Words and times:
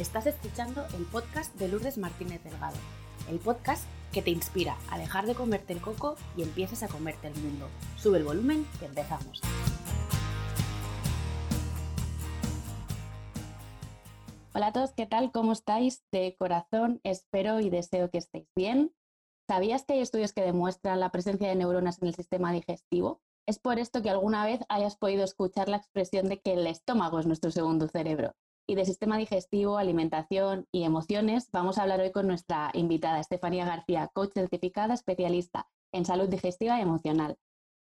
Estás 0.00 0.24
escuchando 0.26 0.86
el 0.96 1.04
podcast 1.04 1.54
de 1.56 1.68
Lourdes 1.68 1.98
Martínez 1.98 2.42
Delgado, 2.42 2.76
el 3.28 3.38
podcast 3.38 3.84
que 4.14 4.22
te 4.22 4.30
inspira 4.30 4.78
a 4.90 4.96
dejar 4.96 5.26
de 5.26 5.34
comerte 5.34 5.74
el 5.74 5.82
coco 5.82 6.16
y 6.38 6.42
empieces 6.42 6.82
a 6.82 6.88
comerte 6.88 7.26
el 7.26 7.34
mundo. 7.34 7.68
Sube 7.98 8.16
el 8.16 8.24
volumen 8.24 8.66
que 8.78 8.86
empezamos. 8.86 9.42
Hola 14.54 14.68
a 14.68 14.72
todos, 14.72 14.92
¿qué 14.92 15.04
tal? 15.04 15.32
¿Cómo 15.32 15.52
estáis? 15.52 16.02
De 16.10 16.34
corazón 16.38 17.02
espero 17.04 17.60
y 17.60 17.68
deseo 17.68 18.08
que 18.08 18.16
estéis 18.16 18.48
bien. 18.56 18.94
¿Sabías 19.48 19.84
que 19.84 19.92
hay 19.92 20.00
estudios 20.00 20.32
que 20.32 20.40
demuestran 20.40 20.98
la 20.98 21.12
presencia 21.12 21.48
de 21.48 21.56
neuronas 21.56 22.00
en 22.00 22.08
el 22.08 22.14
sistema 22.14 22.54
digestivo? 22.54 23.20
Es 23.46 23.58
por 23.58 23.78
esto 23.78 24.00
que 24.00 24.08
alguna 24.08 24.46
vez 24.46 24.60
hayas 24.70 24.96
podido 24.96 25.24
escuchar 25.24 25.68
la 25.68 25.76
expresión 25.76 26.30
de 26.30 26.40
que 26.40 26.54
el 26.54 26.66
estómago 26.66 27.20
es 27.20 27.26
nuestro 27.26 27.50
segundo 27.50 27.86
cerebro 27.86 28.34
y 28.70 28.76
de 28.76 28.84
sistema 28.84 29.18
digestivo, 29.18 29.78
alimentación 29.78 30.68
y 30.70 30.84
emociones, 30.84 31.50
vamos 31.50 31.76
a 31.76 31.82
hablar 31.82 31.98
hoy 32.02 32.12
con 32.12 32.28
nuestra 32.28 32.70
invitada, 32.72 33.18
Estefanía 33.18 33.66
García, 33.66 34.08
coach 34.12 34.32
certificada, 34.32 34.94
especialista 34.94 35.68
en 35.90 36.04
salud 36.04 36.28
digestiva 36.28 36.78
y 36.78 36.82
emocional. 36.82 37.36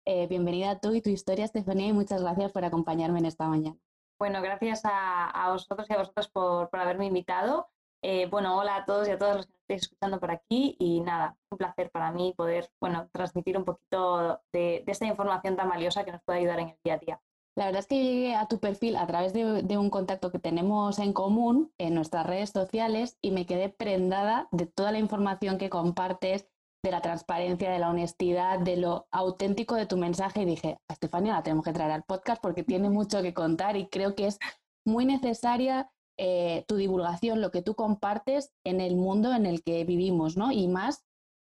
Eh, 0.05 0.27
bienvenida 0.27 0.69
a 0.69 0.79
tú 0.79 0.93
y 0.93 1.01
tu 1.01 1.09
historia, 1.09 1.43
Estefanía, 1.43 1.87
y 1.87 1.91
muchas 1.91 2.21
gracias 2.21 2.53
por 2.53 2.63
acompañarme 2.63 3.19
en 3.19 3.25
esta 3.25 3.49
mañana. 3.49 3.75
Bueno, 4.17 4.41
gracias 4.41 4.83
a, 4.85 5.49
vosotros 5.51 5.85
y 5.89 5.93
a 5.95 5.97
vosotros 5.97 6.29
por, 6.29 6.69
haberme 6.71 7.07
invitado. 7.07 7.67
Eh, 8.01 8.27
bueno, 8.27 8.57
hola 8.57 8.77
a 8.77 8.85
todos 8.85 9.05
y 9.09 9.11
a 9.11 9.17
todos 9.17 9.35
los 9.35 9.45
que 9.47 9.51
nos 9.51 9.61
estáis 9.63 9.81
escuchando 9.81 10.21
por 10.21 10.31
aquí 10.31 10.77
y 10.79 11.01
nada, 11.01 11.35
un 11.51 11.57
placer 11.57 11.91
para 11.91 12.13
mí 12.13 12.33
poder, 12.37 12.71
bueno, 12.79 13.09
transmitir 13.11 13.57
un 13.57 13.65
poquito 13.65 14.39
de, 14.53 14.81
de 14.85 14.91
esta 14.93 15.05
información 15.05 15.57
tan 15.57 15.67
valiosa 15.67 16.05
que 16.05 16.13
nos 16.13 16.23
puede 16.23 16.39
ayudar 16.39 16.61
en 16.61 16.69
el 16.69 16.77
día 16.85 16.93
a 16.93 16.97
día. 16.99 17.21
La 17.59 17.65
verdad 17.65 17.81
es 17.81 17.87
que 17.87 18.01
llegué 18.01 18.35
a 18.35 18.47
tu 18.47 18.59
perfil 18.59 18.95
a 18.95 19.05
través 19.05 19.33
de, 19.33 19.77
un 19.77 19.89
contacto 19.89 20.31
que 20.31 20.39
tenemos 20.39 20.97
en 20.97 21.11
común 21.11 21.73
en 21.77 21.93
nuestras 21.93 22.25
redes 22.25 22.51
sociales 22.51 23.17
y 23.21 23.31
me 23.31 23.45
quedé 23.45 23.67
prendada 23.67 24.47
de 24.53 24.65
toda 24.65 24.93
la 24.93 24.99
información 24.99 25.57
que 25.57 25.69
compartes, 25.69 26.47
de 26.81 26.91
la 26.91 27.01
transparencia, 27.01 27.69
de 27.69 27.79
la 27.79 27.89
honestidad, 27.89 28.59
de 28.59 28.77
lo 28.77 29.07
auténtico 29.11 29.75
de 29.75 29.87
tu 29.87 29.97
mensaje 29.97 30.43
y 30.43 30.45
dije, 30.45 30.79
a 30.87 30.93
Estefania 30.93 31.33
la 31.33 31.43
tenemos 31.43 31.65
que 31.65 31.73
traer 31.73 31.91
al 31.91 32.03
podcast 32.03 32.41
porque 32.41 32.63
tiene 32.63 32.89
mucho 32.89 33.21
que 33.21 33.33
contar 33.33 33.75
y 33.75 33.89
creo 33.89 34.15
que 34.15 34.27
es 34.27 34.39
muy 34.85 35.03
necesaria 35.03 35.91
eh, 36.17 36.63
tu 36.65 36.77
divulgación, 36.77 37.41
lo 37.41 37.51
que 37.51 37.61
tú 37.61 37.75
compartes 37.75 38.53
en 38.63 38.79
el 38.79 38.95
mundo 38.95 39.33
en 39.33 39.45
el 39.45 39.63
que 39.63 39.83
vivimos, 39.83 40.37
¿no? 40.37 40.53
Y 40.53 40.69
más 40.69 41.03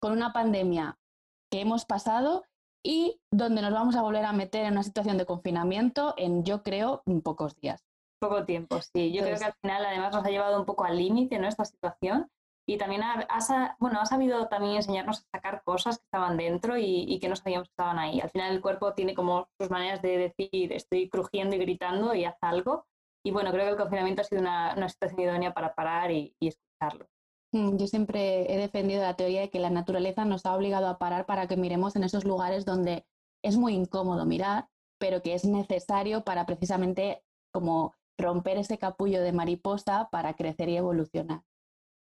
con 0.00 0.12
una 0.12 0.32
pandemia 0.32 1.00
que 1.50 1.62
hemos 1.62 1.84
pasado 1.84 2.44
y 2.86 3.20
donde 3.32 3.62
nos 3.62 3.72
vamos 3.72 3.96
a 3.96 4.02
volver 4.02 4.24
a 4.24 4.32
meter 4.32 4.64
en 4.64 4.74
una 4.74 4.84
situación 4.84 5.18
de 5.18 5.26
confinamiento 5.26 6.14
en, 6.16 6.44
yo 6.44 6.62
creo, 6.62 7.02
pocos 7.24 7.56
días. 7.56 7.84
Poco 8.20 8.44
tiempo, 8.44 8.80
sí. 8.80 9.12
Yo 9.12 9.22
creo 9.22 9.36
que 9.36 9.44
al 9.44 9.54
final 9.54 9.84
además 9.84 10.14
nos 10.14 10.24
ha 10.24 10.30
llevado 10.30 10.60
un 10.60 10.64
poco 10.64 10.84
al 10.84 10.96
límite 10.96 11.40
¿no? 11.40 11.48
esta 11.48 11.64
situación 11.64 12.30
y 12.64 12.78
también 12.78 13.02
ha, 13.02 13.76
bueno, 13.80 14.00
ha 14.00 14.06
sabido 14.06 14.46
también 14.46 14.76
enseñarnos 14.76 15.18
a 15.18 15.36
sacar 15.36 15.64
cosas 15.64 15.98
que 15.98 16.04
estaban 16.04 16.36
dentro 16.36 16.78
y, 16.78 17.18
que 17.20 17.28
no 17.28 17.34
sabíamos 17.34 17.68
que 17.68 17.72
estaban 17.72 17.98
ahí. 17.98 18.20
Al 18.20 18.30
final 18.30 18.54
el 18.54 18.60
cuerpo 18.60 18.94
tiene 18.94 19.14
como 19.14 19.48
sus 19.58 19.68
maneras 19.68 20.00
de 20.00 20.18
decir 20.18 20.72
estoy 20.72 21.08
crujiendo 21.08 21.56
y 21.56 21.58
gritando 21.58 22.14
y 22.14 22.24
haz 22.24 22.38
algo. 22.40 22.86
Y 23.24 23.32
bueno, 23.32 23.50
creo 23.50 23.64
que 23.64 23.70
el 23.72 23.76
confinamiento 23.76 24.22
ha 24.22 24.24
sido 24.24 24.42
una, 24.42 24.88
situación 24.88 25.20
idónea 25.20 25.52
para 25.52 25.74
parar 25.74 26.12
y 26.12 26.36
escucharlo. 26.40 27.08
Mm, 27.52 27.76
yo 27.76 27.86
siempre 27.86 28.52
he 28.52 28.58
defendido 28.58 29.02
la 29.02 29.14
teoría 29.14 29.42
de 29.42 29.50
que 29.50 29.60
la 29.60 29.70
naturaleza 29.70 30.24
nos 30.24 30.46
ha 30.46 30.54
obligado 30.54 30.88
a 30.88 30.98
parar 30.98 31.26
para 31.26 31.46
que 31.46 31.56
miremos 31.56 31.96
en 31.96 32.04
esos 32.04 32.24
lugares 32.24 32.64
donde 32.64 33.06
es 33.42 33.56
muy 33.56 33.74
incómodo 33.74 34.26
mirar, 34.26 34.68
pero 34.98 35.22
que 35.22 35.34
es 35.34 35.44
necesario 35.44 36.24
para 36.24 36.46
precisamente 36.46 37.22
como 37.52 37.94
romper 38.18 38.58
ese 38.58 38.78
capullo 38.78 39.22
de 39.22 39.32
mariposa 39.32 40.08
para 40.10 40.34
crecer 40.34 40.68
y 40.68 40.76
evolucionar. 40.76 41.42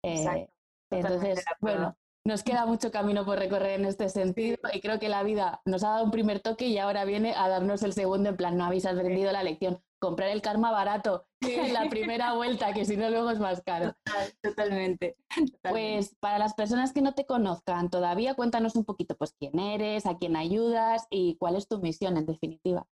Eh, 0.02 0.48
entonces, 0.90 1.44
bueno, 1.60 1.96
nos 2.24 2.42
queda 2.42 2.66
mucho 2.66 2.90
camino 2.90 3.24
por 3.24 3.38
recorrer 3.38 3.80
en 3.80 3.86
este 3.86 4.08
sentido 4.08 4.58
y 4.72 4.80
creo 4.80 4.98
que 4.98 5.08
la 5.08 5.22
vida 5.22 5.60
nos 5.64 5.82
ha 5.82 5.90
dado 5.90 6.04
un 6.04 6.10
primer 6.10 6.40
toque 6.40 6.66
y 6.66 6.78
ahora 6.78 7.04
viene 7.04 7.34
a 7.36 7.48
darnos 7.48 7.82
el 7.82 7.92
segundo 7.92 8.30
en 8.30 8.36
plan, 8.36 8.56
no 8.56 8.64
habéis 8.64 8.86
aprendido 8.86 9.32
la 9.32 9.42
lección 9.42 9.82
comprar 9.98 10.30
el 10.30 10.42
karma 10.42 10.70
barato 10.70 11.26
en 11.40 11.72
la 11.72 11.88
primera 11.88 12.34
vuelta, 12.34 12.72
que 12.72 12.84
si 12.84 12.96
no 12.96 13.10
luego 13.10 13.30
es 13.30 13.38
más 13.38 13.62
caro. 13.62 13.94
totalmente, 14.42 15.16
Pues 15.68 16.16
para 16.20 16.38
las 16.38 16.54
personas 16.54 16.92
que 16.92 17.02
no 17.02 17.14
te 17.14 17.26
conozcan 17.26 17.90
todavía, 17.90 18.34
cuéntanos 18.34 18.76
un 18.76 18.84
poquito, 18.84 19.16
pues 19.16 19.34
quién 19.38 19.58
eres, 19.58 20.06
a 20.06 20.18
quién 20.18 20.36
ayudas 20.36 21.06
y 21.10 21.36
cuál 21.36 21.56
es 21.56 21.68
tu 21.68 21.78
misión 21.80 22.16
en 22.16 22.26
definitiva. 22.26 22.86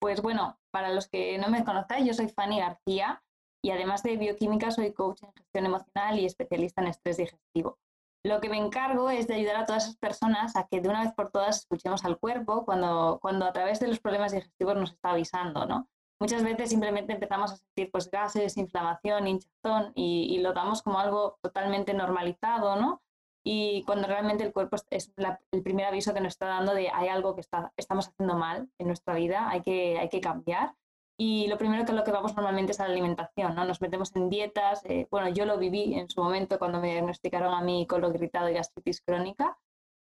Pues 0.00 0.20
bueno, 0.22 0.58
para 0.70 0.92
los 0.92 1.08
que 1.08 1.38
no 1.38 1.48
me 1.48 1.64
conozcáis, 1.64 2.06
yo 2.06 2.14
soy 2.14 2.28
Fanny 2.28 2.60
García 2.60 3.22
y 3.64 3.70
además 3.70 4.02
de 4.02 4.16
bioquímica 4.16 4.70
soy 4.70 4.92
coach 4.92 5.22
en 5.22 5.32
gestión 5.32 5.66
emocional 5.66 6.18
y 6.18 6.26
especialista 6.26 6.82
en 6.82 6.88
estrés 6.88 7.16
digestivo. 7.16 7.78
Lo 8.24 8.40
que 8.40 8.48
me 8.48 8.58
encargo 8.58 9.08
es 9.08 9.28
de 9.28 9.34
ayudar 9.34 9.56
a 9.56 9.66
todas 9.66 9.84
esas 9.84 9.96
personas 9.98 10.56
a 10.56 10.66
que 10.66 10.80
de 10.80 10.88
una 10.88 11.02
vez 11.02 11.12
por 11.14 11.30
todas 11.30 11.58
escuchemos 11.58 12.04
al 12.04 12.18
cuerpo 12.18 12.64
cuando, 12.64 13.18
cuando 13.22 13.46
a 13.46 13.52
través 13.52 13.78
de 13.78 13.86
los 13.88 14.00
problemas 14.00 14.32
digestivos 14.32 14.76
nos 14.76 14.92
está 14.92 15.10
avisando, 15.10 15.64
¿no? 15.64 15.88
Muchas 16.20 16.42
veces 16.42 16.70
simplemente 16.70 17.12
empezamos 17.12 17.52
a 17.52 17.56
sentir 17.56 17.90
pues 17.90 18.10
gases, 18.10 18.56
inflamación, 18.56 19.26
hinchazón 19.26 19.92
y, 19.94 20.38
lo 20.38 20.52
damos 20.52 20.82
como 20.82 20.98
algo 20.98 21.38
totalmente 21.42 21.94
normalizado, 21.94 22.76
¿no? 22.76 23.02
Y 23.44 23.84
cuando 23.84 24.08
realmente 24.08 24.44
el 24.44 24.52
cuerpo 24.52 24.76
es 24.90 25.12
el 25.52 25.62
primer 25.62 25.86
aviso 25.86 26.12
que 26.12 26.20
nos 26.20 26.32
está 26.32 26.46
dando 26.46 26.74
de 26.74 26.90
hay 26.90 27.08
algo 27.08 27.34
que 27.34 27.42
está, 27.42 27.72
estamos 27.76 28.08
haciendo 28.08 28.34
mal 28.36 28.68
en 28.78 28.88
nuestra 28.88 29.14
vida, 29.14 29.48
hay 29.48 29.62
que, 29.62 29.98
hay 29.98 30.08
que 30.08 30.20
cambiar. 30.20 30.74
Y 31.18 31.46
lo 31.46 31.56
primero 31.56 31.84
que 31.86 31.92
lo 31.92 32.04
que 32.04 32.10
vamos 32.10 32.34
normalmente 32.34 32.72
es 32.72 32.80
a 32.80 32.86
la 32.86 32.92
alimentación, 32.92 33.54
¿no? 33.54 33.64
Nos 33.64 33.80
metemos 33.80 34.14
en 34.16 34.28
dietas. 34.28 34.84
Eh, 34.84 35.06
bueno, 35.10 35.28
yo 35.30 35.46
lo 35.46 35.58
viví 35.58 35.94
en 35.94 36.10
su 36.10 36.22
momento 36.22 36.58
cuando 36.58 36.80
me 36.80 36.92
diagnosticaron 36.92 37.54
a 37.54 37.62
mí 37.62 37.86
colon 37.86 38.12
gritado 38.12 38.50
y 38.50 38.54
gastritis 38.54 39.00
crónica 39.00 39.56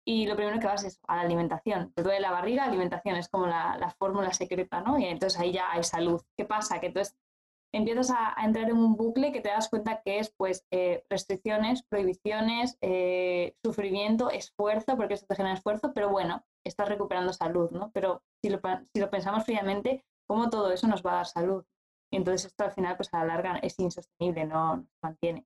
y 0.08 0.26
lo 0.26 0.38
primero 0.38 0.58
que 0.58 0.68
vas 0.68 0.86
es 0.86 1.02
a 1.06 1.18
la 1.18 1.24
alimentación. 1.24 1.92
Te 1.92 2.02
duele 2.02 2.22
la 2.22 2.32
barriga, 2.32 2.64
alimentación 2.64 3.18
es 3.18 3.28
como 3.28 3.46
la, 3.46 3.94
fórmula 4.00 4.32
secreta, 4.32 4.80
¿no? 4.80 4.98
Y 4.98 5.04
entonces 5.04 5.38
ahí 5.38 5.52
ya 5.52 5.70
hay 5.70 5.84
salud. 5.84 6.22
¿Qué 6.38 6.46
pasa? 6.46 6.80
Que 6.80 6.88
entonces 6.88 7.18
empiezas 7.74 8.12
a, 8.12 8.34
entrar 8.42 8.70
en 8.70 8.78
un 8.78 8.96
bucle 8.96 9.34
que 9.34 9.42
te 9.42 9.50
das 9.50 9.68
cuenta 9.68 10.02
que 10.02 10.20
es 10.20 10.34
pues 10.38 10.66
eh, 10.72 11.04
restricciones, 11.10 11.84
prohibiciones, 11.84 12.78
eh, 12.80 13.58
sufrimiento, 13.62 14.30
esfuerzo, 14.30 14.96
porque 14.96 15.16
esto 15.16 15.28
te 15.28 15.36
genera 15.36 15.56
esfuerzo, 15.56 15.92
pero 15.94 16.10
bueno, 16.10 16.42
estás 16.66 16.88
recuperando 16.88 17.34
salud, 17.34 17.70
¿no? 17.72 17.92
Pero 17.92 18.24
si 18.42 18.50
lo, 18.50 18.62
si 18.94 19.02
lo 19.02 19.10
pensamos 19.10 19.44
fríamente, 19.44 20.06
¿cómo 20.26 20.50
todo 20.50 20.72
eso 20.72 20.88
nos 20.88 21.04
va 21.04 21.12
a 21.12 21.16
dar 21.16 21.26
salud? 21.26 21.66
Y 22.14 22.16
entonces 22.16 22.46
esto 22.46 22.64
al 22.64 22.72
final 22.72 22.96
pues 22.96 23.14
a 23.14 23.20
la 23.20 23.26
larga 23.26 23.58
es 23.58 23.78
insostenible, 23.78 24.46
no 24.46 24.78
nos 24.78 24.86
mantiene. 25.04 25.46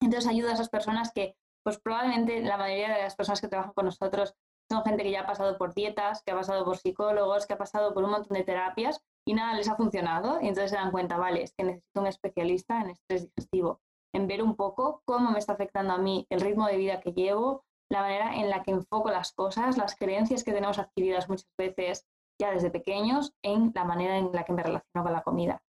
Entonces 0.00 0.28
ayuda 0.28 0.50
a 0.50 0.54
esas 0.54 0.70
personas 0.70 1.12
que 1.12 1.36
pues 1.62 1.78
probablemente 1.78 2.40
la 2.40 2.56
mayoría 2.56 2.94
de 2.94 3.02
las 3.02 3.16
personas 3.16 3.40
que 3.40 3.48
trabajan 3.48 3.72
con 3.72 3.86
nosotros 3.86 4.34
son 4.70 4.84
gente 4.84 5.02
que 5.02 5.10
ya 5.10 5.22
ha 5.22 5.26
pasado 5.26 5.58
por 5.58 5.74
dietas, 5.74 6.22
que 6.22 6.32
ha 6.32 6.34
pasado 6.34 6.64
por 6.64 6.78
psicólogos, 6.78 7.46
que 7.46 7.54
ha 7.54 7.58
pasado 7.58 7.92
por 7.92 8.04
un 8.04 8.10
montón 8.10 8.36
de 8.36 8.44
terapias 8.44 9.00
y 9.26 9.34
nada 9.34 9.54
les 9.54 9.68
ha 9.68 9.76
funcionado. 9.76 10.40
Y 10.40 10.48
entonces 10.48 10.70
se 10.70 10.76
dan 10.76 10.90
cuenta, 10.90 11.18
vale, 11.18 11.42
es 11.42 11.52
que 11.52 11.64
necesito 11.64 12.00
un 12.00 12.06
especialista 12.06 12.80
en 12.80 12.90
estrés 12.90 13.22
digestivo, 13.22 13.80
en 14.14 14.26
ver 14.26 14.42
un 14.42 14.56
poco 14.56 15.02
cómo 15.04 15.30
me 15.30 15.38
está 15.38 15.52
afectando 15.52 15.92
a 15.92 15.98
mí 15.98 16.26
el 16.30 16.40
ritmo 16.40 16.66
de 16.66 16.76
vida 16.76 17.00
que 17.00 17.12
llevo, 17.12 17.64
la 17.90 18.00
manera 18.00 18.36
en 18.36 18.48
la 18.48 18.62
que 18.62 18.70
enfoco 18.70 19.10
las 19.10 19.32
cosas, 19.32 19.76
las 19.76 19.96
creencias 19.96 20.44
que 20.44 20.52
tenemos 20.52 20.78
adquiridas 20.78 21.28
muchas 21.28 21.50
veces 21.58 22.06
ya 22.40 22.50
desde 22.50 22.70
pequeños 22.70 23.34
en 23.42 23.72
la 23.74 23.84
manera 23.84 24.16
en 24.16 24.32
la 24.32 24.44
que 24.44 24.52
me 24.52 24.62
relaciono 24.62 25.04
con 25.04 25.12
la 25.12 25.22
comida 25.22 25.62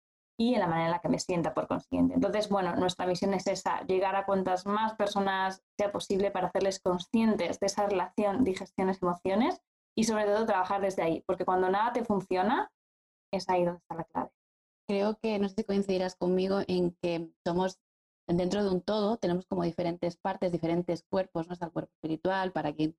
y 0.42 0.56
en 0.56 0.60
la 0.60 0.66
manera 0.66 0.88
en 0.88 0.92
la 0.94 1.00
que 1.00 1.08
me 1.08 1.20
sienta 1.20 1.54
por 1.54 1.68
consiguiente. 1.68 2.16
Entonces, 2.16 2.50
bueno, 2.50 2.76
nuestra 2.76 3.06
misión 3.06 3.36
es 3.36 3.46
esa, 3.46 3.86
llegar 3.86 4.16
a 4.16 4.26
cuantas 4.26 4.66
más 4.66 4.96
personas 4.96 5.64
sea 5.78 5.92
posible 5.92 6.32
para 6.32 6.48
hacerles 6.48 6.80
conscientes 6.80 7.60
de 7.60 7.68
esa 7.68 7.86
relación 7.86 8.44
digestiones-emociones 8.44 9.62
y 9.96 10.06
sobre 10.06 10.26
todo 10.26 10.48
trabajar 10.48 10.82
desde 10.82 11.04
ahí, 11.04 11.24
porque 11.28 11.46
cuando 11.46 11.70
nada 11.70 11.94
te 11.94 12.04
funciona, 12.04 12.72
es 13.32 13.48
ahí 13.50 13.66
donde 13.66 13.82
está 13.82 13.94
la 13.94 14.04
clave. 14.06 14.32
Creo 14.88 15.20
que 15.20 15.38
no 15.38 15.48
sé 15.48 15.58
si 15.58 15.64
coincidirás 15.64 16.16
conmigo 16.16 16.62
en 16.68 16.98
que 17.04 17.30
somos 17.46 17.80
dentro 18.26 18.64
de 18.64 18.72
un 18.72 18.82
todo, 18.82 19.18
tenemos 19.18 19.46
como 19.46 19.62
diferentes 19.62 20.18
partes, 20.18 20.52
diferentes 20.52 21.04
cuerpos, 21.04 21.48
¿no? 21.48 21.54
Está 21.54 21.68
el 21.68 21.72
cuerpo 21.72 21.92
espiritual, 21.94 22.52
para 22.52 22.74
quien 22.74 22.98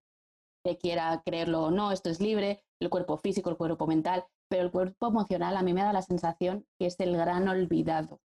quiera 0.81 1.21
creerlo 1.27 1.65
o 1.65 1.71
no, 1.73 1.91
esto 1.91 2.09
es 2.09 2.21
libre, 2.21 2.63
el 2.79 2.89
cuerpo 2.89 3.17
físico, 3.17 3.51
el 3.51 3.57
cuerpo 3.57 3.89
mental, 3.89 4.25
pero 4.53 4.65
el 4.65 4.71
cuerpo 4.71 5.07
emocional 5.07 5.57
a 5.57 5.63
mí 5.63 5.73
me 5.73 5.83
da 5.83 5.95
la 5.95 6.03
sensación 6.03 6.67
que 6.79 6.85
es 6.85 7.01
el 7.01 7.17
gran 7.17 7.49
olvidado. 7.49 8.21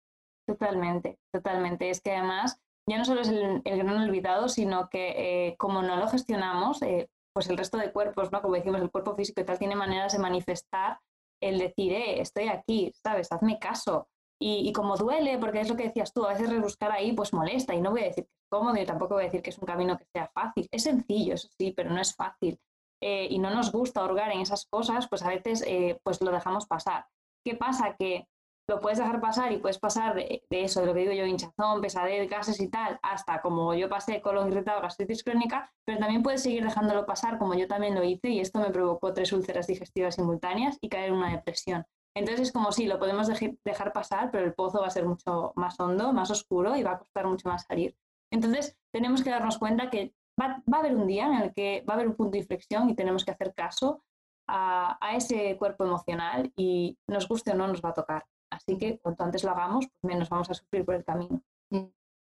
Totalmente, 0.47 1.19
totalmente. 1.35 1.91
Es 1.91 2.01
que 2.01 2.13
además 2.13 2.61
ya 2.89 2.97
no 2.97 3.05
solo 3.05 3.23
es 3.23 3.29
el, 3.29 3.61
gran 3.65 4.01
olvidado, 4.01 4.49
sino 4.49 4.89
que 4.89 5.49
eh, 5.49 5.57
como 5.57 5.83
no 5.83 5.97
lo 5.97 6.07
gestionamos, 6.07 6.81
eh, 6.83 7.11
pues 7.35 7.51
el 7.51 7.59
resto 7.59 7.77
de 7.77 7.91
cuerpos, 7.91 8.31
¿no? 8.31 8.41
Como 8.41 8.55
decimos, 8.55 8.81
el 8.81 8.93
cuerpo 8.93 9.17
físico 9.17 9.41
y 9.41 9.45
tal 9.45 9.59
tiene 9.59 9.75
maneras 9.75 10.13
de 10.13 10.21
manifestar 10.21 11.01
el 11.43 11.59
decir, 11.59 11.93
eh, 11.93 12.21
estoy 12.21 12.47
aquí, 12.47 12.93
¿sabes? 12.95 13.33
Hazme 13.33 13.59
caso. 13.59 14.07
Y, 14.41 14.69
y, 14.69 14.73
como 14.73 14.97
duele, 14.97 15.39
porque 15.39 15.61
es 15.61 15.69
lo 15.69 15.77
que 15.77 15.89
decías 15.89 16.13
tú, 16.13 16.25
a 16.25 16.35
veces 16.35 16.51
rebuscar 16.51 16.93
ahí 16.93 17.15
pues 17.15 17.33
molesta 17.33 17.75
y 17.75 17.81
no 17.81 17.91
voy 17.91 18.03
a 18.03 18.07
decir 18.07 18.27
que 18.27 18.31
es 18.31 18.49
cómodo 18.49 18.81
y 18.81 18.87
tampoco 18.87 19.15
voy 19.15 19.25
a 19.25 19.27
decir 19.27 19.43
que 19.43 19.51
es 19.51 19.59
un 19.59 19.67
camino 19.67 19.99
que 19.99 20.05
sea 20.15 20.31
fácil. 20.33 20.69
Es 20.71 20.85
sencillo, 20.85 21.35
eso 21.35 21.49
sí, 21.59 21.73
pero 21.77 21.91
no 21.91 22.01
es 22.01 22.15
fácil. 22.15 22.61
Eh, 23.04 23.26
y 23.31 23.40
no 23.40 23.50
nos 23.50 23.72
gusta 23.72 24.04
hurgar 24.04 24.31
en 24.31 24.40
esas 24.40 24.64
cosas, 24.66 25.08
pues 25.08 25.22
a 25.22 25.28
veces 25.28 25.64
eh, 25.66 25.99
pues 26.04 26.20
lo 26.20 26.31
dejamos 26.31 26.66
pasar. 26.66 27.06
¿Qué 27.44 27.56
pasa? 27.56 27.96
Que 27.99 28.28
lo 28.69 28.81
puedes 28.81 28.99
dejar 28.99 29.20
pasar 29.20 29.50
y 29.50 29.58
puedes 29.58 29.81
pasar 29.81 30.14
de, 30.14 30.44
eso, 30.50 30.81
de 30.81 30.87
lo 30.87 30.94
que 30.94 31.00
digo 31.00 31.12
yo, 31.12 31.26
hinchazón, 31.26 31.81
pesadez, 31.81 32.31
gases 32.31 32.60
y 32.60 32.69
tal, 32.69 33.00
hasta 33.02 33.43
como 33.43 33.75
yo 33.75 33.88
pasé 33.88 34.22
colon 34.22 34.49
irritado, 34.49 34.81
gastritis 34.81 35.25
crónica, 35.25 35.72
pero 35.84 35.99
también 35.99 36.22
puedes 36.22 36.44
seguir 36.44 36.62
dejándolo 36.62 37.04
pasar 37.04 37.38
como 37.38 37.54
yo 37.54 37.66
también 37.66 37.96
lo 37.96 38.04
hice 38.04 38.28
y 38.28 38.38
esto 38.38 38.60
me 38.60 38.70
provocó 38.70 39.12
tres 39.12 39.32
úlceras 39.32 39.66
digestivas 39.66 40.14
simultáneas 40.14 40.78
y 40.81 40.88
caer 40.88 41.08
en 41.08 41.14
una 41.14 41.32
depresión. 41.32 41.84
Entonces 42.14 42.49
es 42.49 42.52
como 42.52 42.70
si 42.70 42.87
lo 42.87 43.00
podemos 43.00 43.26
dejar 43.64 43.93
pasar, 43.93 44.31
pero 44.31 44.44
el 44.44 44.54
pozo 44.54 44.81
va 44.81 44.87
a 44.87 44.90
ser 44.90 45.06
mucho 45.06 45.52
más 45.56 45.81
hondo, 45.81 46.12
más 46.12 46.31
oscuro 46.31 46.76
y 46.76 46.84
va 46.84 46.93
a 46.93 46.99
costar 46.99 47.26
mucho 47.26 47.49
más 47.49 47.64
salir. 47.64 47.96
Entonces 48.31 48.76
tenemos 48.93 49.25
que 49.25 49.31
darnos 49.31 49.58
cuenta 49.58 49.90
que 49.90 50.14
va, 50.49 50.77
a 50.77 50.81
haber 50.81 50.94
un 50.97 51.06
día 51.06 51.27
en 51.27 51.35
el 51.35 51.53
que 51.53 51.85
va 51.89 51.94
a 51.94 51.97
haber 51.97 52.09
un 52.09 52.17
punto 52.17 52.33
de 52.33 52.39
inflexión 52.39 52.89
y 52.91 52.94
tenemos 52.94 53.25
que 53.25 53.31
hacer 53.31 53.55
caso 53.55 54.03
a, 54.49 54.99
ese 55.15 55.56
cuerpo 55.56 55.85
emocional 55.85 56.53
y 56.56 56.99
nos 57.06 57.29
guste 57.29 57.53
o 57.53 57.55
no 57.55 57.69
nos 57.69 57.83
va 57.83 57.91
a 57.91 57.94
tocar. 57.94 58.25
Así 58.50 58.77
que 58.77 58.99
cuanto 58.99 59.25
antes 59.25 59.44
lo 59.44 59.50
hagamos, 59.50 59.87
pues 59.87 60.12
menos 60.12 60.29
vamos 60.29 60.50
a 60.50 60.55
sufrir 60.55 60.85
por 60.85 60.94
el 60.94 61.05
camino. 61.05 61.43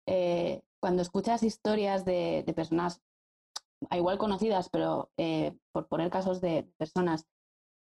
Eh, 0.05 0.61
cuando 0.79 1.01
escuchas 1.01 1.43
historias 1.43 2.05
de, 2.05 2.43
personas, 2.55 3.01
igual 3.91 4.17
conocidas, 4.17 4.69
pero 4.69 5.09
eh, 5.17 5.53
por 5.71 5.87
poner 5.87 6.09
casos 6.09 6.41
de 6.41 6.67
personas 6.77 7.25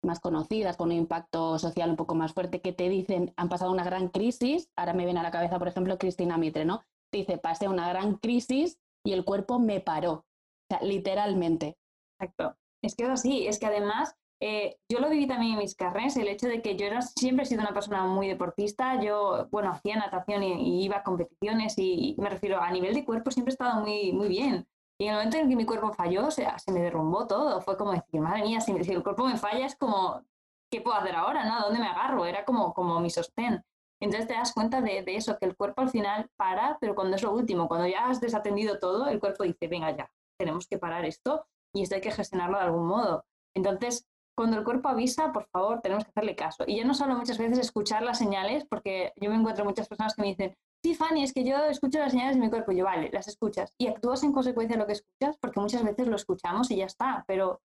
más 0.03 0.21
conocidas, 0.21 0.77
con 0.77 0.91
un 0.91 0.97
impacto 0.97 1.59
social 1.59 1.91
un 1.91 1.97
poco 1.97 2.15
más 2.15 2.33
fuerte, 2.33 2.61
que 2.61 2.73
te 2.73 2.89
dicen, 2.89 3.33
han 3.37 3.49
pasado 3.49 3.71
una 3.71 3.85
gran 3.85 4.09
crisis, 4.09 4.69
ahora 4.77 4.95
me 4.95 5.05
viene 5.05 5.21
a 5.21 5.23
la 5.23 5.31
cabeza, 5.31 5.59
por 5.59 5.69
ejemplo, 5.69 5.99
Cristina 5.99 6.39
Mitre, 6.39 6.65
¿no? 6.65 6.83
Dice, 7.13 7.39
pasé 7.39 7.69
una 7.69 7.89
gran 7.89 8.17
crisis 8.17 8.79
y 9.05 9.13
el 9.13 9.25
cuerpo 9.25 9.59
me 9.59 9.81
paró, 9.81 10.13
o 10.13 10.25
sea, 10.69 10.81
literalmente. 10.83 11.77
Exacto. 12.19 12.57
Es 12.83 12.95
que 12.95 13.05
es 13.05 13.11
así, 13.11 13.47
es 13.47 13.59
que 13.59 13.67
además 13.67 14.17
eh, 14.45 14.77
yo 14.91 14.99
lo 14.99 15.09
viví 15.09 15.29
también 15.29 15.53
en 15.53 15.59
mis 15.61 15.77
carreras, 15.77 16.17
el 16.17 16.27
hecho 16.27 16.49
de 16.49 16.63
que 16.63 16.77
yo 16.77 16.85
era, 16.85 17.01
siempre 17.01 17.45
he 17.45 17.47
sido 17.47 17.61
una 17.61 17.73
persona 17.73 18.05
muy 18.07 18.27
deportista, 18.27 19.01
yo, 19.01 19.47
bueno, 19.53 19.71
hacía 19.71 19.95
natación 19.95 20.43
y, 20.43 20.85
iba 20.85 20.97
a 20.97 21.03
competiciones 21.05 21.79
y, 21.79 22.17
me 22.19 22.29
refiero 22.29 22.61
a 22.61 22.69
nivel 22.73 22.93
de 22.93 23.05
cuerpo 23.05 23.31
siempre 23.31 23.53
he 23.53 23.55
estado 23.55 23.81
muy, 23.81 24.13
muy 24.13 24.29
bien. 24.29 24.67
Y 24.99 25.05
en 25.05 25.11
el 25.11 25.17
momento 25.17 25.37
en 25.37 25.49
que 25.49 25.55
mi 25.55 25.65
cuerpo 25.65 25.93
falló, 25.93 26.27
o 26.27 26.31
sea, 26.33 26.59
se 26.59 26.73
me 26.73 26.81
derrumbó 26.81 27.27
todo. 27.29 27.61
Fue 27.61 27.77
como 27.77 27.93
decir, 27.93 28.21
madre 28.21 28.43
mía, 28.43 28.61
si, 28.61 28.73
el 28.73 29.03
cuerpo 29.05 29.27
me 29.27 29.37
falla 29.37 29.65
es 29.67 29.77
como, 29.77 30.23
¿qué 30.71 30.81
puedo 30.81 30.97
hacer 30.97 31.15
ahora? 31.15 31.45
¿no? 31.45 31.61
¿Dónde 31.61 31.79
me 31.79 31.87
agarro? 31.87 32.27
Era 32.27 32.45
como, 32.45 32.75
como 32.75 32.99
mi 32.99 33.11
sostén. 33.11 33.65
Entonces 34.03 34.27
te 34.27 34.35
das 34.35 34.53
cuenta 34.53 34.81
de, 34.81 35.05
eso, 35.07 35.39
que 35.39 35.47
el 35.47 35.57
cuerpo 35.57 35.81
al 35.81 35.89
final 35.89 36.29
para, 36.37 36.77
pero 36.81 36.97
cuando 36.97 37.15
es 37.15 37.23
lo 37.23 37.33
último, 37.33 37.69
cuando 37.69 37.87
ya 37.87 38.07
has 38.07 38.21
desatendido 38.21 38.81
todo, 38.81 39.07
el 39.07 39.21
cuerpo 39.21 39.45
dice, 39.45 39.69
venga 39.69 39.97
ya, 39.97 40.11
tenemos 40.37 40.67
que 40.67 40.77
parar 40.77 41.05
esto 41.05 41.47
y 41.73 41.83
esto 41.83 41.95
hay 41.95 42.01
que 42.01 42.11
gestionarlo 42.11 42.59
de 42.59 42.65
algún 42.65 42.85
modo. 42.85 43.25
Entonces, 43.55 44.05
cuando 44.37 44.59
el 44.59 44.65
cuerpo 44.65 44.89
avisa, 44.89 45.33
por 45.33 45.47
favor, 45.53 45.81
tenemos 45.83 46.05
que 46.05 46.11
hacerle 46.11 46.35
caso. 46.35 46.65
Y 46.67 46.79
ya 46.79 46.85
no 46.85 46.95
solo 46.95 47.15
muchas 47.15 47.39
veces 47.39 47.59
escuchar 47.59 48.03
las 48.03 48.19
señales, 48.19 48.65
porque 48.69 49.13
yo 49.21 49.31
me 49.31 49.37
encuentro 49.37 49.65
muchas 49.65 49.87
personas 49.87 50.17
que 50.17 50.23
me 50.23 50.29
dicen, 50.29 50.57
sí, 50.83 50.97
Fanny, 50.97 51.23
es 51.23 51.33
que 51.33 51.45
yo 51.45 51.65
escucho 51.67 52.01
las 52.01 52.11
señales 52.11 52.35
de 52.35 52.43
mi 52.43 52.51
cuerpo. 52.51 52.73
Yo, 52.73 52.85
vale, 52.85 53.09
las 53.13 53.29
escuchas. 53.29 53.73
Y 53.79 53.87
actúas 53.87 54.25
en 54.25 54.33
consecuencia 54.33 54.77
de 54.77 54.81
lo 54.81 54.87
que 54.87 54.95
escuchas, 54.95 55.39
porque 55.39 55.61
muchas 55.61 55.85
veces 55.85 56.09
lo 56.09 56.17
escuchamos 56.17 56.73
y 56.73 56.77
ya 56.77 56.87
está. 56.87 57.25
Pero 57.29 57.61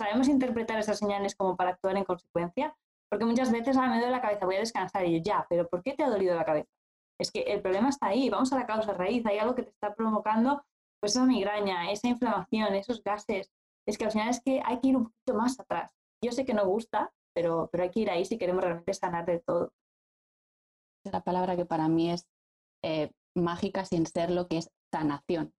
¿sabemos 0.00 0.26
interpretar 0.26 0.80
esas 0.80 0.98
señales 0.98 1.36
como 1.36 1.54
para 1.56 1.70
actuar 1.70 1.96
en 1.96 2.04
consecuencia? 2.04 2.74
Porque 3.08 3.24
muchas 3.24 3.52
veces 3.52 3.76
a 3.76 3.82
me 3.82 3.98
duele 3.98 4.10
la 4.10 4.20
cabeza, 4.20 4.46
voy 4.46 4.56
a 4.56 4.60
descansar 4.60 5.06
y 5.06 5.18
yo, 5.18 5.22
ya, 5.22 5.46
pero 5.48 5.68
¿por 5.68 5.82
qué 5.82 5.94
te 5.94 6.02
ha 6.02 6.08
dolido 6.08 6.34
la 6.34 6.44
cabeza? 6.44 6.68
Es 7.18 7.30
que 7.30 7.42
el 7.42 7.62
problema 7.62 7.88
está 7.88 8.08
ahí, 8.08 8.28
vamos 8.28 8.52
a 8.52 8.56
la 8.56 8.66
causa 8.66 8.92
raíz, 8.92 9.24
hay 9.26 9.38
algo 9.38 9.54
que 9.54 9.62
te 9.62 9.70
está 9.70 9.94
provocando 9.94 10.62
pues 11.00 11.12
esa 11.12 11.24
migraña, 11.24 11.90
esa 11.90 12.08
inflamación, 12.08 12.74
esos 12.74 13.02
gases. 13.02 13.50
Es 13.86 13.96
que 13.96 14.04
al 14.06 14.10
final 14.10 14.30
es 14.30 14.40
que 14.42 14.60
hay 14.64 14.80
que 14.80 14.88
ir 14.88 14.96
un 14.96 15.04
poquito 15.04 15.34
más 15.34 15.58
atrás. 15.60 15.92
Yo 16.22 16.32
sé 16.32 16.44
que 16.44 16.54
no 16.54 16.66
gusta, 16.66 17.12
pero, 17.34 17.68
pero 17.70 17.84
hay 17.84 17.90
que 17.90 18.00
ir 18.00 18.10
ahí 18.10 18.24
si 18.24 18.38
queremos 18.38 18.62
realmente 18.62 18.92
sanar 18.94 19.24
de 19.26 19.40
todo. 19.40 19.72
La 21.04 21.22
palabra 21.22 21.56
que 21.56 21.64
para 21.64 21.88
mí 21.88 22.10
es 22.10 22.26
eh, 22.82 23.12
mágica 23.34 23.84
sin 23.84 24.06
ser 24.06 24.30
lo 24.30 24.48
que 24.48 24.58
es 24.58 24.70
sanación. 24.92 25.52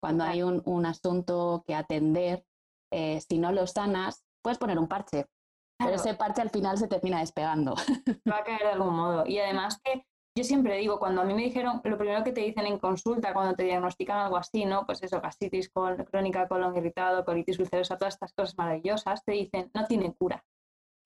Cuando 0.00 0.24
hay 0.24 0.42
un, 0.42 0.86
asunto 0.86 1.64
que 1.66 1.74
atender, 1.74 2.44
eh, 2.92 3.20
si 3.20 3.38
no 3.38 3.50
lo 3.50 3.66
sanas, 3.66 4.24
puedes 4.42 4.58
poner 4.58 4.78
un 4.78 4.88
parche, 4.88 5.26
pero 5.78 5.96
ese 5.96 6.14
parche 6.14 6.42
al 6.42 6.50
final 6.50 6.78
se 6.78 6.88
termina 6.88 7.20
despegando. 7.20 7.74
Va 8.30 8.38
a 8.38 8.44
caer 8.44 8.62
de 8.62 8.72
algún 8.72 8.94
modo. 8.94 9.26
Y 9.26 9.38
además 9.38 9.80
que 9.82 10.04
yo 10.36 10.44
siempre 10.44 10.76
digo, 10.76 10.98
cuando 10.98 11.22
a 11.22 11.24
mí 11.24 11.32
me 11.34 11.42
dijeron, 11.42 11.80
lo 11.84 11.96
primero 11.96 12.22
que 12.22 12.32
te 12.32 12.42
dicen 12.42 12.66
en 12.66 12.78
consulta 12.78 13.32
cuando 13.32 13.54
te 13.54 13.64
diagnostican 13.64 14.18
algo 14.18 14.36
así, 14.36 14.66
¿no? 14.66 14.84
Pues 14.84 15.02
eso, 15.02 15.20
gastritis 15.20 15.70
crónica, 15.70 16.46
colon 16.46 16.76
irritado, 16.76 17.24
colitis 17.24 17.58
ulcerosa, 17.58 17.96
todas 17.96 18.14
estas 18.14 18.34
cosas 18.34 18.56
maravillosas, 18.58 19.24
te 19.24 19.32
dicen, 19.32 19.70
no 19.74 19.86
tiene 19.86 20.14
cura. 20.14 20.44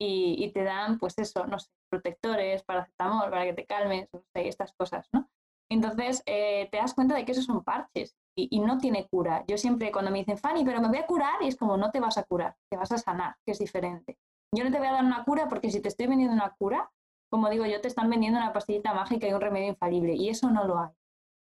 Y, 0.01 0.37
y, 0.43 0.53
te 0.53 0.65
dan, 0.65 0.99
pues 0.99 1.19
eso, 1.19 1.47
no 1.47 1.59
sé, 1.59 1.71
protectores, 1.91 2.65
paracetamol, 2.65 3.31
para 3.31 3.45
que 3.45 3.53
te 3.53 3.67
calmes, 3.67 4.09
no 4.13 4.25
sé, 4.35 4.49
estas 4.49 4.73
cosas, 4.73 5.09
¿no? 5.13 5.31
Entonces, 5.71 6.23
eh, 6.27 6.69
te 6.73 6.79
das 6.79 6.95
cuenta 6.95 7.15
de 7.15 7.25
que 7.25 7.33
esos 7.33 7.45
son 7.45 7.63
parches 7.63 8.17
y, 8.35 8.61
no 8.61 8.79
tiene 8.79 9.07
cura. 9.09 9.45
Yo 9.47 9.57
siempre 9.57 9.93
cuando 9.93 10.11
me 10.11 10.19
dicen, 10.19 10.39
Fanny, 10.39 10.65
pero 10.65 10.81
me 10.81 10.89
voy 10.89 10.99
a 10.99 11.07
curar, 11.07 11.41
y 11.43 11.49
es 11.49 11.57
como, 11.57 11.77
no 11.77 11.91
te 11.91 12.01
vas 12.01 12.19
a 12.19 12.25
curar, 12.25 12.57
te 12.69 12.77
vas 12.77 12.91
a 12.91 12.99
sanar, 12.99 13.37
que 13.45 13.53
es 13.53 13.59
diferente. 13.59 14.19
Yo 14.53 14.65
no 14.65 14.71
te 14.73 14.79
voy 14.79 14.89
a 14.89 14.93
dar 14.93 15.05
una 15.05 15.25
cura 15.25 15.49
porque 15.49 15.71
si 15.71 15.81
te 15.81 15.89
estoy 15.89 16.09
vendiendo 16.09 16.35
una 16.35 16.51
cura, 16.59 16.91
como 17.31 17.49
digo 17.49 17.67
yo, 17.67 17.81
te 17.81 17.89
están 17.89 18.11
vendiendo 18.11 18.39
una 18.39 18.53
pastillita 18.53 18.93
mágica 18.93 19.29
y 19.29 19.33
un 19.33 19.41
remedio 19.41 19.69
infalible, 19.69 20.15
y 20.15 20.29
eso 20.29 20.51
no 20.51 20.65
lo 20.65 20.79
hay. 20.79 20.91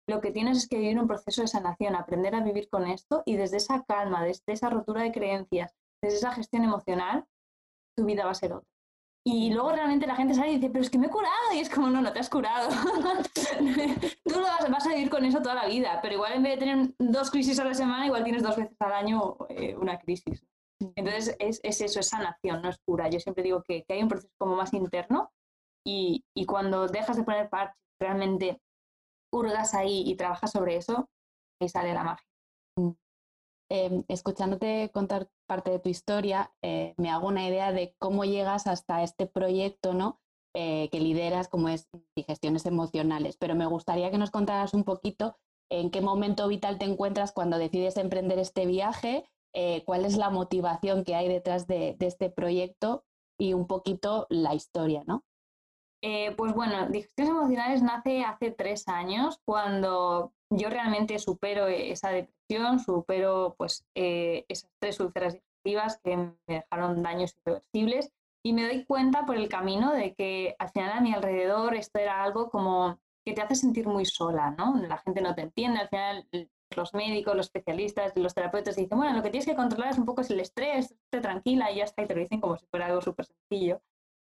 Lo 0.09 0.21
que 0.21 0.33
tienes 0.33 0.59
es 0.59 0.69
que 0.69 0.79
vivir 0.79 0.99
un 0.99 1.07
proceso 1.07 1.43
de 1.43 1.49
sanación, 1.49 1.95
aprender 1.95 2.35
a 2.35 2.41
vivir 2.41 2.69
con 2.69 2.87
esto 2.87 3.23
y 3.25 3.37
desde 3.37 3.59
esa 3.59 3.85
calma, 3.85 4.25
desde 4.25 4.53
esa 4.53 4.71
rotura 4.71 5.03
de 5.03 5.13
creencias, 5.13 5.75
desde 6.03 6.19
esa 6.19 6.33
gestión 6.33 6.65
emocional, 6.65 7.27
tu 7.97 8.05
vida 8.05 8.25
va 8.25 8.33
a 8.33 8.35
ser 8.35 8.53
otra. 8.53 8.69
Y 9.25 9.53
luego 9.53 9.73
realmente 9.73 10.07
la 10.07 10.15
gente 10.15 10.35
sale 10.35 10.53
y 10.53 10.57
dice, 10.57 10.71
pero 10.71 10.83
es 10.85 10.91
que 10.91 10.99
me 10.99 11.09
he 11.09 11.11
curado. 11.11 11.35
Y 11.53 11.59
es 11.59 11.69
como, 11.69 11.91
no, 11.91 12.01
no 12.01 12.13
te 12.13 12.21
has 12.21 12.31
curado. 12.31 12.69
Tú 14.25 14.41
lo 14.41 14.47
vas, 14.71 14.87
a 14.87 14.91
vivir 14.91 15.11
con 15.11 15.25
eso 15.25 15.43
toda 15.43 15.57
la 15.57 15.67
vida, 15.67 15.99
pero 16.01 16.15
igual 16.15 16.35
en 16.35 16.45
vez 16.45 16.53
de 16.53 16.59
tener 16.65 16.95
dos 16.99 17.33
crisis 17.33 17.59
a 17.59 17.65
la 17.65 17.75
semana, 17.75 18.07
igual 18.07 18.23
tienes 18.23 18.45
dos 18.45 18.57
veces 18.57 18.77
al 18.79 18.93
año 18.93 19.37
eh, 19.49 19.75
una 19.77 19.99
crisis. 19.99 20.47
Entonces 20.81 21.37
es, 21.39 21.61
es, 21.63 21.81
eso, 21.81 22.01
es 22.01 22.09
sanación, 22.09 22.63
no 22.63 22.69
es 22.69 22.79
cura. 22.87 23.09
Yo 23.09 23.21
siempre 23.21 23.45
digo 23.45 23.63
que, 23.63 23.85
que 23.85 23.95
hay 23.95 24.03
un 24.03 24.09
proceso 24.09 24.33
como 24.39 24.57
más 24.57 24.73
interno 24.75 25.31
y, 25.87 26.25
y, 26.35 26.47
cuando 26.47 26.87
dejas 26.87 27.17
de 27.17 27.23
poner 27.23 27.49
parches, 27.49 27.77
realmente 28.01 28.61
hurgas 29.33 29.75
ahí 29.75 30.03
y 30.07 30.17
trabajas 30.17 30.51
sobre 30.51 30.77
eso, 30.77 31.09
ahí 31.61 31.69
sale 31.69 31.95
la 31.95 32.05
magia. 32.05 32.27
Mm. 32.79 32.91
Em, 33.69 34.05
escuchándote 34.09 34.91
contar 34.93 35.29
parte 35.49 35.71
de 35.71 35.81
tu 35.81 35.89
historia, 35.89 36.53
eh, 36.63 36.95
me 36.99 37.11
hago 37.11 37.27
una 37.27 37.49
idea 37.49 37.73
de 37.73 37.95
cómo 37.99 38.25
llegas 38.25 38.67
hasta 38.67 39.03
este 39.03 39.27
proyecto, 39.27 39.93
¿no? 39.93 40.21
Eh, 40.55 40.89
que 40.91 41.01
lideras, 41.01 41.49
como 41.49 41.69
es 41.69 41.89
digestiones 42.17 42.65
emocionales. 42.67 43.37
Pero 43.37 43.55
me 43.55 43.67
gustaría 43.67 44.11
que 44.11 44.19
nos 44.19 44.31
contaras 44.31 44.73
un 44.73 44.85
poquito 44.85 45.37
en 45.71 45.91
qué 45.91 46.01
momento 46.01 46.47
vital 46.49 46.79
te 46.79 46.85
encuentras 46.85 47.33
cuando 47.33 47.59
decides 47.59 47.97
emprender 47.97 48.39
este 48.39 48.67
viaje, 48.67 49.29
eh, 49.57 49.83
cuál 49.87 50.05
es 50.05 50.17
la 50.17 50.31
motivación 50.31 51.03
que 51.03 51.15
hay 51.15 51.29
detrás 51.29 51.67
de, 51.67 51.97
de, 51.99 52.07
este 52.07 52.31
proyecto 52.31 53.05
y 53.39 53.55
un 53.55 53.67
poquito 53.67 54.27
la 54.29 54.55
historia, 54.55 55.03
¿no? 55.07 55.25
pues 56.37 56.55
bueno, 56.55 56.87
Digestiones 56.89 57.33
Emocionales 57.33 57.83
nace 57.83 58.23
hace 58.23 58.53
tres 58.53 58.87
años, 58.87 59.41
cuando 59.45 60.33
yo 60.51 60.71
realmente 60.71 61.19
supero 61.19 61.67
esa 61.67 62.11
depresión, 62.11 62.79
supero 62.79 63.55
pues 63.59 63.85
eh, 63.95 64.45
esas 64.49 64.71
tres 64.79 65.01
úlceras 65.01 65.35
digestivas 65.35 66.01
que 66.03 66.17
me 66.17 66.37
dejaron 66.47 67.03
daños 67.03 67.37
irreversibles 67.39 68.13
y 68.45 68.53
me 68.53 68.67
doy 68.67 68.85
cuenta 68.85 69.25
por 69.27 69.37
el 69.37 69.49
camino 69.49 69.93
de 69.93 70.15
que 70.15 70.55
al 70.59 70.71
final 70.71 70.93
a 70.93 71.01
mi 71.01 71.13
alrededor 71.13 71.75
esto 71.75 71.99
era 71.99 72.23
algo 72.23 72.51
como 72.51 73.01
que 73.25 73.33
te 73.33 73.43
hace 73.43 73.57
sentir 73.57 73.89
muy 73.89 74.05
sola, 74.05 74.53
¿no? 74.53 74.77
La 74.77 74.99
gente 74.99 75.21
no 75.21 75.35
te 75.35 75.43
entiende, 75.43 75.81
al 75.81 75.89
final 75.89 76.29
los 76.75 76.95
médicos, 76.95 77.37
los 77.37 77.47
especialistas, 77.47 78.13
los 78.17 78.35
terapeutas 78.35 78.77
dicen, 78.77 78.99
bueno, 78.99 79.17
lo 79.17 79.23
que 79.23 79.31
tienes 79.31 79.47
que 79.47 79.55
controlar 79.55 79.93
es 79.93 79.99
un 79.99 80.05
poco 80.05 80.23
el 80.23 80.41
estrés, 80.41 80.93
esté 80.93 81.21
tranquila 81.21 81.71
y 81.71 81.77
ya 81.77 81.85
está, 81.85 82.03
y 82.03 82.07
te 82.07 82.15
lo 82.15 82.21
dicen 82.21 82.41
como 82.41 82.57
si 82.57 82.67
fuera 82.67 82.87
algo 82.87 83.01
súper 83.01 83.27
sencillo. 83.27 83.81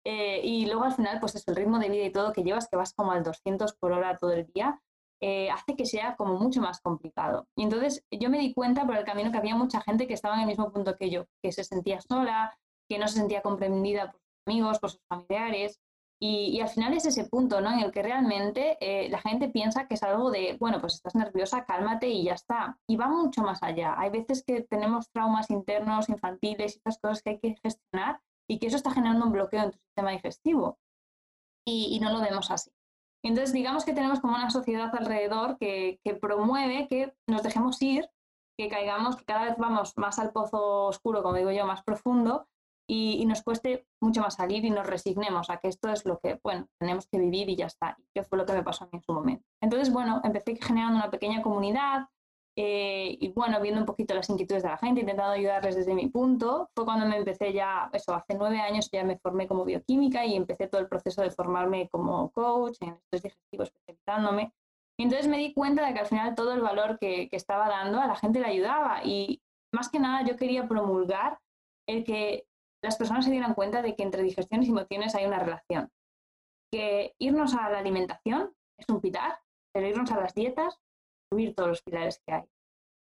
Eh, 0.05 0.41
y 0.43 0.65
luego 0.65 0.83
al 0.83 0.93
final, 0.93 1.19
pues 1.19 1.35
es 1.35 1.47
el 1.47 1.55
ritmo 1.55 1.79
de 1.79 1.89
vida 1.89 2.05
y 2.05 2.11
todo 2.11 2.31
que 2.31 2.43
llevas, 2.43 2.69
que 2.69 2.77
vas 2.77 2.93
como 2.93 3.11
al 3.11 3.23
200 3.23 3.73
por 3.73 3.91
hora 3.91 4.17
todo 4.17 4.31
el 4.31 4.45
día, 4.53 4.81
eh, 5.19 5.49
hace 5.49 5.75
que 5.75 5.85
sea 5.85 6.15
como 6.15 6.35
mucho 6.37 6.61
más 6.61 6.79
complicado. 6.79 7.47
Y 7.55 7.63
entonces 7.63 8.05
yo 8.11 8.29
me 8.29 8.37
di 8.37 8.53
cuenta 8.53 8.85
por 8.85 8.95
el 8.95 9.03
camino 9.03 9.31
que 9.31 9.37
había 9.37 9.55
mucha 9.55 9.81
gente 9.81 10.07
que 10.07 10.13
estaba 10.13 10.35
en 10.35 10.41
el 10.41 10.47
mismo 10.47 10.71
punto 10.71 10.95
que 10.95 11.09
yo, 11.09 11.25
que 11.41 11.51
se 11.51 11.63
sentía 11.63 11.99
sola, 12.01 12.57
que 12.87 12.99
no 12.99 13.07
se 13.07 13.15
sentía 13.15 13.41
comprendida 13.41 14.11
por 14.11 14.21
sus 14.21 14.47
amigos, 14.47 14.79
por 14.79 14.91
sus 14.91 15.01
familiares. 15.09 15.81
Y, 16.19 16.59
al 16.61 16.69
final 16.69 16.93
es 16.93 17.05
ese 17.05 17.25
punto 17.25 17.61
¿no? 17.61 17.71
en 17.71 17.79
el 17.79 17.91
que 17.91 18.01
realmente 18.01 18.77
eh, 18.81 19.07
la 19.09 19.19
gente 19.19 19.49
piensa 19.49 19.87
que 19.87 19.93
es 19.93 20.03
algo 20.03 20.31
de, 20.31 20.57
bueno, 20.59 20.79
pues 20.81 20.95
estás 20.95 21.13
nerviosa, 21.13 21.65
cálmate 21.65 22.09
y 22.09 22.23
ya 22.23 22.33
está. 22.33 22.79
Y 22.87 22.95
va 22.95 23.07
mucho 23.07 23.43
más 23.43 23.61
allá. 23.61 23.95
Hay 23.97 24.09
veces 24.09 24.43
que 24.43 24.61
tenemos 24.61 25.11
traumas 25.11 25.51
internos, 25.51 26.09
infantiles 26.09 26.73
y 26.73 26.77
estas 26.77 26.97
cosas 26.99 27.21
que 27.21 27.31
hay 27.31 27.39
que 27.39 27.55
gestionar 27.61 28.19
y 28.49 28.57
que 28.57 28.67
eso 28.67 28.77
está 28.77 28.91
generando 28.91 29.25
un 29.25 29.31
bloqueo 29.31 29.63
en 29.63 29.71
tu 29.71 29.77
sistema 29.77 30.11
digestivo. 30.11 30.79
y 31.65 31.99
no 31.99 32.11
lo 32.11 32.21
vemos 32.21 32.49
así. 32.49 32.71
Entonces, 33.23 33.53
digamos 33.53 33.83
que 33.83 33.93
tenemos 33.93 34.19
como 34.19 34.35
una 34.35 34.49
sociedad 34.49 34.93
alrededor 34.95 35.57
que, 35.57 35.99
promueve 36.21 36.87
que 36.87 37.13
nos 37.27 37.43
dejemos 37.43 37.81
ir, 37.81 38.09
que 38.57 38.69
caigamos, 38.69 39.15
que 39.17 39.25
cada 39.25 39.45
vez 39.45 39.55
vamos 39.57 39.97
más 39.97 40.19
al 40.19 40.31
pozo 40.31 40.85
oscuro, 40.85 41.23
como 41.23 41.35
digo 41.35 41.51
yo, 41.51 41.65
más 41.65 41.83
profundo, 41.83 42.47
y, 42.89 43.25
nos 43.25 43.41
cueste 43.41 43.85
mucho 44.01 44.21
más 44.21 44.35
salir 44.35 44.63
y 44.63 44.69
nos 44.69 44.87
resignemos 44.87 45.49
a 45.49 45.57
que 45.57 45.67
esto 45.67 45.89
es 45.89 46.05
lo 46.05 46.19
que, 46.19 46.39
bueno, 46.41 46.67
tenemos 46.79 47.07
que 47.07 47.19
vivir 47.19 47.49
y 47.49 47.57
ya 47.57 47.65
está, 47.65 47.97
que 48.13 48.23
fue 48.23 48.37
lo 48.37 48.45
que 48.45 48.53
me 48.53 48.63
pasó 48.63 48.85
a 48.85 48.87
mí 48.87 48.91
en 48.93 49.03
su 49.03 49.13
momento. 49.13 49.45
Entonces, 49.61 49.91
bueno, 49.91 50.21
empecé 50.23 50.55
generando 50.55 50.95
una 50.97 51.11
pequeña 51.11 51.41
comunidad 51.41 52.07
eh, 52.55 53.17
y, 53.19 53.27
bueno, 53.33 53.59
viendo 53.59 53.81
un 53.81 53.85
poquito 53.85 54.15
las 54.15 54.29
inquietudes 54.29 54.63
de 54.63 54.69
la 54.69 54.77
gente, 54.77 55.01
intentando 55.01 55.33
ayudarles 55.33 55.75
desde 55.75 55.93
mi 55.93 56.07
punto. 56.07 56.69
Fue 56.73 56.85
cuando 56.85 57.05
me 57.05 57.17
empecé 57.17 57.51
ya, 57.51 57.89
eso, 57.91 58.15
hace 58.15 58.35
nueve 58.35 58.59
años 58.61 58.89
ya 58.89 59.03
me 59.03 59.17
formé 59.17 59.47
como 59.47 59.65
bioquímica 59.65 60.25
y 60.25 60.35
empecé 60.35 60.67
todo 60.67 60.79
el 60.79 60.87
proceso 60.87 61.21
de 61.21 61.29
formarme 61.29 61.89
como 61.89 62.31
coach 62.31 62.77
en 62.79 62.93
estrés 62.93 63.23
digestivo, 63.23 63.63
especializándome. 63.63 64.53
Y 64.97 65.03
entonces 65.03 65.27
me 65.27 65.37
di 65.37 65.53
cuenta 65.53 65.85
de 65.85 65.93
que 65.93 65.99
al 65.99 66.07
final 66.07 66.35
todo 66.35 66.53
el 66.53 66.61
valor 66.61 66.97
que, 66.99 67.29
que 67.29 67.35
estaba 67.35 67.67
dando 67.67 67.99
a 67.99 68.07
la 68.07 68.15
gente 68.15 68.39
le 68.39 68.47
ayudaba 68.47 69.01
y 69.03 69.43
más 69.71 69.89
que 69.89 69.99
nada 69.99 70.25
yo 70.25 70.37
quería 70.37 70.67
promulgar 70.67 71.37
el 71.87 72.03
que 72.03 72.47
las 72.81 72.97
personas 72.97 73.25
se 73.25 73.31
dieran 73.31 73.53
cuenta 73.53 73.81
de 73.81 73.95
que 73.95 74.03
entre 74.03 74.23
digestiones 74.23 74.67
y 74.67 74.71
emociones 74.71 75.15
hay 75.15 75.25
una 75.25 75.39
relación. 75.39 75.91
Que 76.71 77.15
irnos 77.19 77.55
a 77.55 77.69
la 77.69 77.79
alimentación 77.79 78.53
es 78.77 78.87
un 78.89 79.01
pilar, 79.01 79.39
pero 79.73 79.87
irnos 79.87 80.11
a 80.11 80.19
las 80.19 80.33
dietas, 80.33 80.79
subir 81.31 81.55
todos 81.55 81.69
los 81.69 81.81
pilares 81.81 82.21
que 82.25 82.33
hay. 82.33 82.43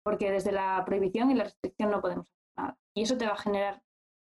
Porque 0.04 0.32
desde 0.32 0.52
la 0.52 0.84
prohibición 0.86 1.32
y 1.32 1.36
la 1.36 1.46
restricción 1.46 1.92
no 1.92 2.02
podemos 2.02 2.28
hacer 2.28 2.54
nada. 2.58 2.78
Y 2.96 3.04
eso 3.04 3.18
te 3.18 3.26
va 3.26 3.34
a 3.34 3.38
generar 3.38 3.82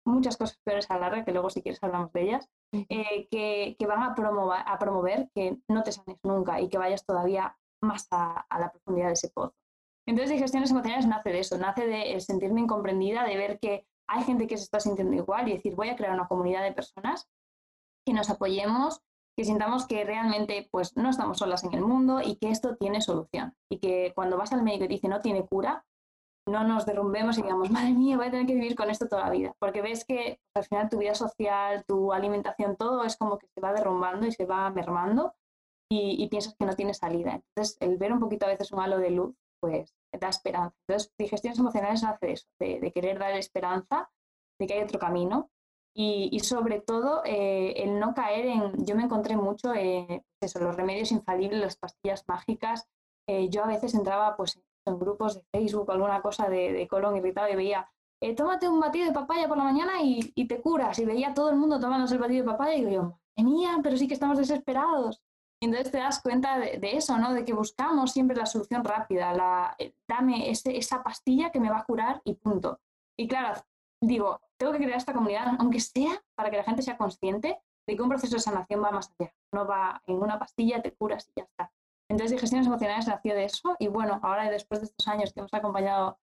muchas 0.06 0.36
cosas 0.36 0.58
peores 0.64 0.90
a 0.90 0.94
la 0.94 1.08
larga, 1.08 1.24
que 1.24 1.32
luego 1.32 1.50
si 1.50 1.62
quieres 1.62 1.82
hablamos 1.82 2.12
de 2.12 2.22
ellas, 2.22 2.48
eh, 2.72 3.26
que, 3.30 3.86
van 3.86 4.02
a 4.02 4.14
promover, 4.14 4.60
a 4.64 4.78
promover 4.78 5.30
que 5.34 5.58
no 5.68 5.82
te 5.82 5.92
sanes 5.92 6.18
nunca 6.22 6.60
y 6.60 6.68
que 6.68 6.78
vayas 6.78 7.04
todavía 7.04 7.56
más 7.82 8.06
a, 8.10 8.46
a 8.48 8.58
la 8.58 8.70
profundidad 8.70 9.08
de 9.08 9.14
ese 9.14 9.30
pozo. 9.30 9.54
Entonces, 10.06 10.32
digestiones 10.32 10.70
emocionales 10.70 11.06
nace 11.06 11.30
de 11.30 11.38
eso, 11.38 11.56
nace 11.56 11.86
de 11.86 12.20
sentirme 12.20 12.60
incomprendida, 12.60 13.24
de 13.24 13.36
ver 13.36 13.58
que 13.58 13.86
hay 14.08 14.24
gente 14.24 14.46
que 14.46 14.56
se 14.56 14.64
está 14.64 14.80
sintiendo 14.80 15.14
igual 15.14 15.48
y 15.48 15.54
decir, 15.54 15.74
voy 15.74 15.88
a 15.88 15.96
crear 15.96 16.14
una 16.14 16.28
comunidad 16.28 16.62
de 16.62 16.72
personas 16.72 17.28
que 18.06 18.12
nos 18.12 18.30
apoyemos, 18.30 19.00
que 19.36 19.44
sintamos 19.44 19.86
que 19.86 20.04
realmente 20.04 20.68
pues 20.70 20.96
no 20.96 21.10
estamos 21.10 21.38
solas 21.38 21.64
en 21.64 21.74
el 21.74 21.82
mundo 21.82 22.20
y 22.20 22.36
que 22.36 22.50
esto 22.50 22.76
tiene 22.76 23.00
solución. 23.00 23.54
Y 23.70 23.78
que 23.78 24.12
cuando 24.14 24.36
vas 24.36 24.52
al 24.52 24.62
médico 24.62 24.84
y 24.84 24.88
dice 24.88 25.08
no 25.08 25.20
tiene 25.20 25.46
cura, 25.46 25.84
no 26.46 26.64
nos 26.64 26.84
derrumbemos 26.84 27.38
y 27.38 27.42
digamos, 27.42 27.70
madre 27.70 27.92
mía, 27.92 28.16
voy 28.16 28.26
a 28.26 28.30
tener 28.30 28.46
que 28.46 28.54
vivir 28.54 28.76
con 28.76 28.90
esto 28.90 29.08
toda 29.08 29.24
la 29.24 29.30
vida. 29.30 29.54
Porque 29.58 29.82
ves 29.82 30.04
que 30.04 30.40
al 30.54 30.64
final 30.64 30.88
tu 30.88 30.98
vida 30.98 31.14
social, 31.14 31.84
tu 31.86 32.12
alimentación, 32.12 32.76
todo 32.76 33.04
es 33.04 33.16
como 33.16 33.38
que 33.38 33.48
se 33.54 33.60
va 33.60 33.72
derrumbando 33.72 34.26
y 34.26 34.32
se 34.32 34.44
va 34.44 34.70
mermando 34.70 35.34
y, 35.90 36.28
piensas 36.28 36.54
que 36.58 36.66
no 36.66 36.74
tiene 36.74 36.94
salida. 36.94 37.34
Entonces, 37.34 37.76
el 37.80 37.96
ver 37.98 38.12
un 38.12 38.20
poquito 38.20 38.46
a 38.46 38.48
veces 38.48 38.72
un 38.72 38.80
halo 38.80 38.98
de 38.98 39.10
luz, 39.10 39.34
pues 39.60 39.94
da 40.18 40.28
esperanza. 40.28 40.76
Entonces, 40.86 41.12
digestiones 41.18 41.58
emocionales 41.58 42.04
hace 42.04 42.32
eso, 42.32 42.46
de, 42.58 42.92
querer 42.92 43.18
dar 43.18 43.32
esperanza, 43.32 44.10
de 44.58 44.66
que 44.66 44.74
hay 44.74 44.82
otro 44.82 44.98
camino 44.98 45.50
y, 45.96 46.40
sobre 46.40 46.80
todo 46.80 47.22
eh, 47.24 47.72
el 47.76 48.00
no 48.00 48.14
caer 48.14 48.46
en, 48.46 48.84
yo 48.84 48.96
me 48.96 49.04
encontré 49.04 49.36
mucho, 49.36 49.72
eh, 49.74 50.24
eso, 50.40 50.58
los 50.58 50.76
remedios 50.76 51.12
infalibles, 51.12 51.60
las 51.60 51.76
pastillas 51.76 52.24
mágicas. 52.26 52.88
Eh, 53.28 53.48
yo 53.48 53.64
a 53.64 53.68
veces 53.68 53.94
entraba 53.94 54.36
pues, 54.36 54.60
en 54.86 54.98
grupos 54.98 55.36
de 55.36 55.44
Facebook, 55.52 55.90
alguna 55.90 56.20
cosa 56.20 56.48
de, 56.48 56.86
colon 56.88 57.16
irritado 57.16 57.48
y 57.48 57.56
veía, 57.56 57.88
tómate 58.36 58.68
un 58.68 58.80
batido 58.80 59.06
de 59.06 59.12
papaya 59.12 59.46
por 59.48 59.56
la 59.56 59.64
mañana 59.64 60.02
y, 60.02 60.32
te 60.46 60.60
curas. 60.60 60.98
Y 60.98 61.04
veía 61.04 61.32
todo 61.32 61.50
el 61.50 61.56
mundo 61.56 61.78
tomándose 61.78 62.14
el 62.14 62.20
batido 62.20 62.44
de 62.44 62.50
papaya 62.50 62.74
y 62.74 62.84
digo 62.84 62.90
yo, 62.90 63.18
pero 63.82 63.96
sí 63.96 64.08
que 64.08 64.14
estamos 64.14 64.38
desesperados. 64.38 65.22
Entonces 65.64 65.90
te 65.90 65.98
das 65.98 66.20
cuenta 66.20 66.58
de, 66.58 66.78
eso, 66.96 67.16
¿no? 67.16 67.32
De 67.32 67.44
que 67.44 67.54
buscamos 67.54 68.12
siempre 68.12 68.36
la 68.36 68.46
solución 68.46 68.84
rápida, 68.84 69.32
la, 69.32 69.74
eh, 69.78 69.94
dame 70.06 70.50
esa 70.50 71.02
pastilla 71.02 71.50
que 71.50 71.60
me 71.60 71.70
va 71.70 71.78
a 71.78 71.84
curar 71.84 72.20
y 72.24 72.34
punto. 72.34 72.80
Y 73.18 73.26
claro, 73.26 73.60
digo, 74.00 74.40
tengo 74.58 74.72
que 74.72 74.78
crear 74.78 74.98
esta 74.98 75.14
comunidad, 75.14 75.56
aunque 75.58 75.80
sea 75.80 76.22
para 76.34 76.50
que 76.50 76.58
la 76.58 76.64
gente 76.64 76.82
sea 76.82 76.98
consciente 76.98 77.58
de 77.86 77.96
que 77.96 78.02
un 78.02 78.08
proceso 78.08 78.36
de 78.36 78.40
sanación 78.40 78.82
va 78.82 78.90
más 78.90 79.10
allá. 79.18 79.34
No 79.52 79.66
va 79.66 80.02
en 80.06 80.16
una 80.16 80.38
pastilla, 80.38 80.82
te 80.82 80.92
curas 80.92 81.30
y 81.34 81.40
ya 81.40 81.44
está. 81.44 81.72
Entonces, 82.10 82.32
digestiones 82.32 82.66
emocionales 82.66 83.06
nació 83.06 83.34
de 83.34 83.44
eso 83.44 83.74
y 83.78 83.88
bueno, 83.88 84.20
ahora 84.22 84.50
después 84.50 84.80
de 84.80 84.86
estos 84.86 85.08
años 85.08 85.32
que 85.32 85.40
hemos 85.40 85.54
acompañado 85.54 86.18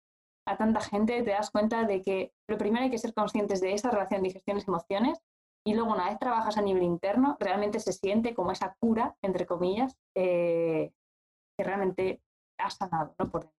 a 0.46 0.56
tanta 0.56 0.80
gente, 0.80 1.22
te 1.22 1.30
das 1.30 1.50
cuenta 1.50 1.84
de 1.84 2.02
que 2.02 2.34
lo 2.48 2.58
primero 2.58 2.84
hay 2.84 2.90
que 2.90 2.98
ser 2.98 3.14
conscientes 3.14 3.60
de 3.60 3.72
esa 3.72 3.90
relación 3.90 4.22
de 4.22 4.28
digestiones-emociones 4.28 5.22
y 5.64 5.74
luego 5.74 5.92
una 5.92 6.08
vez 6.08 6.18
trabajas 6.18 6.56
a 6.56 6.62
nivel 6.62 6.82
interno, 6.82 7.36
realmente 7.38 7.80
se 7.80 7.92
siente 7.92 8.34
como 8.34 8.52
esa 8.52 8.76
cura, 8.80 9.16
entre 9.22 9.46
comillas, 9.46 9.96
eh, 10.16 10.92
que 11.56 11.64
realmente 11.64 12.22
ha 12.58 12.70
sanado 12.70 13.14
¿no? 13.18 13.30
por 13.30 13.50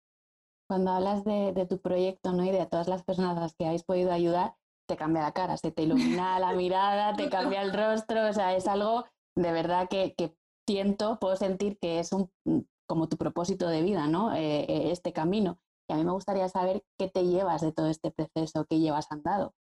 Cuando 0.68 0.92
hablas 0.92 1.24
de, 1.24 1.66
tu 1.70 1.80
proyecto 1.80 2.32
¿no? 2.32 2.44
y 2.44 2.52
de 2.52 2.66
todas 2.66 2.88
las 2.88 3.04
personas 3.04 3.38
a 3.38 3.42
las 3.42 3.56
que 3.56 3.66
habéis 3.66 3.84
podido 3.84 4.12
ayudar, 4.12 4.56
te 4.88 4.98
cambia 4.98 5.22
la 5.22 5.32
cara, 5.32 5.58
se 5.58 5.72
te 5.72 5.84
ilumina 5.84 6.40
la 6.40 6.54
mirada, 6.54 7.16
te 7.16 7.30
cambia 7.30 7.62
el 7.62 7.74
rostro, 7.74 8.28
o 8.28 8.34
sea, 8.34 8.56
es 8.56 8.68
algo 8.68 9.06
de 9.36 9.52
verdad 9.52 9.88
que, 9.88 10.14
que 10.16 10.36
siento, 10.68 11.20
puedo 11.20 11.36
sentir 11.36 11.78
que 11.80 12.00
es 12.00 12.12
un, 12.12 12.32
como 12.88 13.08
tu 13.08 13.18
propósito 13.18 13.70
de 13.70 13.84
vida, 13.84 14.08
¿no? 14.08 14.36
Eh, 14.36 14.62
eh, 14.64 14.92
este 14.92 15.14
camino. 15.14 15.60
Y 15.90 15.94
a 15.94 15.98
mí 15.98 16.04
me 16.04 16.12
gustaría 16.12 16.50
saber 16.50 16.84
qué 16.98 17.10
te 17.10 17.26
llevas 17.26 17.62
de 17.62 17.72
todo 17.72 17.88
este 17.88 18.12
proceso, 18.12 18.66
qué 18.66 18.80
llevas 18.80 19.12
andado 19.12 19.54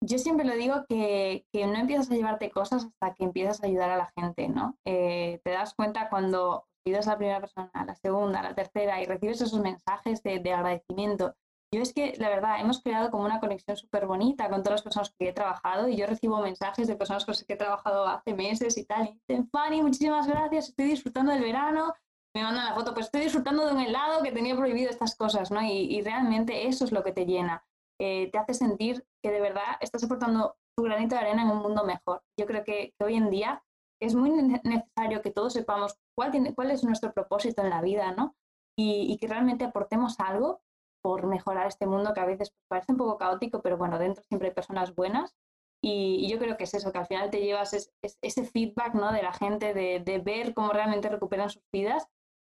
yo 0.00 0.18
siempre 0.18 0.46
lo 0.46 0.54
digo 0.54 0.84
que, 0.88 1.44
no 1.54 1.74
empiezas 1.74 2.10
a 2.10 2.14
llevarte 2.14 2.50
cosas 2.50 2.86
hasta 2.86 3.14
que 3.14 3.24
empiezas 3.24 3.62
a 3.62 3.66
ayudar 3.66 3.90
a 3.90 3.96
la 3.96 4.12
gente, 4.16 4.48
¿no? 4.48 4.76
Eh, 4.84 5.40
te 5.44 5.50
das 5.50 5.74
cuenta 5.74 6.08
cuando 6.08 6.66
ayudas 6.86 7.08
a 7.08 7.12
la 7.12 7.18
primera 7.18 7.40
persona, 7.40 7.70
a 7.74 7.84
la 7.84 7.94
segunda, 7.94 8.40
a 8.40 8.44
la 8.44 8.54
tercera 8.54 9.02
y 9.02 9.06
recibes 9.06 9.40
esos 9.40 9.60
mensajes 9.60 10.22
de, 10.22 10.52
agradecimiento. 10.52 11.34
Yo 11.74 11.82
es 11.82 11.92
que, 11.92 12.14
la 12.16 12.30
verdad, 12.30 12.60
hemos 12.60 12.82
creado 12.82 13.10
como 13.10 13.24
una 13.24 13.40
conexión 13.40 13.76
súper 13.76 14.06
bonita 14.06 14.48
con 14.48 14.62
todas 14.62 14.76
las 14.78 14.82
personas 14.82 15.14
que 15.18 15.28
he 15.28 15.32
trabajado 15.34 15.88
y 15.88 15.96
yo 15.96 16.06
recibo 16.06 16.40
mensajes 16.40 16.88
de 16.88 16.96
personas 16.96 17.26
con 17.26 17.32
las 17.32 17.44
que 17.44 17.52
he 17.52 17.56
trabajado 17.56 18.06
hace 18.06 18.32
meses 18.32 18.78
y 18.78 18.86
tal. 18.86 19.08
Y 19.08 19.20
dicen, 19.28 19.50
Fanny, 19.50 19.82
muchísimas 19.82 20.26
gracias, 20.26 20.70
estoy 20.70 20.86
disfrutando 20.86 21.32
del 21.32 21.42
verano. 21.42 21.92
Me 22.34 22.42
mandan 22.42 22.66
la 22.66 22.74
foto, 22.74 22.94
pues 22.94 23.06
estoy 23.06 23.22
disfrutando 23.22 23.66
de 23.66 23.72
un 23.72 23.80
helado 23.80 24.22
que 24.22 24.32
tenía 24.32 24.56
prohibido 24.56 24.90
estas 24.90 25.16
cosas, 25.16 25.50
¿no? 25.50 25.60
Y, 25.60 25.94
y 25.94 26.02
realmente 26.02 26.68
eso 26.68 26.84
es 26.84 26.92
lo 26.92 27.02
que 27.02 27.12
te 27.12 27.26
llena. 27.26 27.67
Eh, 28.00 28.30
te 28.30 28.38
hace 28.38 28.54
sentir 28.54 29.04
que 29.22 29.32
de 29.32 29.40
verdad 29.40 29.76
estás 29.80 30.04
aportando 30.04 30.56
tu 30.76 30.84
granito 30.84 31.16
de 31.16 31.22
arena 31.22 31.42
en 31.42 31.50
un 31.50 31.58
mundo 31.58 31.84
mejor. 31.84 32.22
Yo 32.38 32.46
creo 32.46 32.62
que, 32.62 32.94
hoy 33.02 33.16
en 33.16 33.30
día 33.30 33.64
es 34.00 34.14
muy 34.14 34.30
necesario 34.30 35.22
que 35.22 35.32
todos 35.32 35.52
sepamos 35.52 35.98
cuál, 36.16 36.32
es 36.70 36.84
nuestro 36.84 37.12
propósito 37.12 37.62
en 37.62 37.70
la 37.70 37.82
vida, 37.82 38.12
¿no? 38.12 38.36
Y, 38.78 39.18
que 39.18 39.26
realmente 39.26 39.64
aportemos 39.64 40.20
algo 40.20 40.60
por 41.02 41.26
mejorar 41.26 41.66
este 41.66 41.86
mundo 41.86 42.14
que 42.14 42.20
a 42.20 42.26
veces 42.26 42.54
parece 42.68 42.92
un 42.92 42.98
poco 42.98 43.18
caótico, 43.18 43.60
pero 43.60 43.76
bueno, 43.76 43.98
dentro 43.98 44.22
siempre 44.22 44.48
hay 44.48 44.54
personas 44.54 44.94
buenas. 44.94 45.34
Y, 45.82 46.28
yo 46.30 46.38
creo 46.38 46.56
que 46.56 46.64
es 46.64 46.74
eso, 46.74 46.92
que 46.92 46.98
al 46.98 47.06
final 47.08 47.30
te 47.30 47.40
llevas 47.40 47.74
ese 48.22 48.44
feedback 48.44 48.94
¿no? 48.94 49.12
de 49.12 49.22
la 49.24 49.32
gente, 49.32 49.74
de, 49.74 50.22
ver 50.24 50.54
cómo 50.54 50.72
realmente 50.72 51.08
recuperan 51.08 51.50
sus 51.50 51.64
vidas 51.72 52.06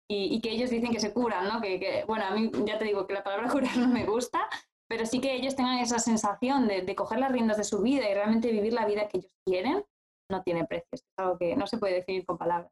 y, 0.07 0.39
que 0.41 0.51
ellos 0.51 0.69
dicen 0.69 0.91
que 0.91 0.99
se 0.99 1.13
curan, 1.13 1.47
¿no? 1.47 1.61
Que, 1.61 1.79
que, 1.79 2.03
bueno, 2.05 2.25
a 2.25 2.31
mí 2.31 2.51
ya 2.65 2.77
te 2.77 2.85
digo 2.85 3.07
que 3.07 3.13
la 3.13 3.23
palabra 3.23 3.49
curar 3.51 3.75
no 3.77 3.87
me 3.87 4.05
gusta, 4.05 4.47
pero 4.89 5.05
sí 5.05 5.21
que 5.21 5.35
ellos 5.35 5.55
tengan 5.55 5.77
esa 5.77 5.99
sensación 5.99 6.67
de, 6.67 6.95
coger 6.95 7.19
las 7.19 7.31
riendas 7.31 7.57
de 7.57 7.63
su 7.63 7.81
vida 7.81 8.09
y 8.09 8.13
realmente 8.13 8.51
vivir 8.51 8.73
la 8.73 8.87
vida 8.87 9.07
que 9.07 9.19
ellos 9.19 9.31
quieren, 9.45 9.85
no 10.31 10.41
tiene 10.41 10.65
precio. 10.65 10.87
Es 10.91 11.05
algo 11.15 11.37
que 11.37 11.55
no 11.55 11.67
se 11.67 11.77
puede 11.77 11.93
definir 11.93 12.25
con 12.25 12.37
palabras. 12.37 12.71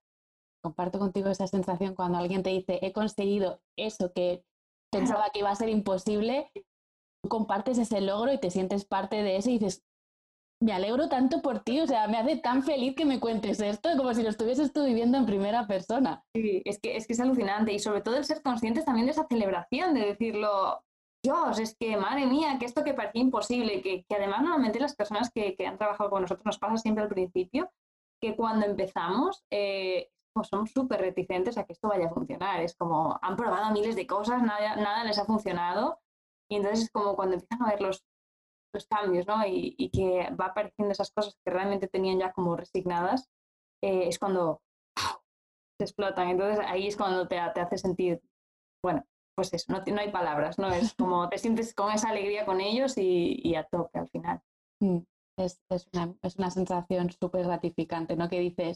Comparto 0.64 0.98
contigo 0.98 1.30
esa 1.30 1.48
sensación 1.48 1.94
cuando 1.94 2.18
alguien 2.18 2.42
te 2.42 2.50
dice, 2.50 2.80
he 2.82 2.92
conseguido 2.92 3.62
eso 3.78 4.12
que 4.14 4.44
pensaba 4.92 5.30
que 5.32 5.40
iba 5.40 5.52
a 5.52 5.56
ser 5.56 5.70
imposible, 5.70 6.50
tú 6.56 7.30
compartes 7.30 7.78
ese 7.78 8.02
logro 8.02 8.34
y 8.34 8.40
te 8.40 8.50
sientes 8.50 8.86
parte 8.86 9.22
de 9.22 9.38
eso 9.38 9.52
y 9.52 9.60
dices, 9.60 9.84
me 10.60 10.74
alegro 10.74 11.10
tanto 11.10 11.44
por 11.44 11.60
ti, 11.60 11.82
o 11.82 11.86
sea, 11.86 12.08
me 12.08 12.18
hace 12.18 12.38
tan 12.38 12.64
feliz 12.64 12.96
que 12.96 13.06
me 13.06 13.20
cuentes 13.20 13.60
esto 13.60 13.90
como 13.96 14.16
si 14.16 14.24
lo 14.24 14.30
estuvieses 14.30 14.74
tú 14.74 14.86
viviendo 14.86 15.20
en 15.20 15.28
primera 15.28 15.68
persona. 15.68 16.24
Sí, 16.34 16.64
es 16.66 16.80
que, 16.80 16.98
es 16.98 17.06
que 17.06 17.14
es 17.14 17.20
alucinante 17.20 17.74
y 17.74 17.80
sobre 17.80 18.02
todo 18.02 18.18
el 18.18 18.26
ser 18.26 18.42
conscientes 18.42 18.86
también 18.86 19.06
de 19.06 19.12
esa 19.12 19.28
celebración, 19.28 19.94
de 19.94 20.02
decirlo, 20.08 20.82
Dios, 21.28 21.60
es 21.60 21.76
que 21.78 21.98
madre 21.98 22.26
mía, 22.26 22.56
que 22.58 22.66
esto 22.66 22.86
que 22.86 22.94
parecía 22.94 23.22
imposible, 23.22 23.82
que, 23.82 24.06
que 24.08 24.16
además 24.16 24.42
normalmente 24.44 24.80
las 24.80 24.96
personas 24.96 25.30
que, 25.30 25.56
que, 25.56 25.68
han 25.68 25.78
trabajado 25.78 26.10
con 26.10 26.22
nosotros 26.22 26.46
nos 26.46 26.58
pasa 26.58 26.78
siempre 26.78 27.04
al 27.04 27.10
principio, 27.10 27.70
que 28.22 28.34
cuando 28.38 28.66
empezamos 28.66 29.44
eh, 29.52 30.10
pues 30.34 30.48
somos 30.48 30.72
súper 30.72 31.02
reticentes 31.02 31.58
a 31.58 31.66
que 31.66 31.74
esto 31.74 31.90
vaya 31.90 32.08
a 32.08 32.14
funcionar. 32.14 32.62
Es 32.62 32.76
como, 32.76 33.20
han 33.22 33.36
probado 33.36 33.74
miles 33.74 33.98
de 33.98 34.08
cosas, 34.08 34.42
nada, 34.42 34.78
nada 34.78 35.04
les 35.04 35.18
ha 35.18 35.26
funcionado. 35.26 36.00
Y 36.50 36.56
entonces 36.56 36.86
es 36.86 36.92
como 36.92 37.18
cuando 37.18 37.36
empiezan 37.36 37.62
a 37.64 37.72
ver 37.72 37.82
los, 37.82 38.06
los 38.74 38.88
cambios, 38.88 39.28
¿no? 39.28 39.46
Y, 39.46 39.76
y, 39.78 39.90
que 39.90 40.34
va 40.40 40.46
apareciendo 40.46 40.94
esas 40.94 41.12
cosas 41.12 41.36
que 41.44 41.52
realmente 41.52 41.90
tenían 41.90 42.20
ya 42.20 42.32
como 42.32 42.56
resignadas, 42.56 43.28
eh, 43.84 44.08
es 44.08 44.18
cuando 44.18 44.62
se 45.78 45.84
explotan. 45.84 46.30
Entonces 46.30 46.64
ahí 46.66 46.88
es 46.88 46.96
cuando 46.96 47.28
te, 47.28 47.38
te 47.54 47.60
hace 47.60 47.78
sentir, 47.78 48.22
bueno, 48.82 49.04
pues 49.38 49.54
eso, 49.54 49.72
no, 49.72 49.84
no, 49.86 50.02
hay 50.02 50.12
palabras, 50.12 50.58
¿no? 50.58 50.68
Es 50.70 50.94
como 50.98 51.30
te 51.30 51.38
sientes 51.38 51.76
con 51.76 51.92
esa 51.92 52.10
alegría 52.10 52.46
con 52.46 52.60
ellos 52.60 52.98
y, 52.98 53.56
a 53.56 53.64
tope 53.64 54.00
al 54.00 54.10
final. 54.10 54.42
Es, 55.38 55.62
es, 55.70 55.88
una, 55.94 56.16
es 56.24 56.38
una, 56.38 56.50
sensación 56.50 57.12
súper 57.12 57.46
gratificante, 57.46 58.16
¿no? 58.16 58.28
Que 58.30 58.40
dices, 58.40 58.76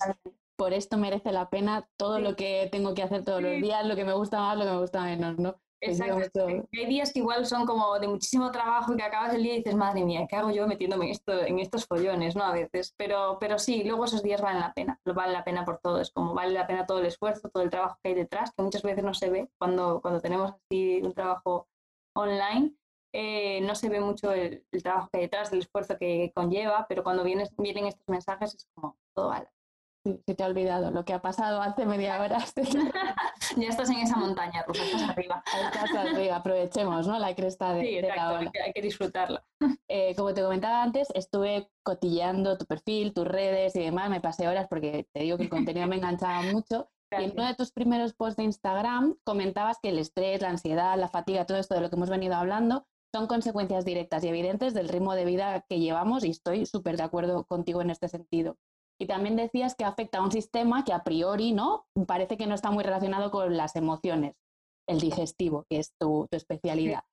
por 0.56 0.74
esto 0.74 0.98
merece 0.98 1.32
la 1.32 1.50
pena 1.50 1.90
todo 1.98 2.20
lo 2.20 2.36
que 2.36 2.70
tengo 2.72 2.94
que 2.94 3.02
hacer 3.02 3.26
todos 3.26 3.42
los 3.42 3.60
días, 3.60 3.84
lo 3.88 3.96
que 3.96 4.06
me 4.06 4.14
gusta 4.14 4.40
más, 4.40 4.58
lo 4.58 4.66
que 4.66 4.72
me 4.72 4.82
gusta 4.82 5.04
menos, 5.04 5.40
¿no? 5.40 5.60
Exacto. 5.82 6.46
Hay 6.46 6.86
días 6.86 7.12
que 7.12 7.20
igual 7.20 7.46
son 7.48 7.66
como 7.66 7.98
de 7.98 8.08
muchísimo 8.08 8.52
trabajo 8.52 8.94
y 8.94 8.98
que 8.98 9.04
acabas 9.04 9.34
el 9.34 9.42
día 9.42 9.56
y 9.56 9.58
dices, 9.58 9.76
madre 9.76 10.06
mía, 10.06 10.28
¿qué 10.30 10.36
hago 10.36 10.52
yo 10.52 10.68
metiéndome 10.68 11.06
en, 11.06 11.12
esto, 11.12 11.42
en 11.42 11.58
estos 11.58 11.88
follones, 11.88 12.36
¿no? 12.36 12.44
A 12.44 12.54
veces. 12.54 12.94
Pero, 12.98 13.38
pero 13.40 13.58
sí, 13.58 13.84
luego 13.84 14.06
esos 14.06 14.22
días 14.22 14.42
valen 14.42 14.62
la 14.62 14.74
pena. 14.74 15.00
Valen 15.04 15.34
la 15.34 15.44
pena 15.44 15.66
por 15.66 15.80
todo. 15.80 16.00
Es 16.00 16.12
como 16.12 16.36
vale 16.36 16.54
la 16.54 16.68
pena 16.68 16.86
todo 16.86 17.00
el 17.00 17.08
esfuerzo, 17.08 17.50
todo 17.50 17.64
el 17.64 17.72
trabajo 17.72 17.98
que 18.04 18.10
hay 18.10 18.16
detrás, 18.16 18.52
que 18.56 18.64
muchas 18.64 18.84
veces 18.84 19.04
no 19.04 19.14
se 19.16 19.30
ve 19.30 19.50
cuando, 19.58 20.02
cuando 20.02 20.22
tenemos 20.22 20.52
así 20.52 21.02
un 21.04 21.14
trabajo 21.14 21.68
online. 22.16 22.76
Eh, 23.14 23.60
no 23.62 23.76
se 23.76 23.90
ve 23.90 24.00
mucho 24.00 24.32
el, 24.32 24.64
trabajo 24.84 25.10
que 25.12 25.18
hay 25.18 25.24
detrás, 25.24 25.52
el 25.52 25.60
esfuerzo 25.60 25.98
que 25.98 26.32
conlleva, 26.34 26.86
pero 26.88 27.04
cuando 27.04 27.24
vienen 27.24 27.48
estos 27.88 28.08
mensajes 28.08 28.56
es 28.56 28.68
como 28.74 28.98
todo 29.14 29.30
vale 29.30 29.50
se 30.04 30.36
te 30.36 30.44
ha 30.44 30.48
olvidado 30.48 30.90
lo 30.92 31.06
que 31.06 31.14
ha 31.14 31.22
pasado 31.22 31.62
hace 31.62 31.86
media 31.86 32.20
hora. 32.22 32.40
ya 33.58 33.68
estás 33.68 33.90
en 33.90 33.98
esa 33.98 34.18
montaña 34.18 34.64
rusa, 34.64 34.84
estás 34.84 35.10
arriba. 35.10 35.44
Estás 35.66 35.96
arriba, 35.96 36.36
aprovechemos 36.38 37.08
¿no? 37.08 37.20
la 37.20 37.36
cresta 37.36 37.74
de, 37.74 37.82
sí, 37.82 38.02
la 38.02 38.34
ola. 38.34 38.52
Hay 38.66 38.74
que, 38.74 38.82
disfrutarla. 38.82 39.44
Eh, 39.88 40.16
como 40.16 40.34
te 40.34 40.42
comentaba 40.42 40.82
antes, 40.82 41.10
estuve 41.14 41.70
cotillando 41.84 42.58
tu 42.58 42.66
perfil, 42.66 43.14
tus 43.14 43.28
redes 43.28 43.76
y 43.76 43.82
demás, 43.82 44.10
me 44.10 44.22
pasé 44.22 44.48
horas 44.48 44.68
porque 44.70 45.08
te 45.14 45.22
digo 45.22 45.38
que 45.38 45.44
el 45.44 45.50
contenido 45.50 45.88
me 45.88 45.98
enganchaba 45.98 46.42
mucho. 46.44 46.90
Y 47.20 47.26
en 47.26 47.32
uno 47.32 47.46
de 47.46 47.56
tus 47.56 47.74
primeros 47.74 48.14
posts 48.14 48.38
de 48.38 48.44
Instagram 48.44 49.18
comentabas 49.26 49.80
que 49.84 49.90
el 49.90 50.00
estrés, 50.00 50.42
la 50.42 50.48
ansiedad, 50.48 50.98
la 50.98 51.10
fatiga, 51.10 51.46
todo 51.46 51.58
esto 51.58 51.76
de 51.76 51.82
lo 51.82 51.90
que 51.90 51.98
hemos 51.98 52.10
venido 52.10 52.36
hablando, 52.36 52.88
son 53.14 53.28
consecuencias 53.28 53.84
directas 53.84 54.24
y 54.24 54.30
evidentes 54.30 54.74
del 54.74 54.88
ritmo 54.88 55.14
de 55.14 55.26
vida 55.26 55.66
que 55.68 55.82
llevamos 55.82 56.24
y 56.24 56.30
estoy 56.30 56.66
súper 56.66 56.96
de 56.96 57.04
acuerdo 57.04 57.44
contigo 57.44 57.82
en 57.82 57.90
este 57.90 58.08
sentido. 58.08 58.56
Y 59.02 59.08
también 59.08 59.36
decías 59.36 59.74
que 59.74 59.84
afecta 59.84 60.20
a 60.20 60.22
un 60.22 60.32
sistema 60.32 60.86
que 60.86 60.94
a 60.94 61.04
priori 61.04 61.54
no 61.54 61.88
parece 62.06 62.38
que 62.38 62.46
no 62.46 62.54
está 62.54 62.70
muy 62.70 62.84
relacionado 62.84 63.32
con 63.32 63.58
las 63.58 63.76
emociones, 63.76 64.36
el 64.88 65.00
digestivo, 65.00 65.66
que 65.68 65.80
es 65.80 65.96
tu, 66.00 66.28
especialidad. 66.30 67.04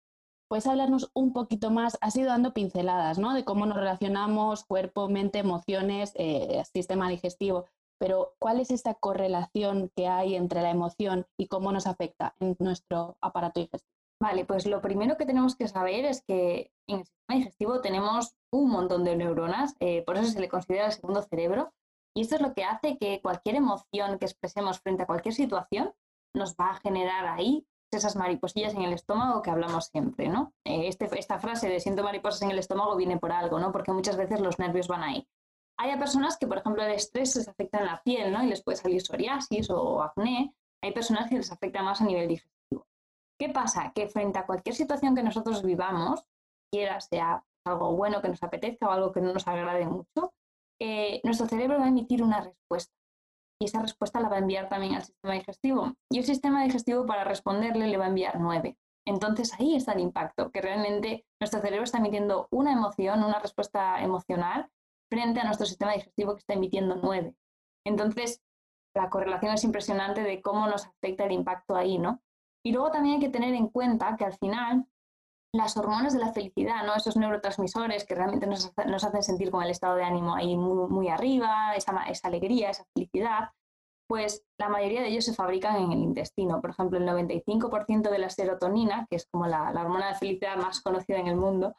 Puedes 0.51 0.67
hablarnos 0.67 1.11
un 1.15 1.33
poquito 1.33 1.71
más, 1.71 1.97
has 2.03 2.15
ido 2.17 2.29
dando 2.29 2.53
pinceladas, 2.53 3.19
¿no? 3.19 3.33
De 3.33 3.47
cómo 3.47 3.65
nos 3.65 3.79
relacionamos 3.79 4.65
cuerpo, 4.65 5.09
mente, 5.09 5.39
emociones, 5.39 6.13
eh, 6.17 6.63
sistema 6.75 7.09
digestivo, 7.09 7.65
pero 7.99 8.35
¿cuál 8.39 8.61
es 8.61 8.71
esta 8.71 8.93
correlación 8.93 9.91
que 9.97 10.09
hay 10.09 10.35
entre 10.35 10.61
la 10.61 10.69
emoción 10.69 11.27
y 11.39 11.47
cómo 11.47 11.73
nos 11.73 11.87
afecta 11.87 12.35
en 12.39 12.55
nuestro 12.59 13.17
aparato 13.23 13.61
digestivo? 13.61 13.95
Vale, 14.21 14.45
pues 14.45 14.67
lo 14.67 14.83
primero 14.83 15.17
que 15.17 15.25
tenemos 15.25 15.57
que 15.57 15.69
saber 15.69 16.05
es 16.05 16.23
que 16.23 16.71
en 16.87 16.99
el 16.99 17.07
sistema 17.07 17.39
digestivo 17.39 17.81
tenemos 17.81 18.35
un 18.53 18.69
montón 18.69 19.05
de 19.05 19.17
neuronas, 19.17 19.75
eh, 19.81 20.03
por 20.03 20.19
eso 20.19 20.31
se 20.31 20.41
le 20.41 20.51
considera 20.51 20.87
el 20.87 20.93
segundo 20.93 21.23
cerebro, 21.23 21.73
y 22.19 22.23
esto 22.23 22.35
es 22.35 22.41
lo 22.41 22.53
que 22.53 22.65
hace 22.65 22.99
que 22.99 23.21
cualquier 23.23 23.55
emoción 23.55 24.19
que 24.19 24.25
expresemos 24.25 24.81
frente 24.81 25.05
a 25.05 25.07
cualquier 25.07 25.33
situación 25.33 25.95
nos 26.35 26.57
va 26.57 26.71
a 26.71 26.81
generar 26.81 27.27
ahí 27.27 27.65
esas 27.93 28.17
mariposillas 28.17 28.75
en 28.75 28.83
el 28.83 28.93
estómago 28.93 29.41
que 29.41 29.53
hablamos 29.53 29.85
siempre, 29.87 30.29
¿no? 30.29 30.53
Eh, 30.65 30.89
este, 30.89 31.09
esta 31.17 31.39
frase 31.39 31.69
de 31.69 31.79
siento 31.79 32.03
mariposas 32.03 32.43
en 32.43 32.51
el 32.51 32.59
estómago 32.59 32.97
viene 32.97 33.19
por 33.19 33.31
algo, 33.31 33.61
¿no? 33.61 33.71
Porque 33.71 33.93
muchas 33.93 34.17
veces 34.17 34.41
los 34.41 34.59
nervios 34.59 34.89
van 34.89 35.05
ahí. 35.05 35.29
Hay 35.77 35.97
personas 35.97 36.37
que, 36.37 36.49
por 36.49 36.59
ejemplo, 36.59 36.83
el 36.83 36.91
estrés 36.91 37.37
les 37.37 37.47
afecta 37.47 37.79
en 37.79 37.87
la 37.87 38.03
piel, 38.03 38.33
¿no? 38.33 38.43
Y 38.43 38.49
les 38.49 38.65
puede 38.65 38.79
salir 38.79 39.01
psoriasis 39.01 39.71
o 39.71 40.03
acné. 40.03 40.53
Hay 40.83 40.91
personas 40.91 41.29
que 41.29 41.37
les 41.37 41.53
afecta 41.53 41.85
más 41.85 42.01
a 42.01 42.05
nivel 42.05 42.27
digestivo. 42.27 42.85
¿Qué 43.39 43.51
pasa? 43.51 43.93
Que 43.95 44.09
frente 44.09 44.41
a 44.41 44.45
cualquier 44.45 44.75
situación 44.75 45.15
que 45.15 45.23
nosotros 45.23 45.63
vivamos, 45.63 46.25
quiera 46.69 47.01
sea 47.01 47.45
algo 47.65 47.95
bueno 47.95 48.21
que 48.21 48.29
nos 48.29 48.43
apetezca 48.43 48.89
o 48.89 48.91
algo 48.91 49.13
que 49.13 49.21
no 49.21 49.33
nos 49.33 49.47
agrade 49.47 49.87
mucho, 49.87 50.33
eh, 50.81 51.21
nuestro 51.25 51.47
cerebro 51.47 51.79
va 51.79 51.87
a 51.87 51.89
emitir 51.89 52.23
una 52.23 52.41
respuesta 52.41 52.93
y 53.61 53.65
esa 53.65 53.83
respuesta 53.83 54.21
la 54.21 54.29
va 54.29 54.37
a 54.37 54.41
enviar 54.41 54.69
también 54.69 54.95
al 54.95 55.05
sistema 55.05 55.35
digestivo. 55.35 55.95
Y 56.11 56.19
el 56.19 56.25
sistema 56.25 56.63
digestivo 56.63 57.07
para 57.07 57.25
responderle 57.25 57.89
le 57.89 57.97
va 57.97 58.05
a 58.05 58.09
enviar 58.09 58.41
nueve. 58.41 58.77
Entonces 59.07 59.53
ahí 59.59 59.75
está 59.75 59.93
el 59.93 60.01
impacto, 60.01 60.51
que 60.51 60.61
realmente 60.61 61.27
nuestro 61.41 61.61
cerebro 61.61 61.85
está 61.85 61.99
emitiendo 61.99 62.47
una 62.51 62.73
emoción, 62.73 63.25
una 63.25 63.39
respuesta 63.39 64.03
emocional 64.03 64.71
frente 65.11 65.41
a 65.41 65.45
nuestro 65.45 65.67
sistema 65.67 65.93
digestivo 65.93 66.35
que 66.35 66.41
está 66.41 66.55
emitiendo 66.55 66.97
nueve. 67.03 67.35
Entonces 67.87 68.43
la 68.95 69.11
correlación 69.11 69.55
es 69.55 69.65
impresionante 69.65 70.23
de 70.23 70.43
cómo 70.43 70.67
nos 70.67 70.87
afecta 70.87 71.25
el 71.25 71.33
impacto 71.33 71.75
ahí, 71.75 71.99
¿no? 71.99 72.21
Y 72.65 72.73
luego 72.73 72.91
también 72.91 73.15
hay 73.15 73.21
que 73.21 73.31
tener 73.31 73.55
en 73.55 73.69
cuenta 73.69 74.17
que 74.17 74.25
al 74.25 74.35
final 74.35 74.87
las 75.53 75.77
hormonas 75.77 76.13
de 76.13 76.21
la 76.21 76.33
felicidad, 76.33 76.85
¿no? 76.85 76.95
esos 76.95 77.17
neurotransmisores 77.17 78.05
que 78.05 78.15
realmente 78.15 78.47
nos, 78.47 78.73
hacen 78.77 79.23
sentir 79.23 79.51
con 79.51 79.63
el 79.63 79.71
estado 79.71 79.97
de 79.97 80.05
ánimo 80.05 80.35
ahí 80.35 80.57
muy, 80.57 81.09
arriba, 81.09 81.75
esa, 81.75 81.93
alegría, 82.25 82.71
esa 82.71 82.85
felicidad, 82.95 83.51
pues 84.07 84.43
la 84.59 84.69
mayoría 84.69 85.03
de 85.03 85.09
ellos 85.09 85.25
se 85.25 85.35
fabrican 85.35 85.77
en 85.77 85.93
el 85.93 86.01
intestino. 86.01 86.61
Por 86.61 86.71
ejemplo, 86.71 86.99
el 86.99 87.07
95% 87.07 88.11
de 88.11 88.19
la 88.19 88.31
serotonina, 88.31 89.07
que 89.09 89.17
es 89.17 89.27
como 89.27 89.47
la, 89.47 89.71
hormona 89.71 90.09
de 90.09 90.15
felicidad 90.15 90.57
más 90.57 90.81
conocida 90.81 91.19
en 91.19 91.29
el 91.29 91.37
mundo, 91.37 91.75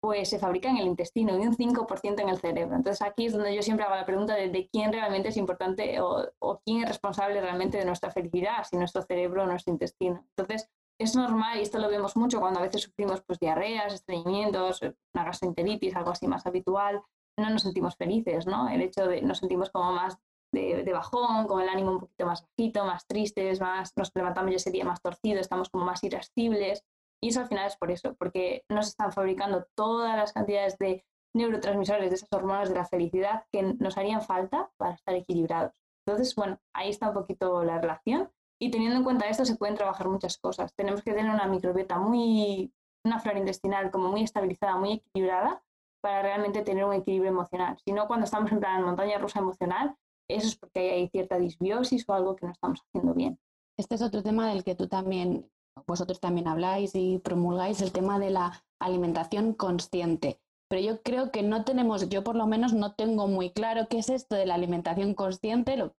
pues 0.00 0.30
se 0.30 0.38
fabrica 0.38 0.70
en 0.70 0.76
el 0.76 0.86
intestino 0.86 1.36
y 1.36 1.46
un 1.46 1.56
5% 1.56 2.20
en 2.20 2.28
el 2.28 2.38
cerebro. 2.38 2.76
Entonces 2.76 3.02
aquí 3.02 3.26
es 3.26 3.32
donde 3.32 3.54
yo 3.54 3.62
siempre 3.62 3.84
hago 3.84 3.96
la 3.96 4.06
pregunta 4.06 4.36
de, 4.36 4.48
de 4.48 4.68
quién 4.68 4.92
realmente 4.92 5.30
es 5.30 5.36
importante 5.36 6.00
o, 6.00 6.24
o, 6.38 6.60
quién 6.64 6.82
es 6.82 6.88
responsable 6.88 7.40
realmente 7.40 7.78
de 7.78 7.84
nuestra 7.84 8.12
felicidad, 8.12 8.62
si 8.62 8.76
nuestro 8.76 9.02
cerebro 9.02 9.42
o 9.42 9.46
nuestro 9.46 9.72
intestino. 9.72 10.24
Entonces, 10.36 10.70
es 10.98 11.14
normal, 11.14 11.58
y 11.58 11.62
esto 11.62 11.78
lo 11.78 11.88
vemos 11.88 12.16
mucho 12.16 12.40
cuando 12.40 12.60
a 12.60 12.62
veces 12.62 12.82
sufrimos 12.82 13.22
pues, 13.22 13.38
diarreas, 13.38 13.94
estreñimientos, 13.94 14.82
una 14.82 15.24
gastroenteritis, 15.24 15.94
algo 15.94 16.10
así 16.10 16.26
más 16.26 16.46
habitual, 16.46 17.02
no 17.38 17.50
nos 17.50 17.62
sentimos 17.62 17.96
felices, 17.96 18.46
¿no? 18.46 18.68
El 18.68 18.82
hecho 18.82 19.06
de 19.06 19.22
nos 19.22 19.38
sentimos 19.38 19.70
como 19.70 19.92
más 19.92 20.18
de, 20.52 20.90
bajón, 20.92 21.46
con 21.46 21.62
el 21.62 21.68
ánimo 21.68 21.92
un 21.92 22.00
poquito 22.00 22.26
más 22.26 22.42
bajito, 22.42 22.84
más 22.84 23.06
tristes, 23.06 23.60
más, 23.60 23.92
nos 23.96 24.10
levantamos 24.14 24.54
ese 24.54 24.70
día 24.70 24.84
más 24.84 25.00
torcido, 25.00 25.40
estamos 25.40 25.68
como 25.68 25.84
más 25.84 26.02
irascibles. 26.02 26.84
Y 27.20 27.28
eso 27.28 27.40
al 27.40 27.48
final 27.48 27.66
es 27.66 27.76
por 27.76 27.90
eso, 27.90 28.14
porque 28.14 28.64
nos 28.68 28.88
están 28.88 29.12
fabricando 29.12 29.66
todas 29.74 30.16
las 30.16 30.32
cantidades 30.32 30.78
de 30.78 31.04
neurotransmisores, 31.34 32.10
de 32.10 32.16
esas 32.16 32.32
hormonas 32.32 32.68
de 32.68 32.76
la 32.76 32.86
felicidad 32.86 33.44
que 33.52 33.62
nos 33.62 33.98
harían 33.98 34.22
falta 34.22 34.70
para 34.76 34.94
estar 34.94 35.14
equilibrados. 35.14 35.72
Entonces, 36.06 36.34
bueno, 36.34 36.58
ahí 36.74 36.90
está 36.90 37.08
un 37.08 37.14
poquito 37.14 37.62
la 37.64 37.80
relación. 37.80 38.30
Y 38.60 38.70
teniendo 38.70 38.96
en 38.96 39.04
cuenta 39.04 39.28
esto 39.28 39.44
se 39.44 39.56
pueden 39.56 39.76
trabajar 39.76 40.08
muchas 40.08 40.36
cosas. 40.38 40.74
Tenemos 40.74 41.02
que 41.02 41.12
tener 41.12 41.30
una 41.32 41.46
microbiota 41.46 41.98
muy, 41.98 42.72
una 43.04 43.20
flora 43.20 43.38
intestinal 43.38 43.90
como 43.90 44.08
muy 44.08 44.22
estabilizada, 44.22 44.76
muy 44.76 44.94
equilibrada 44.94 45.62
para 46.00 46.22
realmente 46.22 46.62
tener 46.62 46.84
un 46.84 46.94
equilibrio 46.94 47.30
emocional. 47.30 47.76
Si 47.84 47.92
no, 47.92 48.06
cuando 48.06 48.24
estamos 48.24 48.50
en 48.52 48.60
plan 48.60 48.84
montaña 48.84 49.18
rusa 49.18 49.40
emocional, 49.40 49.96
eso 50.28 50.46
es 50.46 50.56
porque 50.56 50.90
hay 50.90 51.08
cierta 51.08 51.38
disbiosis 51.38 52.08
o 52.08 52.12
algo 52.14 52.36
que 52.36 52.46
no 52.46 52.52
estamos 52.52 52.80
haciendo 52.82 53.14
bien. 53.14 53.38
Este 53.76 53.94
es 53.94 54.02
otro 54.02 54.22
tema 54.22 54.48
del 54.48 54.64
que 54.64 54.74
tú 54.74 54.88
también, 54.88 55.50
vosotros 55.86 56.20
también 56.20 56.48
habláis 56.48 56.94
y 56.94 57.18
promulgáis, 57.18 57.80
el 57.80 57.92
tema 57.92 58.18
de 58.18 58.30
la 58.30 58.64
alimentación 58.80 59.54
consciente. 59.54 60.40
Pero 60.68 60.82
yo 60.82 61.02
creo 61.02 61.30
que 61.30 61.42
no 61.42 61.64
tenemos, 61.64 62.08
yo 62.08 62.22
por 62.22 62.36
lo 62.36 62.46
menos 62.46 62.74
no 62.74 62.94
tengo 62.94 63.26
muy 63.26 63.50
claro 63.50 63.88
qué 63.88 63.98
es 63.98 64.10
esto 64.10 64.36
de 64.36 64.44
la 64.46 64.54
alimentación 64.54 65.14
consciente. 65.14 65.76
Lo, 65.76 65.94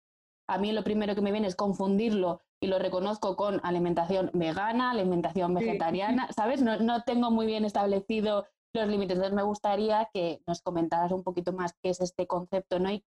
a 0.49 0.59
mí 0.59 0.73
lo 0.73 0.83
primero 0.83 1.15
que 1.15 1.21
me 1.21 1.31
viene 1.31 1.47
es 1.47 1.55
confundirlo 1.55 2.41
y 2.61 2.67
lo 2.67 2.79
reconozco 2.79 3.37
con 3.37 3.61
alimentación 3.63 4.31
vegana, 4.33 4.91
alimentación 4.91 5.55
vegetariana, 5.55 6.29
¿sabes? 6.37 6.63
No, 6.63 7.03
tengo 7.03 7.31
muy 7.31 7.47
bien 7.47 7.65
establecido 7.65 8.47
los 8.75 8.89
límites. 8.89 9.17
Entonces 9.17 9.37
me 9.37 9.43
gustaría 9.43 10.09
que 10.13 10.41
nos 10.47 10.63
comentaras 10.63 11.13
un 11.13 11.23
poquito 11.23 11.53
más 11.53 11.75
qué 11.83 11.91
es 11.91 12.01
este 12.01 12.27
concepto 12.27 12.79
¿no? 12.79 12.91
y, 12.91 13.05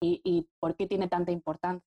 y, 0.00 0.48
por 0.60 0.76
qué 0.76 0.86
tiene 0.86 1.08
tanta 1.08 1.30
importancia. 1.30 1.86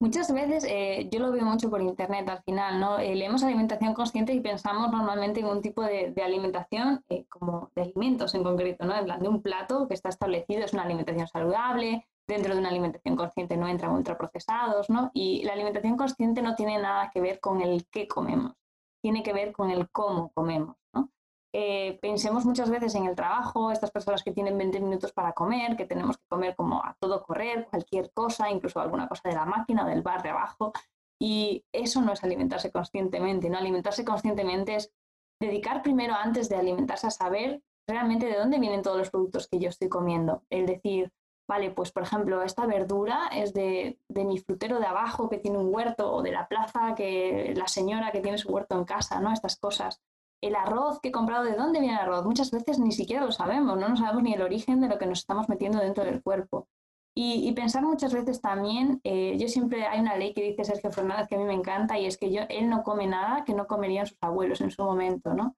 Muchas 0.00 0.32
veces, 0.34 0.64
eh, 0.68 1.08
yo 1.12 1.20
lo 1.20 1.30
veo 1.30 1.44
mucho 1.44 1.70
por 1.70 1.80
internet 1.80 2.28
al 2.28 2.42
final, 2.42 2.80
¿no? 2.80 2.98
Eh, 2.98 3.14
leemos 3.14 3.44
alimentación 3.44 3.94
consciente 3.94 4.32
y 4.32 4.40
pensamos 4.40 4.90
normalmente 4.90 5.38
en 5.38 5.46
un 5.46 5.62
tipo 5.62 5.80
de, 5.82 6.12
alimentación 6.24 7.04
eh, 7.08 7.24
como 7.28 7.70
de 7.76 7.82
alimentos 7.82 8.34
en 8.34 8.42
concreto, 8.42 8.84
¿no? 8.84 8.96
En 8.96 9.04
plan 9.04 9.20
de 9.20 9.28
un 9.28 9.42
plato 9.42 9.86
que 9.86 9.94
está 9.94 10.08
establecido, 10.08 10.64
es 10.64 10.72
una 10.72 10.82
alimentación 10.82 11.28
saludable, 11.28 12.04
dentro 12.26 12.54
de 12.54 12.60
una 12.60 12.68
alimentación 12.68 13.16
consciente 13.16 13.56
no 13.56 13.68
entran 13.68 13.92
ultraprocesados, 13.92 14.90
¿no? 14.90 15.10
Y 15.14 15.42
la 15.44 15.52
alimentación 15.52 15.96
consciente 15.96 16.42
no 16.42 16.54
tiene 16.54 16.78
nada 16.78 17.10
que 17.10 17.20
ver 17.20 17.40
con 17.40 17.60
el 17.60 17.86
qué 17.88 18.06
comemos, 18.08 18.54
tiene 19.02 19.22
que 19.22 19.32
ver 19.32 19.52
con 19.52 19.70
el 19.70 19.90
cómo 19.90 20.30
comemos, 20.32 20.76
¿no? 20.94 21.10
Eh, 21.54 21.98
pensemos 22.00 22.46
muchas 22.46 22.70
veces 22.70 22.94
en 22.94 23.06
el 23.06 23.14
trabajo, 23.14 23.70
estas 23.70 23.90
personas 23.90 24.22
que 24.22 24.32
tienen 24.32 24.56
20 24.56 24.80
minutos 24.80 25.12
para 25.12 25.32
comer, 25.32 25.76
que 25.76 25.84
tenemos 25.84 26.16
que 26.16 26.24
comer 26.28 26.56
como 26.56 26.82
a 26.82 26.96
todo 26.98 27.22
correr, 27.22 27.66
cualquier 27.68 28.10
cosa, 28.12 28.50
incluso 28.50 28.80
alguna 28.80 29.08
cosa 29.08 29.28
de 29.28 29.34
la 29.34 29.44
máquina 29.44 29.84
o 29.84 29.88
del 29.88 30.02
bar 30.02 30.22
de 30.22 30.30
abajo, 30.30 30.72
y 31.20 31.64
eso 31.72 32.00
no 32.00 32.12
es 32.12 32.24
alimentarse 32.24 32.72
conscientemente, 32.72 33.50
¿no? 33.50 33.58
Alimentarse 33.58 34.04
conscientemente 34.04 34.76
es 34.76 34.92
dedicar 35.40 35.82
primero 35.82 36.14
antes 36.14 36.48
de 36.48 36.56
alimentarse 36.56 37.06
a 37.06 37.10
saber 37.10 37.62
realmente 37.86 38.26
de 38.26 38.38
dónde 38.38 38.58
vienen 38.58 38.82
todos 38.82 38.96
los 38.96 39.10
productos 39.10 39.48
que 39.48 39.58
yo 39.58 39.68
estoy 39.68 39.88
comiendo, 39.88 40.44
el 40.50 40.66
decir, 40.66 41.12
vale, 41.52 41.70
pues 41.70 41.92
por 41.92 42.02
ejemplo, 42.02 42.42
esta 42.42 42.64
verdura 42.64 43.28
es 43.30 43.52
de, 43.52 43.98
mi 44.08 44.38
frutero 44.38 44.80
de 44.80 44.86
abajo 44.86 45.28
que 45.28 45.36
tiene 45.36 45.58
un 45.58 45.68
huerto 45.74 46.10
o 46.10 46.22
de 46.22 46.32
la 46.32 46.48
plaza 46.48 46.94
que 46.96 47.52
la 47.54 47.68
señora 47.68 48.10
que 48.10 48.20
tiene 48.20 48.38
su 48.38 48.48
huerto 48.48 48.74
en 48.78 48.84
casa, 48.84 49.20
¿no? 49.20 49.30
Estas 49.30 49.58
cosas. 49.58 50.00
El 50.40 50.56
arroz 50.56 50.98
que 51.00 51.10
he 51.10 51.12
comprado, 51.12 51.44
¿de 51.44 51.54
dónde 51.54 51.80
viene 51.80 51.96
el 51.96 52.00
arroz? 52.00 52.24
Muchas 52.24 52.50
veces 52.50 52.78
ni 52.78 52.90
siquiera 52.90 53.26
lo 53.26 53.32
sabemos, 53.32 53.78
no, 53.78 53.86
no 53.86 53.96
sabemos 53.98 54.22
ni 54.22 54.32
el 54.32 54.40
origen 54.40 54.80
de 54.80 54.88
lo 54.88 54.96
que 54.96 55.04
nos 55.04 55.18
estamos 55.18 55.50
metiendo 55.50 55.78
dentro 55.78 56.04
del 56.04 56.22
cuerpo. 56.22 56.68
Y, 57.14 57.52
pensar 57.52 57.82
muchas 57.82 58.14
veces 58.14 58.40
también, 58.40 58.98
eh, 59.04 59.36
yo 59.38 59.46
siempre, 59.46 59.86
hay 59.86 60.00
una 60.00 60.16
ley 60.16 60.32
que 60.32 60.42
dice 60.42 60.64
Sergio 60.64 60.90
Fernández 60.90 61.28
que 61.28 61.34
a 61.34 61.38
mí 61.38 61.44
me 61.44 61.52
encanta 61.52 61.98
y 61.98 62.06
es 62.06 62.16
que 62.16 62.32
yo, 62.32 62.44
él 62.48 62.70
no 62.70 62.82
come 62.82 63.06
nada 63.06 63.44
que 63.44 63.52
no 63.52 63.66
comerían 63.66 64.06
sus 64.06 64.16
abuelos 64.22 64.62
en 64.62 64.70
su 64.70 64.82
momento, 64.82 65.34
¿no? 65.34 65.54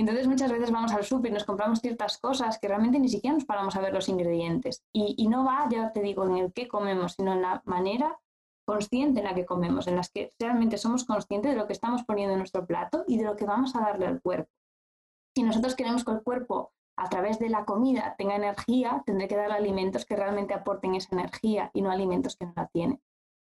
Entonces 0.00 0.26
muchas 0.26 0.50
veces 0.50 0.70
vamos 0.70 0.92
al 0.92 1.04
súper 1.04 1.30
y 1.30 1.34
nos 1.34 1.44
compramos 1.44 1.80
ciertas 1.80 2.18
cosas 2.18 2.58
que 2.58 2.68
realmente 2.68 2.98
ni 2.98 3.08
siquiera 3.08 3.34
nos 3.34 3.44
paramos 3.44 3.76
a 3.76 3.80
ver 3.80 3.92
los 3.92 4.08
ingredientes. 4.08 4.82
Y, 4.92 5.28
no 5.28 5.44
va, 5.44 5.68
ya 5.70 5.92
te 5.92 6.00
digo, 6.00 6.24
en 6.26 6.36
el 6.36 6.52
qué 6.52 6.68
comemos, 6.68 7.12
sino 7.14 7.32
en 7.32 7.42
la 7.42 7.62
manera 7.66 8.18
consciente 8.66 9.20
en 9.20 9.26
la 9.26 9.34
que 9.34 9.44
comemos, 9.44 9.88
en 9.88 9.96
las 9.96 10.10
que 10.10 10.32
realmente 10.38 10.78
somos 10.78 11.04
conscientes 11.04 11.52
de 11.52 11.58
lo 11.58 11.66
que 11.66 11.72
estamos 11.72 12.04
poniendo 12.04 12.32
en 12.32 12.38
nuestro 12.38 12.66
plato 12.66 13.04
y 13.06 13.18
de 13.18 13.24
lo 13.24 13.36
que 13.36 13.44
vamos 13.44 13.76
a 13.76 13.80
darle 13.80 14.06
al 14.06 14.22
cuerpo. 14.22 14.50
Si 15.34 15.42
nosotros 15.42 15.74
queremos 15.74 16.04
que 16.04 16.12
el 16.12 16.22
cuerpo 16.22 16.72
a 16.96 17.08
través 17.08 17.38
de 17.38 17.48
la 17.48 17.64
comida 17.64 18.14
tenga 18.16 18.36
energía, 18.36 19.02
tendré 19.04 19.28
que 19.28 19.36
dar 19.36 19.52
alimentos 19.52 20.04
que 20.04 20.16
realmente 20.16 20.54
aporten 20.54 20.94
esa 20.94 21.08
energía 21.12 21.70
y 21.74 21.82
no 21.82 21.90
alimentos 21.90 22.36
que 22.36 22.46
no 22.46 22.52
la 22.56 22.68
tienen. 22.68 23.00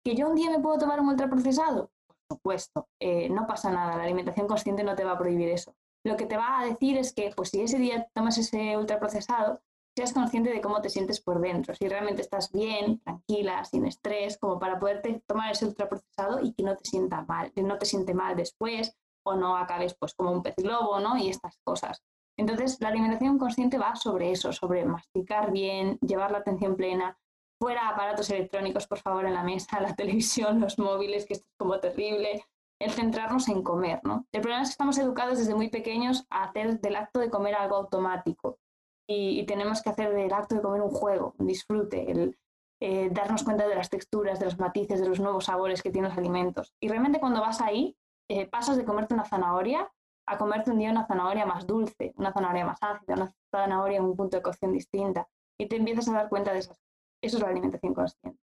¿Que 0.03 0.15
yo 0.15 0.29
un 0.29 0.35
día 0.35 0.51
me 0.51 0.59
puedo 0.59 0.77
tomar 0.77 0.99
un 0.99 1.09
ultraprocesado? 1.09 1.91
Por 2.07 2.37
supuesto, 2.37 2.87
eh, 2.99 3.29
no 3.29 3.47
pasa 3.47 3.71
nada, 3.71 3.97
la 3.97 4.03
alimentación 4.03 4.47
consciente 4.47 4.83
no 4.83 4.95
te 4.95 5.03
va 5.03 5.13
a 5.13 5.17
prohibir 5.17 5.49
eso. 5.49 5.75
Lo 6.05 6.17
que 6.17 6.27
te 6.27 6.37
va 6.37 6.59
a 6.59 6.65
decir 6.65 6.97
es 6.99 7.13
que, 7.13 7.31
pues 7.35 7.49
si 7.49 7.61
ese 7.61 7.79
día 7.79 8.07
tomas 8.13 8.37
ese 8.37 8.77
ultraprocesado, 8.77 9.59
seas 9.97 10.13
consciente 10.13 10.51
de 10.51 10.61
cómo 10.61 10.79
te 10.79 10.89
sientes 10.89 11.19
por 11.19 11.41
dentro, 11.41 11.73
si 11.73 11.87
realmente 11.87 12.21
estás 12.21 12.51
bien, 12.51 12.99
tranquila, 12.99 13.65
sin 13.65 13.85
estrés, 13.85 14.37
como 14.37 14.59
para 14.59 14.77
poderte 14.77 15.23
tomar 15.25 15.51
ese 15.51 15.65
ultraprocesado 15.65 16.41
y 16.41 16.53
que 16.53 16.61
no 16.61 16.75
te 16.75 16.87
sienta 16.87 17.23
mal, 17.23 17.51
que 17.53 17.63
no 17.63 17.79
te 17.79 17.87
siente 17.87 18.13
mal 18.13 18.35
después 18.35 18.95
o 19.25 19.33
no 19.33 19.57
acabes 19.57 19.95
pues 19.95 20.13
como 20.13 20.31
un 20.31 20.43
pez 20.43 20.53
globo, 20.57 20.99
¿no? 20.99 21.17
Y 21.17 21.29
estas 21.29 21.57
cosas. 21.63 22.03
Entonces, 22.37 22.77
la 22.81 22.89
alimentación 22.89 23.39
consciente 23.39 23.79
va 23.79 23.95
sobre 23.95 24.31
eso, 24.31 24.53
sobre 24.53 24.85
masticar 24.85 25.51
bien, 25.51 25.97
llevar 26.01 26.29
la 26.29 26.39
atención 26.39 26.75
plena, 26.75 27.17
fuera 27.59 27.89
aparatos 27.89 28.29
electrónicos, 28.29 28.85
por 28.85 28.99
favor, 28.99 29.25
en 29.25 29.33
la 29.33 29.43
mesa, 29.43 29.81
la 29.81 29.95
televisión, 29.95 30.59
los 30.59 30.77
móviles, 30.77 31.25
que 31.25 31.33
esto 31.33 31.47
es 31.47 31.57
como 31.57 31.79
terrible, 31.79 32.45
el 32.79 32.91
centrarnos 32.91 33.47
en 33.47 33.63
comer, 33.63 34.01
¿no? 34.03 34.25
El 34.31 34.41
problema 34.41 34.63
es 34.63 34.69
que 34.69 34.73
estamos 34.73 34.97
educados 34.97 35.37
desde 35.37 35.55
muy 35.55 35.69
pequeños 35.69 36.25
a 36.29 36.43
hacer 36.43 36.79
del 36.81 36.95
acto 36.95 37.19
de 37.19 37.29
comer 37.29 37.55
algo 37.55 37.75
automático 37.75 38.59
y, 39.07 39.45
tenemos 39.45 39.81
que 39.81 39.89
hacer 39.89 40.13
del 40.13 40.33
acto 40.33 40.55
de 40.55 40.61
comer 40.61 40.81
un 40.81 40.89
juego, 40.89 41.35
un 41.37 41.47
disfrute, 41.47 42.11
el 42.11 42.37
eh, 42.81 43.09
darnos 43.09 43.43
cuenta 43.43 43.67
de 43.67 43.75
las 43.75 43.89
texturas, 43.89 44.39
de 44.39 44.45
los 44.45 44.59
matices, 44.59 44.99
de 44.99 45.07
los 45.07 45.19
nuevos 45.19 45.45
sabores 45.45 45.81
que 45.81 45.91
tienen 45.91 46.09
los 46.09 46.17
alimentos. 46.17 46.73
Y 46.81 46.89
realmente 46.89 47.19
cuando 47.19 47.39
vas 47.39 47.61
ahí, 47.61 47.95
eh, 48.29 48.47
pasas 48.47 48.75
de 48.77 48.83
comerte 48.83 49.13
una 49.13 49.25
zanahoria 49.25 49.89
a 50.27 50.37
comerte 50.37 50.71
un 50.71 50.79
día 50.79 50.91
una 50.91 51.05
zanahoria 51.05 51.45
más 51.45 51.67
dulce, 51.67 52.13
una 52.17 52.33
zanahoria 52.33 52.65
más 52.65 52.79
ácida, 52.81 53.13
una 53.13 53.33
zanahoria 53.51 53.99
en 53.99 54.05
un 54.05 54.15
punto 54.15 54.37
de 54.37 54.43
cocción 54.43 54.71
distinta. 54.71 55.27
Y 55.57 55.67
te 55.67 55.77
empiezas 55.77 56.09
a 56.09 56.13
dar 56.13 56.29
cuenta 56.29 56.51
de 56.51 56.59
esas 56.59 56.81
Eso 57.21 57.37
es 57.37 57.43
la 57.43 57.49
alimentación 57.49 57.93
consciente. 57.93 58.39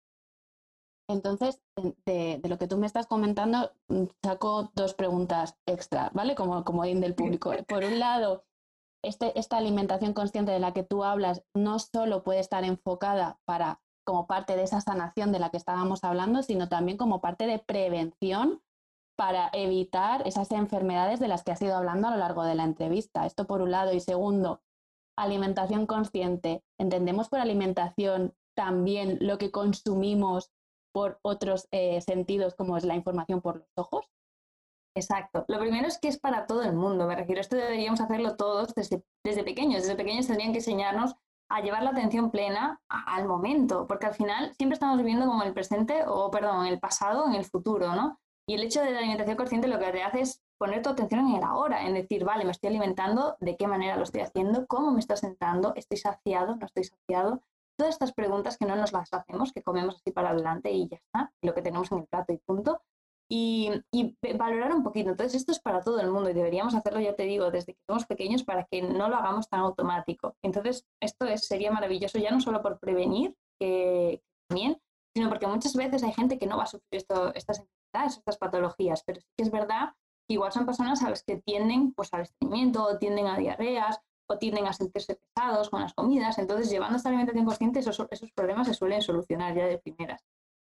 Entonces, 1.12 1.62
de, 2.06 2.42
lo 2.44 2.58
que 2.58 2.68
tú 2.68 2.78
me 2.78 2.88
estás 2.88 3.08
comentando, 3.08 3.72
mm, 3.88 4.06
saco 4.24 4.72
dos 4.76 4.94
preguntas 4.94 5.56
extra, 5.66 6.12
¿vale? 6.14 6.36
Como 6.36 6.64
comodín 6.64 7.02
del 7.02 7.16
público. 7.16 7.52
Por 7.68 7.84
un 7.84 8.00
lado, 8.00 8.44
este, 9.04 9.38
esta 9.40 9.58
alimentación 9.58 10.14
consciente 10.14 10.52
de 10.52 10.60
la 10.60 10.74
que 10.74 10.84
tú 10.84 11.04
hablas 11.04 11.44
no 11.54 11.80
solo 11.80 12.24
puede 12.24 12.40
estar 12.40 12.64
enfocada 12.64 13.40
para 13.46 13.82
como 14.04 14.28
parte 14.28 14.56
de 14.56 14.64
esa 14.64 14.82
sanación 14.82 15.32
de 15.32 15.40
la 15.40 15.52
que 15.52 15.58
estábamos 15.58 16.04
hablando, 16.04 16.42
sino 16.44 16.68
también 16.68 16.98
como 16.98 17.22
parte 17.22 17.46
de 17.46 17.60
prevención 17.60 18.62
para 19.16 19.50
evitar 19.54 20.28
esas 20.28 20.52
enfermedades 20.52 21.20
de 21.20 21.28
las 21.28 21.44
que 21.44 21.52
has 21.52 21.62
ido 21.62 21.76
hablando 21.76 22.08
a 22.08 22.12
lo 22.12 22.18
largo 22.18 22.44
de 22.44 22.56
la 22.56 22.64
entrevista. 22.64 23.26
Esto 23.26 23.46
por 23.46 23.62
un 23.62 23.70
lado. 23.70 23.94
Y 23.94 24.00
segundo, 24.00 24.62
alimentación 25.16 25.86
consciente. 25.86 26.64
Entendemos 26.80 27.30
por 27.30 27.40
alimentación 27.40 28.34
también 28.56 29.18
lo 29.22 29.38
que 29.38 29.52
consumimos 29.52 30.52
por 30.92 31.20
otros 31.22 31.68
eh, 31.72 32.02
sentidos, 32.02 32.56
como 32.56 32.78
es 32.78 32.84
la 32.84 32.96
información 32.96 33.42
por 33.42 33.58
los 33.58 33.68
ojos. 33.76 34.06
Exacto. 34.96 35.46
Lo 35.48 35.60
primero 35.60 35.88
es 35.88 36.00
que 36.00 36.10
es 36.10 36.20
para 36.20 36.46
todo 36.48 36.64
el 36.64 36.74
mundo. 36.74 37.08
Me 37.08 37.16
refiero, 37.16 37.40
esto 37.40 37.56
deberíamos 37.56 38.02
hacerlo 38.02 38.36
todos 38.36 38.74
desde, 38.76 39.04
desde 39.24 39.44
pequeños. 39.44 39.84
Desde 39.84 39.96
pequeños 39.96 40.28
tendrían 40.28 40.52
que 40.52 40.60
enseñarnos 40.60 41.16
a 41.50 41.62
llevar 41.62 41.84
la 41.84 41.92
atención 41.92 42.32
plena 42.32 42.82
al 42.88 43.28
momento, 43.28 43.86
porque 43.88 44.06
al 44.06 44.14
final 44.14 44.54
siempre 44.56 44.76
estamos 44.76 44.98
viviendo 44.98 45.26
como 45.26 45.44
el 45.44 45.54
presente, 45.54 46.04
o 46.08 46.32
perdón, 46.32 46.66
el 46.66 46.80
pasado, 46.80 47.28
en 47.28 47.36
el 47.36 47.46
futuro, 47.46 47.94
¿no? 47.94 48.20
Y 48.48 48.56
el 48.56 48.64
hecho 48.64 48.82
de 48.82 48.92
la 48.92 49.00
alimentación 49.00 49.38
consciente 49.38 49.68
lo 49.68 49.80
que 49.80 49.92
te 49.92 50.04
hace 50.04 50.22
es 50.22 50.42
poner 50.58 50.82
tu 50.82 50.90
atención 50.90 51.28
en 51.28 51.36
el 51.36 51.44
ahora, 51.44 51.86
en 51.86 51.94
decir, 51.94 52.24
vale, 52.24 52.46
me 52.46 52.52
estoy 52.52 52.70
alimentando, 52.70 53.36
de 53.40 53.58
qué 53.58 53.68
manera 53.68 53.98
lo 53.98 54.04
estoy 54.04 54.22
haciendo, 54.22 54.66
cómo 54.68 54.92
me 54.92 55.00
está 55.00 55.16
sentando, 55.16 55.74
estoy 55.76 55.98
saciado, 55.98 56.56
no 56.56 56.66
estoy 56.66 56.86
saciado. 56.86 57.44
Todas 57.78 57.94
estas 57.94 58.14
preguntas 58.14 58.58
que 58.58 58.66
no 58.66 58.76
nos 58.76 58.94
las 58.94 59.12
hacemos, 59.14 59.52
que 59.52 59.64
comemos 59.64 59.96
así 59.96 60.12
para 60.12 60.30
adelante 60.30 60.72
y 60.72 60.88
ya 60.88 60.98
está, 60.98 61.32
lo 61.42 61.54
que 61.54 61.62
tenemos 61.62 61.92
en 61.92 62.00
el 62.00 62.06
plato 62.06 62.34
y 62.34 62.38
punto. 62.38 62.82
Y, 63.30 63.72
y, 63.94 64.18
valorar 64.38 64.74
un 64.74 64.84
poquito. 64.84 65.12
Entonces, 65.12 65.36
esto 65.36 65.54
es 65.54 65.60
para 65.62 65.82
todo 65.82 66.02
el 66.02 66.12
mundo 66.12 66.30
y 66.30 66.34
deberíamos 66.34 66.76
hacerlo, 66.76 67.00
ya 67.00 67.16
te 67.16 67.24
digo, 67.24 67.50
desde 67.50 67.74
que 67.74 67.80
somos 67.88 68.06
pequeños 68.06 68.44
para 68.44 68.66
que 68.66 68.82
no 68.82 69.08
lo 69.08 69.16
hagamos 69.16 69.48
tan 69.48 69.62
automático. 69.62 70.36
Entonces, 70.44 70.86
esto 71.00 71.26
es, 71.26 71.48
sería 71.48 71.72
maravilloso 71.72 72.20
ya 72.20 72.32
no 72.32 72.42
solo 72.42 72.62
por 72.62 72.78
prevenir, 72.80 73.36
también, 74.50 74.82
sino 75.16 75.30
porque 75.30 75.48
muchas 75.48 75.76
veces 75.76 76.04
hay 76.04 76.12
gente 76.12 76.38
que 76.38 76.48
no 76.48 76.58
va 76.58 76.64
a 76.64 76.68
sufrir 76.68 76.98
esto, 77.00 77.34
estas 77.36 77.64
estas 77.94 78.38
patologías, 78.38 79.04
pero 79.06 79.20
sí 79.20 79.28
que 79.38 79.44
es 79.44 79.52
verdad 79.52 79.94
que 80.28 80.36
igual 80.36 80.52
son 80.52 80.66
personas 80.66 81.04
a 81.04 81.10
las 81.10 81.24
que 81.24 81.38
tienden 81.38 81.94
pues, 81.94 82.14
al 82.14 82.22
estreñimiento, 82.22 82.98
tienden 83.00 83.28
a 83.28 83.38
diarreas, 83.38 84.00
o 84.32 84.38
tienden 84.38 84.72
sentirse 84.74 85.16
pesados 85.16 85.70
con 85.70 85.82
las 85.82 85.94
comidas. 85.94 86.38
Entonces, 86.38 86.70
llevando 86.70 86.98
esta 86.98 87.10
alimentación 87.10 87.46
consciente, 87.46 87.80
esos, 87.80 88.06
esos 88.10 88.32
problemas 88.32 88.68
se 88.68 88.74
suelen 88.74 89.02
solucionar 89.02 89.56
ya 89.56 89.66
de 89.66 89.78
primeras. 89.78 90.24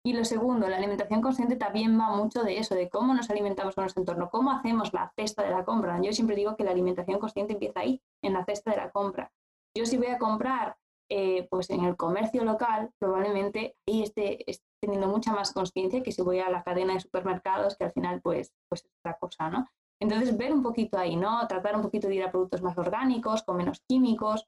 Y 0.04 0.13
lo 0.13 0.26
segundo, 0.26 0.67
la 0.67 0.78
alimentación 0.78 1.21
consciente 1.21 1.58
también 1.58 2.00
va 2.00 2.15
mucho 2.15 2.41
de 2.43 2.58
eso, 2.58 2.74
de 2.74 2.89
cómo 2.89 3.13
nos 3.13 3.30
alimentamos 3.30 3.76
con 3.76 3.84
nuestro 3.84 4.02
entorno, 4.02 4.32
cómo 4.32 4.52
hacemos 4.52 4.93
la 4.93 5.13
cesta 5.15 5.43
de 5.43 5.52
la 5.52 5.63
compra. 5.63 6.02
Yo 6.02 6.12
siempre 6.12 6.36
digo 6.36 6.56
que 6.56 6.63
la 6.63 6.71
alimentación 6.71 7.19
consciente 7.19 7.54
empieza 7.54 7.82
ahí, 7.82 8.02
en 8.24 8.34
la 8.34 8.43
cesta 8.43 8.71
de 8.71 8.78
la 8.78 8.89
compra. 8.89 9.32
Yo 9.78 9.86
si 9.86 9.97
voy 9.97 10.08
a 10.08 10.17
comprar 10.17 10.76
eh, 11.10 11.47
pues 11.52 11.69
en 11.69 11.84
el 11.84 11.97
comercio 11.97 12.43
local, 12.43 12.89
probablemente 12.97 13.76
ahí 13.88 14.02
esté, 14.02 14.43
teniendo 14.82 15.08
mucha 15.08 15.34
más 15.34 15.54
conciencia 15.54 16.02
que 16.02 16.12
si 16.12 16.24
voy 16.24 16.39
a 16.39 16.50
la 16.50 16.63
cadena 16.63 16.93
de 16.93 17.02
supermercados, 17.02 17.78
que 17.78 17.84
al 17.84 17.91
final 17.91 18.21
pues, 18.21 18.54
pues 18.69 18.86
es 18.86 18.91
otra 19.02 19.17
cosa, 19.19 19.50
¿no? 19.50 19.67
Entonces, 20.02 20.36
ver 20.36 20.52
un 20.52 20.64
poquito 20.64 20.98
ahí, 20.98 21.16
¿no? 21.16 21.48
Tratar 21.48 21.76
un 21.76 21.82
poquito 21.82 22.08
de 22.08 22.16
ir 22.16 22.24
a 22.24 22.32
productos 22.32 22.62
más 22.62 22.78
orgánicos, 22.78 23.44
con 23.44 23.58
menos 23.58 23.82
químicos. 23.88 24.48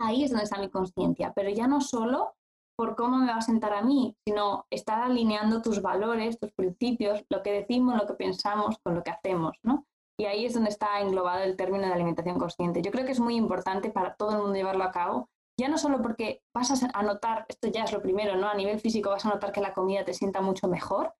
Ahí 0.00 0.24
es 0.24 0.30
donde 0.30 0.44
está 0.44 0.58
mi 0.58 0.70
conciencia, 0.70 1.32
pero 1.34 1.50
ya 1.50 1.66
no 1.66 1.80
solo 1.80 2.34
por 2.76 2.94
cómo 2.94 3.18
me 3.18 3.26
va 3.26 3.38
a 3.38 3.42
sentar 3.42 3.72
a 3.72 3.82
mí, 3.82 4.16
sino 4.24 4.66
estar 4.70 5.02
alineando 5.02 5.60
tus 5.60 5.82
valores, 5.82 6.38
tus 6.38 6.52
principios, 6.52 7.24
lo 7.28 7.42
que 7.42 7.52
decimos, 7.52 7.96
lo 7.96 8.06
que 8.06 8.14
pensamos 8.14 8.78
con 8.78 8.94
lo 8.94 9.02
que 9.02 9.10
hacemos, 9.10 9.58
¿no? 9.64 9.84
Y 10.16 10.26
ahí 10.26 10.46
es 10.46 10.54
donde 10.54 10.70
está 10.70 11.00
englobado 11.00 11.42
el 11.42 11.56
término 11.56 11.86
de 11.86 11.92
alimentación 11.92 12.38
consciente. 12.38 12.80
Yo 12.82 12.92
creo 12.92 13.04
que 13.04 13.12
es 13.12 13.20
muy 13.20 13.34
importante 13.34 13.90
para 13.90 14.14
todo 14.14 14.30
el 14.30 14.38
mundo 14.38 14.54
llevarlo 14.54 14.84
a 14.84 14.92
cabo 14.92 15.28
ya 15.58 15.68
no 15.68 15.76
solo 15.76 16.00
porque 16.00 16.42
vas 16.54 16.70
a 16.82 17.02
notar, 17.02 17.44
esto 17.48 17.68
ya 17.68 17.82
es 17.82 17.92
lo 17.92 18.00
primero, 18.00 18.36
¿no? 18.36 18.48
A 18.48 18.54
nivel 18.54 18.78
físico 18.78 19.10
vas 19.10 19.26
a 19.26 19.30
notar 19.30 19.50
que 19.52 19.60
la 19.60 19.74
comida 19.74 20.04
te 20.04 20.14
sienta 20.14 20.40
mucho 20.40 20.68
mejor, 20.68 21.14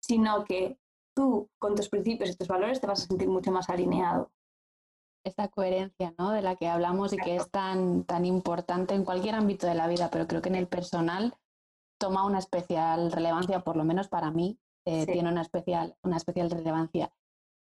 sino 0.00 0.44
que 0.44 0.78
tú 1.14 1.50
con 1.58 1.74
tus 1.74 1.88
principios 1.88 2.30
y 2.30 2.36
tus 2.36 2.48
valores 2.48 2.80
te 2.80 2.86
vas 2.86 3.02
a 3.02 3.06
sentir 3.06 3.28
mucho 3.28 3.50
más 3.52 3.68
alineado. 3.68 4.30
Esta 5.24 5.48
coherencia, 5.48 6.14
¿no? 6.18 6.32
De 6.32 6.42
la 6.42 6.56
que 6.56 6.68
hablamos 6.68 7.12
y 7.12 7.16
que 7.16 7.36
es 7.36 7.48
tan, 7.50 8.04
tan 8.04 8.24
importante 8.24 8.94
en 8.94 9.04
cualquier 9.04 9.36
ámbito 9.36 9.66
de 9.66 9.74
la 9.74 9.86
vida, 9.86 10.10
pero 10.10 10.26
creo 10.26 10.42
que 10.42 10.48
en 10.48 10.56
el 10.56 10.66
personal 10.66 11.34
toma 11.98 12.26
una 12.26 12.40
especial 12.40 13.12
relevancia, 13.12 13.60
por 13.60 13.76
lo 13.76 13.84
menos 13.84 14.08
para 14.08 14.32
mí, 14.32 14.58
eh, 14.84 15.06
tiene 15.06 15.28
una 15.28 15.42
especial, 15.42 15.96
una 16.02 16.16
especial 16.16 16.50
relevancia. 16.50 17.12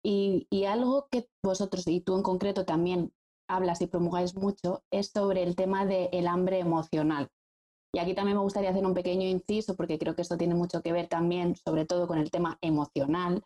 Y, 0.03 0.47
y, 0.49 0.65
algo 0.65 1.09
que 1.11 1.29
vosotros 1.43 1.87
y 1.87 2.01
tú 2.01 2.17
en 2.17 2.23
concreto 2.23 2.65
también 2.65 3.13
hablas 3.47 3.83
y 3.83 3.87
promulgáis 3.87 4.35
mucho 4.35 4.83
es 4.91 5.09
sobre 5.09 5.43
el 5.43 5.57
tema 5.57 5.85
del 5.85 6.27
hambre 6.27 6.61
emocional. 6.61 7.31
Y 7.92 7.98
aquí 7.98 8.14
también 8.14 8.37
me 8.37 8.42
gustaría 8.42 8.70
hacer 8.70 8.87
un 8.87 8.94
pequeño 8.94 9.26
inciso 9.26 9.76
porque 9.76 9.98
creo 9.98 10.14
que 10.14 10.22
esto 10.22 10.37
tiene 10.37 10.55
mucho 10.55 10.83
que 10.83 10.92
ver 10.92 11.09
también, 11.09 11.57
sobre 11.57 11.87
todo 11.87 12.07
con 12.07 12.18
el 12.18 12.31
tema 12.31 12.59
emocional 12.61 13.42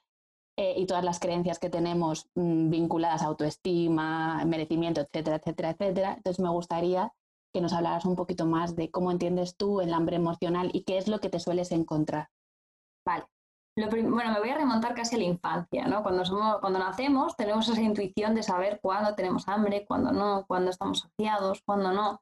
eh, 0.57 0.75
y 0.77 0.87
todas 0.87 1.05
las 1.05 1.19
creencias 1.19 1.59
que 1.59 1.71
tenemos 1.71 2.29
mm, 2.35 2.71
vinculadas 2.71 3.23
a 3.23 3.27
autoestima, 3.27 4.45
merecimiento, 4.45 5.01
etcétera, 5.01 5.37
etcétera, 5.37 5.71
etcétera. 5.71 6.15
Entonces 6.17 6.43
me 6.43 6.51
gustaría 6.51 7.13
que 7.55 7.61
nos 7.61 7.73
hablaras 7.73 8.05
un 8.05 8.17
poquito 8.17 8.47
más 8.47 8.77
de 8.77 8.91
cómo 8.91 9.11
entiendes 9.11 9.57
tú 9.57 9.81
el 9.81 9.95
hambre 9.95 10.17
emocional 10.17 10.71
y 10.73 10.85
qué 10.85 10.99
es 10.99 11.09
lo 11.09 11.21
que 11.21 11.31
te 11.31 11.41
sueles 11.41 11.73
encontrar. 11.73 12.29
Vale 13.07 13.27
bueno, 13.77 14.33
me 14.33 14.39
voy 14.39 14.51
a 14.51 14.57
remontar 14.57 14.95
casi 14.95 15.17
a 15.17 15.19
la 15.19 15.25
infancia, 15.25 15.87
¿no? 15.87 16.03
Cuando, 16.03 16.25
somos, 16.25 16.61
cuando 16.61 16.79
nacemos 16.79 17.37
tenemos 17.37 17.69
esa 17.69 17.81
intuición 17.81 18.35
de 18.35 18.43
saber 18.43 18.79
cuándo 18.81 19.15
tenemos 19.15 19.49
hambre, 19.49 19.85
cuándo 19.87 20.13
no, 20.13 20.45
cuándo 20.47 20.71
estamos 20.71 21.01
saciados, 21.01 21.63
cuándo 21.67 21.93
no. 21.93 22.21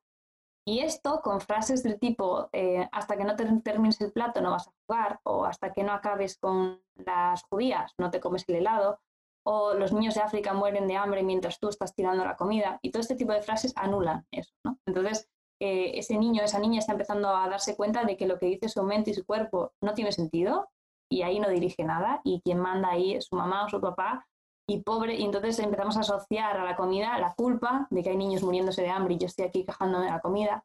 Y 0.64 0.80
esto 0.80 1.20
con 1.22 1.40
frases 1.40 1.82
del 1.82 1.98
tipo, 1.98 2.48
eh, 2.52 2.88
hasta 2.92 3.16
que 3.16 3.24
no 3.24 3.34
te 3.34 3.44
termines 3.62 4.00
el 4.00 4.12
plato 4.12 4.40
no 4.40 4.52
vas 4.52 4.68
a 4.68 4.72
jugar, 4.86 5.20
o 5.24 5.44
hasta 5.44 5.72
que 5.72 5.82
no 5.82 5.92
acabes 5.92 6.38
con 6.38 6.80
las 6.94 7.42
judías 7.44 7.94
no 7.98 8.10
te 8.10 8.20
comes 8.20 8.44
el 8.48 8.56
helado, 8.56 9.00
o 9.44 9.74
los 9.74 9.92
niños 9.92 10.14
de 10.14 10.20
África 10.20 10.52
mueren 10.52 10.86
de 10.86 10.96
hambre 10.96 11.24
mientras 11.24 11.58
tú 11.58 11.68
estás 11.68 11.94
tirando 11.94 12.24
la 12.24 12.36
comida, 12.36 12.78
y 12.80 12.90
todo 12.90 13.00
este 13.00 13.16
tipo 13.16 13.32
de 13.32 13.42
frases 13.42 13.72
anulan 13.76 14.24
eso, 14.30 14.54
¿no? 14.64 14.78
Entonces, 14.86 15.28
eh, 15.60 15.98
ese 15.98 16.16
niño, 16.16 16.42
esa 16.42 16.58
niña 16.58 16.78
está 16.78 16.92
empezando 16.92 17.28
a 17.28 17.48
darse 17.48 17.76
cuenta 17.76 18.04
de 18.04 18.16
que 18.16 18.26
lo 18.26 18.38
que 18.38 18.46
dice 18.46 18.68
su 18.68 18.82
mente 18.82 19.10
y 19.10 19.14
su 19.14 19.24
cuerpo 19.24 19.72
no 19.80 19.94
tiene 19.94 20.12
sentido 20.12 20.68
y 21.08 21.22
ahí 21.22 21.38
no 21.38 21.48
dirige 21.48 21.84
nada 21.84 22.20
y 22.24 22.40
quien 22.40 22.58
manda 22.58 22.90
ahí 22.90 23.14
es 23.14 23.26
su 23.26 23.36
mamá 23.36 23.64
o 23.64 23.68
su 23.68 23.80
papá 23.80 24.26
y 24.68 24.80
pobre, 24.82 25.16
y 25.16 25.24
entonces 25.24 25.58
empezamos 25.58 25.96
a 25.96 26.00
asociar 26.00 26.56
a 26.56 26.64
la 26.64 26.76
comida 26.76 27.18
la 27.18 27.34
culpa 27.34 27.86
de 27.90 28.02
que 28.02 28.10
hay 28.10 28.16
niños 28.16 28.42
muriéndose 28.42 28.82
de 28.82 28.90
hambre 28.90 29.14
y 29.14 29.18
yo 29.18 29.26
estoy 29.26 29.46
aquí 29.46 29.64
cajándome 29.64 30.06
la 30.06 30.20
comida, 30.20 30.64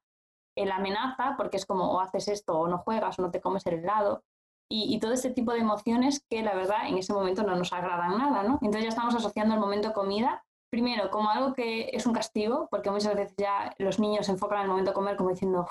la 0.55 0.77
amenaza, 0.77 1.35
porque 1.37 1.57
es 1.57 1.65
como 1.65 1.91
o 1.91 1.99
haces 1.99 2.27
esto 2.27 2.57
o 2.57 2.67
no 2.67 2.79
juegas 2.79 3.19
o 3.19 3.21
no 3.21 3.31
te 3.31 3.41
comes 3.41 3.65
el 3.65 3.75
helado, 3.75 4.23
y, 4.69 4.99
todo 4.99 5.13
este 5.13 5.29
tipo 5.29 5.53
de 5.53 5.59
emociones 5.59 6.25
que 6.29 6.43
la 6.43 6.53
verdad 6.53 6.87
en 6.89 6.97
ese 6.97 7.13
momento 7.13 7.43
no 7.43 7.55
nos 7.55 7.71
agradan 7.71 8.17
nada, 8.17 8.43
¿no? 8.43 8.59
Entonces 8.61 8.83
ya 8.83 8.89
estamos 8.89 9.15
asociando 9.15 9.53
el 9.53 9.61
momento 9.61 9.93
comida, 9.93 10.43
primero 10.69 11.09
como 11.09 11.29
algo 11.29 11.53
que 11.53 11.89
es 11.93 12.05
un 12.05 12.13
castigo, 12.13 12.67
porque 12.69 12.91
muchas 12.91 13.15
veces 13.15 13.33
ya 13.37 13.73
los 13.77 13.97
niños 13.99 14.27
enfocan 14.27 14.57
en 14.59 14.63
el 14.63 14.69
momento 14.69 14.93
comer 14.93 15.15
como 15.15 15.29
diciendo 15.29 15.67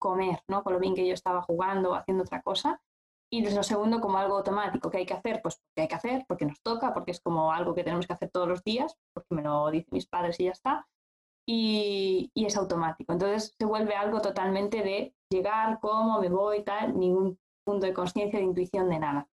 comer, 0.00 0.42
¿no? 0.48 0.64
Con 0.64 0.72
lo 0.72 0.80
bien 0.80 0.96
que 0.96 1.06
yo 1.06 1.14
estaba 1.14 1.42
jugando 1.42 1.90
o 1.92 1.94
haciendo 1.94 2.24
otra 2.24 2.42
cosa. 2.42 2.80
Y 3.32 3.48
lo 3.48 3.62
segundo, 3.62 4.00
como 4.00 4.18
algo 4.18 4.38
automático 4.38 4.90
que 4.90 4.98
hay 4.98 5.06
que 5.06 5.14
hacer, 5.14 5.40
pues 5.40 5.56
porque 5.56 5.82
hay 5.82 5.88
que 5.88 5.94
hacer, 5.94 6.24
porque 6.26 6.46
nos 6.46 6.60
toca, 6.62 6.92
porque 6.92 7.12
es 7.12 7.20
como 7.20 7.52
algo 7.52 7.74
que 7.74 7.84
tenemos 7.84 8.06
que 8.06 8.12
hacer 8.12 8.30
todos 8.30 8.48
los 8.48 8.64
días, 8.64 8.96
porque 9.14 9.34
me 9.34 9.42
lo 9.42 9.70
dicen 9.70 9.90
mis 9.92 10.06
padres 10.06 10.40
y 10.40 10.44
ya 10.44 10.50
está. 10.50 10.88
Y, 11.46 12.30
y, 12.34 12.46
es 12.46 12.56
automático. 12.56 13.12
Entonces 13.12 13.54
se 13.58 13.64
vuelve 13.64 13.94
algo 13.94 14.20
totalmente 14.20 14.82
de 14.82 15.14
llegar, 15.30 15.78
cómo, 15.80 16.20
me 16.20 16.28
voy, 16.28 16.64
tal, 16.64 16.98
ningún 16.98 17.38
punto 17.64 17.86
de 17.86 17.94
conciencia, 17.94 18.38
de 18.38 18.44
intuición, 18.44 18.88
de 18.88 18.98
nada. 18.98 19.28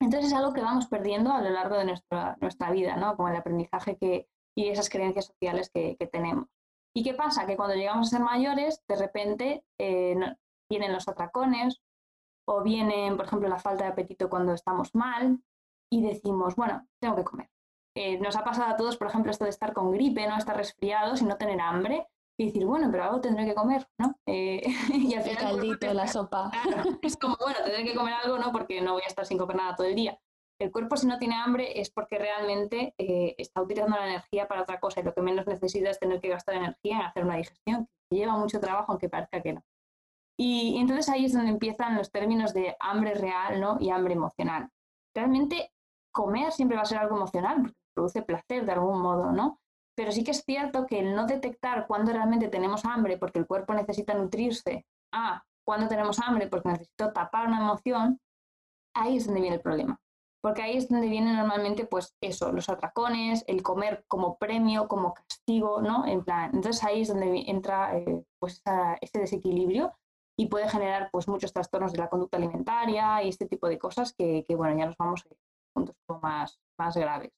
Entonces 0.00 0.32
es 0.32 0.36
algo 0.36 0.52
que 0.52 0.62
vamos 0.62 0.86
perdiendo 0.86 1.32
a 1.32 1.42
lo 1.42 1.50
largo 1.50 1.76
de 1.76 1.84
nuestra, 1.84 2.36
nuestra 2.40 2.70
vida, 2.70 2.96
¿no? 2.96 3.16
Como 3.16 3.28
el 3.28 3.36
aprendizaje 3.36 3.96
que, 3.98 4.28
y 4.56 4.68
esas 4.68 4.88
creencias 4.88 5.26
sociales 5.26 5.70
que, 5.70 5.96
tenemos. 6.10 6.46
¿Y 6.94 7.04
qué 7.04 7.14
pasa? 7.14 7.46
Que 7.46 7.56
cuando 7.56 7.74
llegamos 7.74 8.08
a 8.08 8.16
ser 8.16 8.20
mayores, 8.24 8.82
de 8.88 8.96
repente 8.96 9.64
eh, 9.78 10.16
vienen 10.70 10.92
los 10.92 11.06
atracones, 11.06 11.80
o 12.50 12.62
viene, 12.62 13.14
por 13.16 13.26
ejemplo, 13.26 13.48
la 13.48 13.58
falta 13.58 13.84
de 13.84 13.90
apetito 13.90 14.28
cuando 14.28 14.52
estamos 14.52 14.92
mal 14.94 15.40
y 15.88 16.02
decimos, 16.02 16.56
bueno, 16.56 16.86
tengo 17.00 17.14
que 17.14 17.24
comer. 17.24 17.48
Eh, 17.96 18.18
nos 18.18 18.36
ha 18.36 18.42
pasado 18.42 18.72
a 18.72 18.76
todos, 18.76 18.96
por 18.96 19.06
ejemplo, 19.06 19.30
esto 19.30 19.44
de 19.44 19.50
estar 19.50 19.72
con 19.72 19.92
gripe, 19.92 20.26
no 20.26 20.36
estar 20.36 20.56
resfriados 20.56 21.22
y 21.22 21.26
no 21.26 21.36
tener 21.36 21.60
hambre 21.60 22.08
y 22.38 22.46
decir, 22.46 22.66
bueno, 22.66 22.88
pero 22.90 23.04
algo 23.04 23.20
tendré 23.20 23.44
que 23.46 23.54
comer, 23.54 23.86
¿no? 23.98 24.18
Eh, 24.26 24.62
y 24.94 25.14
al 25.14 25.22
final, 25.22 25.28
el 25.28 25.36
caldito, 25.36 25.94
la 25.94 26.06
sopa. 26.08 26.50
es 27.02 27.16
como, 27.16 27.36
bueno, 27.40 27.58
tendré 27.64 27.84
que 27.84 27.94
comer 27.94 28.14
algo, 28.14 28.38
¿no? 28.38 28.50
Porque 28.50 28.80
no 28.80 28.94
voy 28.94 29.02
a 29.04 29.08
estar 29.08 29.24
sin 29.26 29.38
comer 29.38 29.56
nada 29.56 29.76
todo 29.76 29.86
el 29.86 29.94
día. 29.94 30.18
El 30.60 30.72
cuerpo 30.72 30.96
si 30.96 31.06
no 31.06 31.18
tiene 31.18 31.36
hambre 31.36 31.80
es 31.80 31.90
porque 31.90 32.18
realmente 32.18 32.94
eh, 32.98 33.34
está 33.38 33.62
utilizando 33.62 33.96
la 33.96 34.08
energía 34.08 34.48
para 34.48 34.62
otra 34.62 34.78
cosa 34.78 35.00
y 35.00 35.04
lo 35.04 35.14
que 35.14 35.22
menos 35.22 35.46
necesita 35.46 35.88
es 35.88 35.98
tener 35.98 36.20
que 36.20 36.28
gastar 36.28 36.56
energía 36.56 36.96
en 36.96 37.02
hacer 37.02 37.24
una 37.24 37.36
digestión, 37.36 37.88
que 38.10 38.18
lleva 38.18 38.36
mucho 38.36 38.60
trabajo 38.60 38.92
aunque 38.92 39.08
parezca 39.08 39.40
que 39.40 39.54
no. 39.54 39.64
Y, 40.42 40.78
entonces 40.78 41.10
ahí 41.10 41.26
es 41.26 41.34
donde 41.34 41.50
empiezan 41.50 41.98
los 41.98 42.10
términos 42.10 42.54
de 42.54 42.74
hambre 42.80 43.12
real 43.12 43.60
¿no? 43.60 43.76
y 43.78 43.90
hambre 43.90 44.14
emocional. 44.14 44.70
Realmente 45.14 45.70
comer 46.10 46.50
siempre 46.50 46.78
va 46.78 46.82
a 46.82 46.86
ser 46.86 46.96
algo 46.96 47.14
emocional 47.14 47.56
porque 47.60 47.76
produce 47.94 48.22
placer 48.22 48.64
de 48.64 48.72
algún 48.72 49.02
modo, 49.02 49.32
¿no? 49.32 49.60
Pero 49.94 50.12
sí 50.12 50.24
que 50.24 50.30
es 50.30 50.42
cierto 50.42 50.86
que 50.86 51.00
el 51.00 51.14
no 51.14 51.26
detectar 51.26 51.86
cuándo 51.86 52.10
realmente 52.14 52.48
tenemos 52.48 52.86
hambre 52.86 53.18
porque 53.18 53.38
el 53.38 53.46
cuerpo 53.46 53.74
necesita 53.74 54.14
nutrirse, 54.14 54.86
ah, 55.12 55.44
cuando 55.62 55.88
tenemos 55.88 56.18
hambre 56.20 56.46
porque 56.46 56.70
necesito 56.70 57.12
tapar 57.12 57.46
una 57.46 57.60
emoción, 57.60 58.18
ahí 58.96 59.18
es 59.18 59.26
donde 59.26 59.42
viene 59.42 59.56
el 59.56 59.62
problema. 59.62 60.00
Porque 60.40 60.62
ahí 60.62 60.78
es 60.78 60.88
donde 60.88 61.08
viene 61.08 61.34
normalmente, 61.34 61.84
pues 61.84 62.16
eso, 62.22 62.50
los 62.50 62.70
atracones, 62.70 63.44
el 63.46 63.62
comer 63.62 64.06
como 64.08 64.38
premio, 64.38 64.88
como 64.88 65.12
castigo, 65.12 65.82
¿no? 65.82 66.06
En 66.06 66.24
plan, 66.24 66.50
entonces 66.54 66.82
ahí 66.82 67.02
es 67.02 67.08
donde 67.08 67.44
entra 67.46 67.94
eh, 67.98 68.24
pues 68.38 68.62
ese 69.02 69.18
desequilibrio 69.18 69.92
y 70.40 70.46
puede 70.46 70.70
generar 70.70 71.10
pues 71.12 71.28
muchos 71.28 71.52
trastornos 71.52 71.92
de 71.92 71.98
la 71.98 72.08
conducta 72.08 72.38
alimentaria 72.38 73.22
y 73.22 73.28
este 73.28 73.44
tipo 73.44 73.68
de 73.68 73.78
cosas 73.78 74.14
que, 74.14 74.42
bueno, 74.56 74.74
ya 74.78 74.86
nos 74.86 74.96
vamos 74.96 75.22
a 75.26 75.34
puntos 75.74 75.94
más, 76.22 76.58
más 76.78 76.96
graves. 76.96 77.30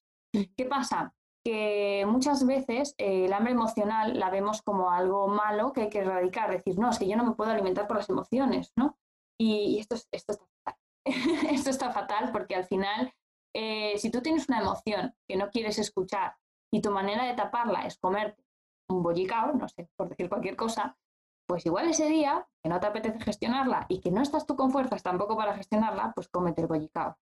¿Qué 0.57 0.67
pasa? 0.67 1.13
Que 1.45 2.05
muchas 2.07 2.47
veces 2.47 2.95
eh, 2.99 3.25
el 3.25 3.33
hambre 3.33 3.55
emocional 3.55 4.17
la 4.21 4.31
vemos 4.31 4.63
como 4.63 4.93
algo 4.93 5.27
malo 5.27 5.73
que 5.73 5.83
hay 5.83 5.91
que 5.91 5.99
erradicar, 5.99 6.53
decir, 6.53 6.79
no, 6.79 6.91
es 6.91 7.01
que 7.01 7.09
yo 7.09 7.17
no 7.17 7.25
me 7.25 7.35
puedo 7.35 7.51
alimentar 7.51 7.89
por 7.89 7.97
las 7.97 8.09
emociones, 8.09 8.73
¿no? 8.77 8.97
Y, 9.37 9.81
esto, 9.81 9.97
esto 10.13 10.35
está 10.35 10.47
fatal. 10.65 10.81
esto 11.51 11.71
está 11.71 11.91
fatal 11.91 12.31
porque 12.31 12.55
al 12.55 12.67
final, 12.67 13.13
eh, 13.53 13.99
si 13.99 14.13
tú 14.13 14.23
tienes 14.23 14.49
una 14.49 14.61
emoción 14.61 15.13
que 15.27 15.35
no 15.35 15.51
quieres 15.51 15.81
escuchar 15.81 16.37
y 16.73 16.81
tu 16.81 16.93
manera 16.93 17.25
de 17.25 17.35
taparla 17.35 17.85
es 17.85 17.99
comerte 17.99 18.45
un 18.89 19.03
bollicao, 19.03 19.55
no 19.55 19.69
sé, 19.69 19.89
por 19.97 20.09
decir 20.09 20.29
cualquier 20.29 20.55
cosa, 20.55 20.97
pues 21.53 21.67
igual 21.67 21.87
ese 21.87 22.07
día 22.07 22.49
que 22.63 22.71
no 22.71 22.81
te 22.81 22.87
apetece 22.87 23.21
gestionarla 23.21 23.85
y 23.91 24.01
que 24.01 24.11
no 24.11 24.23
estás 24.23 24.47
tú 24.47 24.57
con 24.57 24.71
fuerzas 24.71 25.03
tampoco 25.03 25.37
para 25.37 25.55
gestionarla, 25.55 26.13
pues 26.15 26.31
cómete 26.31 26.63
el 26.63 26.67
bollicao. 26.67 27.19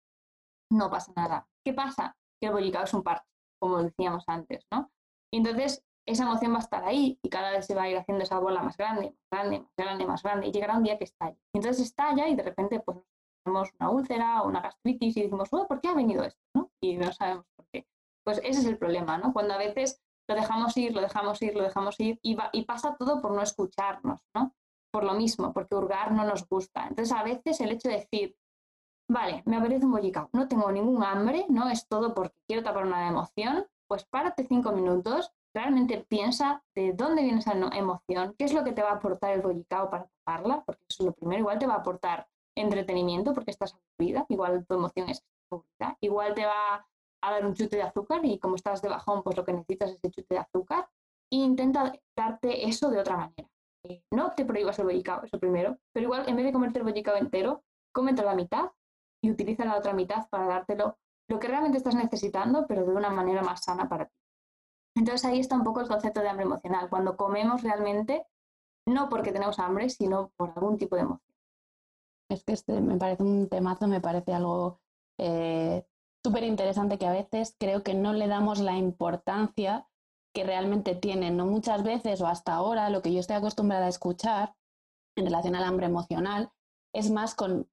No 0.70 0.88
pasa 0.88 1.12
nada. 1.16 1.48
¿Qué 1.64 1.72
pasa? 1.72 2.16
Que 2.40 2.46
el 2.46 2.52
bollicao 2.52 2.84
es 2.84 2.94
un 2.94 3.02
parche, 3.02 3.26
como 3.58 3.82
decíamos 3.82 4.22
antes, 4.28 4.68
¿no? 4.70 4.88
Y 5.32 5.38
entonces 5.38 5.82
esa 6.06 6.22
emoción 6.22 6.52
va 6.52 6.58
a 6.58 6.60
estar 6.60 6.84
ahí 6.84 7.18
y 7.20 7.28
cada 7.28 7.50
vez 7.50 7.66
se 7.66 7.74
va 7.74 7.82
a 7.82 7.88
ir 7.88 7.98
haciendo 7.98 8.22
esa 8.22 8.38
bola 8.38 8.62
más 8.62 8.76
grande, 8.76 9.16
más 9.32 9.48
grande, 9.48 9.58
más 9.58 9.76
grande, 9.76 10.06
más 10.06 10.22
grande 10.22 10.46
y 10.46 10.52
llegará 10.52 10.76
un 10.76 10.84
día 10.84 10.96
que 10.96 11.06
estalla. 11.06 11.36
Y 11.52 11.58
entonces 11.58 11.84
estalla 11.84 12.28
y 12.28 12.36
de 12.36 12.44
repente 12.44 12.78
pues 12.78 12.98
tenemos 13.44 13.68
una 13.80 13.90
úlcera 13.90 14.42
o 14.42 14.46
una 14.46 14.60
gastritis 14.60 15.16
y 15.16 15.22
decimos, 15.22 15.48
¿por 15.48 15.80
qué 15.80 15.88
ha 15.88 15.94
venido 15.94 16.22
esto? 16.22 16.40
¿no? 16.54 16.70
Y 16.80 16.96
no 16.98 17.10
sabemos 17.10 17.46
por 17.56 17.66
qué. 17.72 17.84
Pues 18.24 18.38
ese 18.44 18.60
es 18.60 18.66
el 18.66 18.78
problema, 18.78 19.18
¿no? 19.18 19.32
Cuando 19.32 19.54
a 19.54 19.58
veces 19.58 20.00
lo 20.30 20.36
dejamos 20.36 20.76
ir, 20.76 20.94
lo 20.94 21.00
dejamos 21.00 21.42
ir, 21.42 21.56
lo 21.56 21.62
dejamos 21.64 21.98
ir 21.98 22.20
y, 22.22 22.36
y 22.52 22.62
pasa 22.62 22.94
todo 22.96 23.20
por 23.20 23.32
no 23.32 23.42
escucharnos, 23.42 24.20
¿no? 24.32 24.54
Por 24.92 25.02
lo 25.02 25.14
mismo, 25.14 25.52
porque 25.52 25.74
hurgar 25.74 26.12
no 26.12 26.24
nos 26.24 26.48
gusta. 26.48 26.86
Entonces, 26.86 27.12
a 27.12 27.24
veces 27.24 27.60
el 27.60 27.72
hecho 27.72 27.88
de 27.88 27.96
decir, 27.96 28.36
vale, 29.08 29.42
me 29.44 29.56
apetece 29.56 29.86
un 29.86 29.90
bollicao, 29.90 30.30
no 30.32 30.46
tengo 30.46 30.70
ningún 30.70 31.02
hambre, 31.02 31.46
no 31.48 31.68
es 31.68 31.88
todo 31.88 32.14
porque 32.14 32.40
quiero 32.46 32.62
tapar 32.62 32.86
una 32.86 33.08
emoción, 33.08 33.66
pues 33.88 34.04
párate 34.04 34.46
cinco 34.46 34.70
minutos, 34.70 35.32
realmente 35.52 36.06
piensa 36.08 36.62
de 36.76 36.92
dónde 36.92 37.24
viene 37.24 37.40
esa 37.40 37.54
emoción, 37.72 38.36
qué 38.38 38.44
es 38.44 38.52
lo 38.52 38.62
que 38.62 38.70
te 38.70 38.82
va 38.82 38.90
a 38.90 38.94
aportar 38.94 39.32
el 39.32 39.42
bollicao 39.42 39.90
para 39.90 40.06
taparla, 40.06 40.62
porque 40.64 40.84
eso 40.88 41.02
es 41.02 41.06
lo 41.06 41.12
primero, 41.12 41.40
igual 41.40 41.58
te 41.58 41.66
va 41.66 41.74
a 41.74 41.78
aportar 41.78 42.28
entretenimiento 42.54 43.34
porque 43.34 43.50
estás 43.50 43.74
aburrida, 43.74 44.26
igual 44.28 44.64
tu 44.64 44.74
emoción 44.74 45.08
es 45.08 45.24
aburrida, 45.50 45.98
igual 46.00 46.34
te 46.34 46.46
va 46.46 46.86
a 47.22 47.30
dar 47.32 47.46
un 47.46 47.54
chute 47.54 47.76
de 47.76 47.82
azúcar 47.82 48.24
y 48.24 48.38
como 48.38 48.56
estás 48.56 48.82
de 48.82 48.88
bajón, 48.88 49.22
pues 49.22 49.36
lo 49.36 49.44
que 49.44 49.52
necesitas 49.52 49.90
es 49.90 49.96
ese 49.96 50.10
chute 50.10 50.34
de 50.34 50.40
azúcar. 50.40 50.88
E 51.32 51.36
intenta 51.36 51.92
darte 52.16 52.68
eso 52.68 52.90
de 52.90 52.98
otra 52.98 53.16
manera. 53.16 53.48
Eh, 53.84 54.02
no 54.10 54.32
te 54.34 54.44
prohíbas 54.44 54.78
el 54.78 54.86
bollicao, 54.86 55.22
eso 55.24 55.38
primero, 55.38 55.78
pero 55.92 56.04
igual 56.04 56.28
en 56.28 56.36
vez 56.36 56.44
de 56.44 56.52
comerte 56.52 56.78
el 56.78 56.84
bollicao 56.84 57.16
entero, 57.16 57.62
cómete 57.92 58.22
la 58.22 58.34
mitad 58.34 58.70
y 59.22 59.30
utiliza 59.30 59.64
la 59.64 59.78
otra 59.78 59.92
mitad 59.92 60.28
para 60.28 60.46
dártelo 60.46 60.98
lo 61.30 61.38
que 61.38 61.46
realmente 61.46 61.78
estás 61.78 61.94
necesitando, 61.94 62.66
pero 62.66 62.84
de 62.84 62.92
una 62.92 63.10
manera 63.10 63.42
más 63.42 63.62
sana 63.62 63.88
para 63.88 64.06
ti. 64.06 64.14
Entonces 64.96 65.24
ahí 65.24 65.38
está 65.38 65.56
un 65.56 65.62
poco 65.62 65.80
el 65.80 65.88
concepto 65.88 66.20
de 66.20 66.28
hambre 66.28 66.44
emocional, 66.44 66.90
cuando 66.90 67.16
comemos 67.16 67.62
realmente, 67.62 68.26
no 68.86 69.08
porque 69.08 69.30
tenemos 69.30 69.60
hambre, 69.60 69.88
sino 69.88 70.30
por 70.36 70.50
algún 70.50 70.76
tipo 70.76 70.96
de 70.96 71.02
emoción. 71.02 71.36
Es 72.28 72.44
que 72.44 72.52
este 72.52 72.80
me 72.80 72.96
parece 72.96 73.22
un 73.22 73.48
temazo, 73.48 73.86
me 73.86 74.00
parece 74.00 74.34
algo 74.34 74.80
eh, 75.18 75.86
súper 76.24 76.44
interesante 76.44 76.98
que 76.98 77.06
a 77.06 77.12
veces 77.12 77.56
creo 77.58 77.82
que 77.82 77.94
no 77.94 78.12
le 78.12 78.28
damos 78.28 78.60
la 78.60 78.76
importancia 78.76 79.86
que 80.34 80.44
realmente 80.44 80.94
tiene. 80.94 81.30
No 81.30 81.46
muchas 81.46 81.82
veces 81.82 82.20
o 82.20 82.26
hasta 82.26 82.54
ahora 82.54 82.90
lo 82.90 83.02
que 83.02 83.12
yo 83.12 83.20
estoy 83.20 83.36
acostumbrada 83.36 83.86
a 83.86 83.90
escuchar 83.90 84.54
en 85.16 85.24
relación 85.24 85.56
al 85.56 85.64
hambre 85.64 85.86
emocional 85.86 86.50
es 86.92 87.10
más 87.10 87.34
con, 87.34 87.68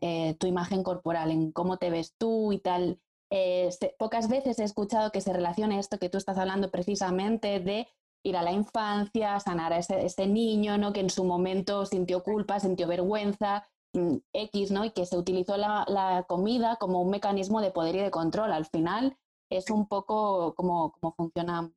eh, 0.00 0.36
tu 0.38 0.46
imagen 0.46 0.82
corporal, 0.82 1.30
en 1.30 1.52
cómo 1.52 1.76
te 1.78 1.90
ves 1.90 2.14
tú 2.18 2.52
y 2.52 2.58
tal. 2.58 3.00
Eh, 3.30 3.70
pocas 3.98 4.28
veces 4.28 4.58
he 4.58 4.64
escuchado 4.64 5.12
que 5.12 5.20
se 5.20 5.32
relacione 5.32 5.78
esto 5.78 5.98
que 5.98 6.08
tú 6.08 6.18
estás 6.18 6.36
hablando 6.38 6.70
precisamente 6.70 7.60
de 7.60 7.88
ir 8.22 8.36
a 8.36 8.42
la 8.42 8.52
infancia, 8.52 9.40
sanar 9.40 9.72
a 9.72 9.78
ese, 9.78 10.04
ese 10.04 10.26
niño 10.26 10.76
¿no? 10.78 10.92
que 10.92 11.00
en 11.00 11.10
su 11.10 11.24
momento 11.24 11.86
sintió 11.86 12.22
culpa, 12.22 12.60
sintió 12.60 12.86
vergüenza, 12.86 13.66
X, 13.92 14.70
¿no? 14.70 14.84
Y 14.84 14.90
que 14.90 15.06
se 15.06 15.16
utilizó 15.16 15.56
la, 15.56 16.24
comida 16.28 16.76
como 16.76 17.02
un 17.02 17.10
mecanismo 17.10 17.60
de 17.60 17.70
poder 17.70 17.96
y 17.96 18.00
de 18.00 18.10
control. 18.10 18.52
Al 18.52 18.66
final 18.66 19.16
es 19.50 19.70
un 19.70 19.86
poco 19.86 20.54
como, 20.54 20.92
como 20.92 21.14
funciona. 21.14 21.70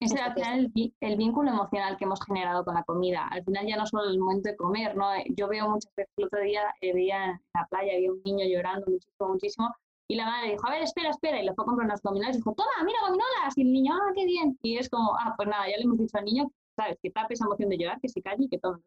Es 0.00 0.12
al 0.16 0.34
final 0.34 0.72
el, 1.00 1.16
vínculo 1.16 1.50
emocional 1.50 1.96
que 1.96 2.04
hemos 2.04 2.24
generado 2.24 2.64
con 2.64 2.74
la 2.74 2.82
comida. 2.82 3.28
Al 3.28 3.44
final 3.44 3.66
ya 3.66 3.76
no 3.76 3.86
solo 3.86 4.10
el 4.10 4.18
momento 4.18 4.48
de 4.48 4.56
comer, 4.56 4.96
¿no? 4.96 5.06
Yo 5.36 5.46
veo 5.46 5.68
muchas 5.68 5.94
veces, 5.94 6.12
el 6.16 6.24
otro 6.24 6.40
día 6.40 6.62
eh, 6.80 6.92
veía 6.92 7.24
en 7.26 7.40
la 7.54 7.66
playa, 7.70 7.92
había 7.94 8.10
un 8.10 8.20
niño 8.24 8.44
llorando 8.44 8.86
muchísimo, 8.90 9.28
muchísimo, 9.28 9.74
y 10.08 10.16
la 10.16 10.26
madre 10.26 10.50
dijo, 10.50 10.66
a 10.66 10.72
ver, 10.72 10.82
espera, 10.82 11.10
espera, 11.10 11.40
y 11.40 11.46
le 11.46 11.54
fue 11.54 11.62
a 11.62 11.66
comprar 11.66 11.86
unas 11.86 12.02
gominolas 12.02 12.34
y 12.34 12.38
dijo, 12.38 12.52
toma, 12.52 12.84
mira, 12.84 12.98
gominolas, 13.06 13.56
y 13.56 13.62
el 13.62 13.72
niño, 13.72 13.94
ah, 13.94 14.12
qué 14.12 14.24
bien. 14.24 14.58
Y 14.60 14.76
es 14.76 14.90
como, 14.90 15.14
ah, 15.14 15.34
pues 15.36 15.48
nada, 15.48 15.70
ya 15.70 15.76
le 15.76 15.84
hemos 15.84 15.98
dicho 15.98 16.18
al 16.18 16.24
niño, 16.24 16.50
sabes, 16.74 16.98
que 17.00 17.10
tape 17.10 17.34
esa 17.34 17.44
emoción 17.44 17.68
de 17.68 17.78
llorar, 17.78 18.00
que 18.00 18.08
se 18.08 18.20
calle 18.20 18.44
y 18.44 18.48
que 18.48 18.58
tome 18.58 18.80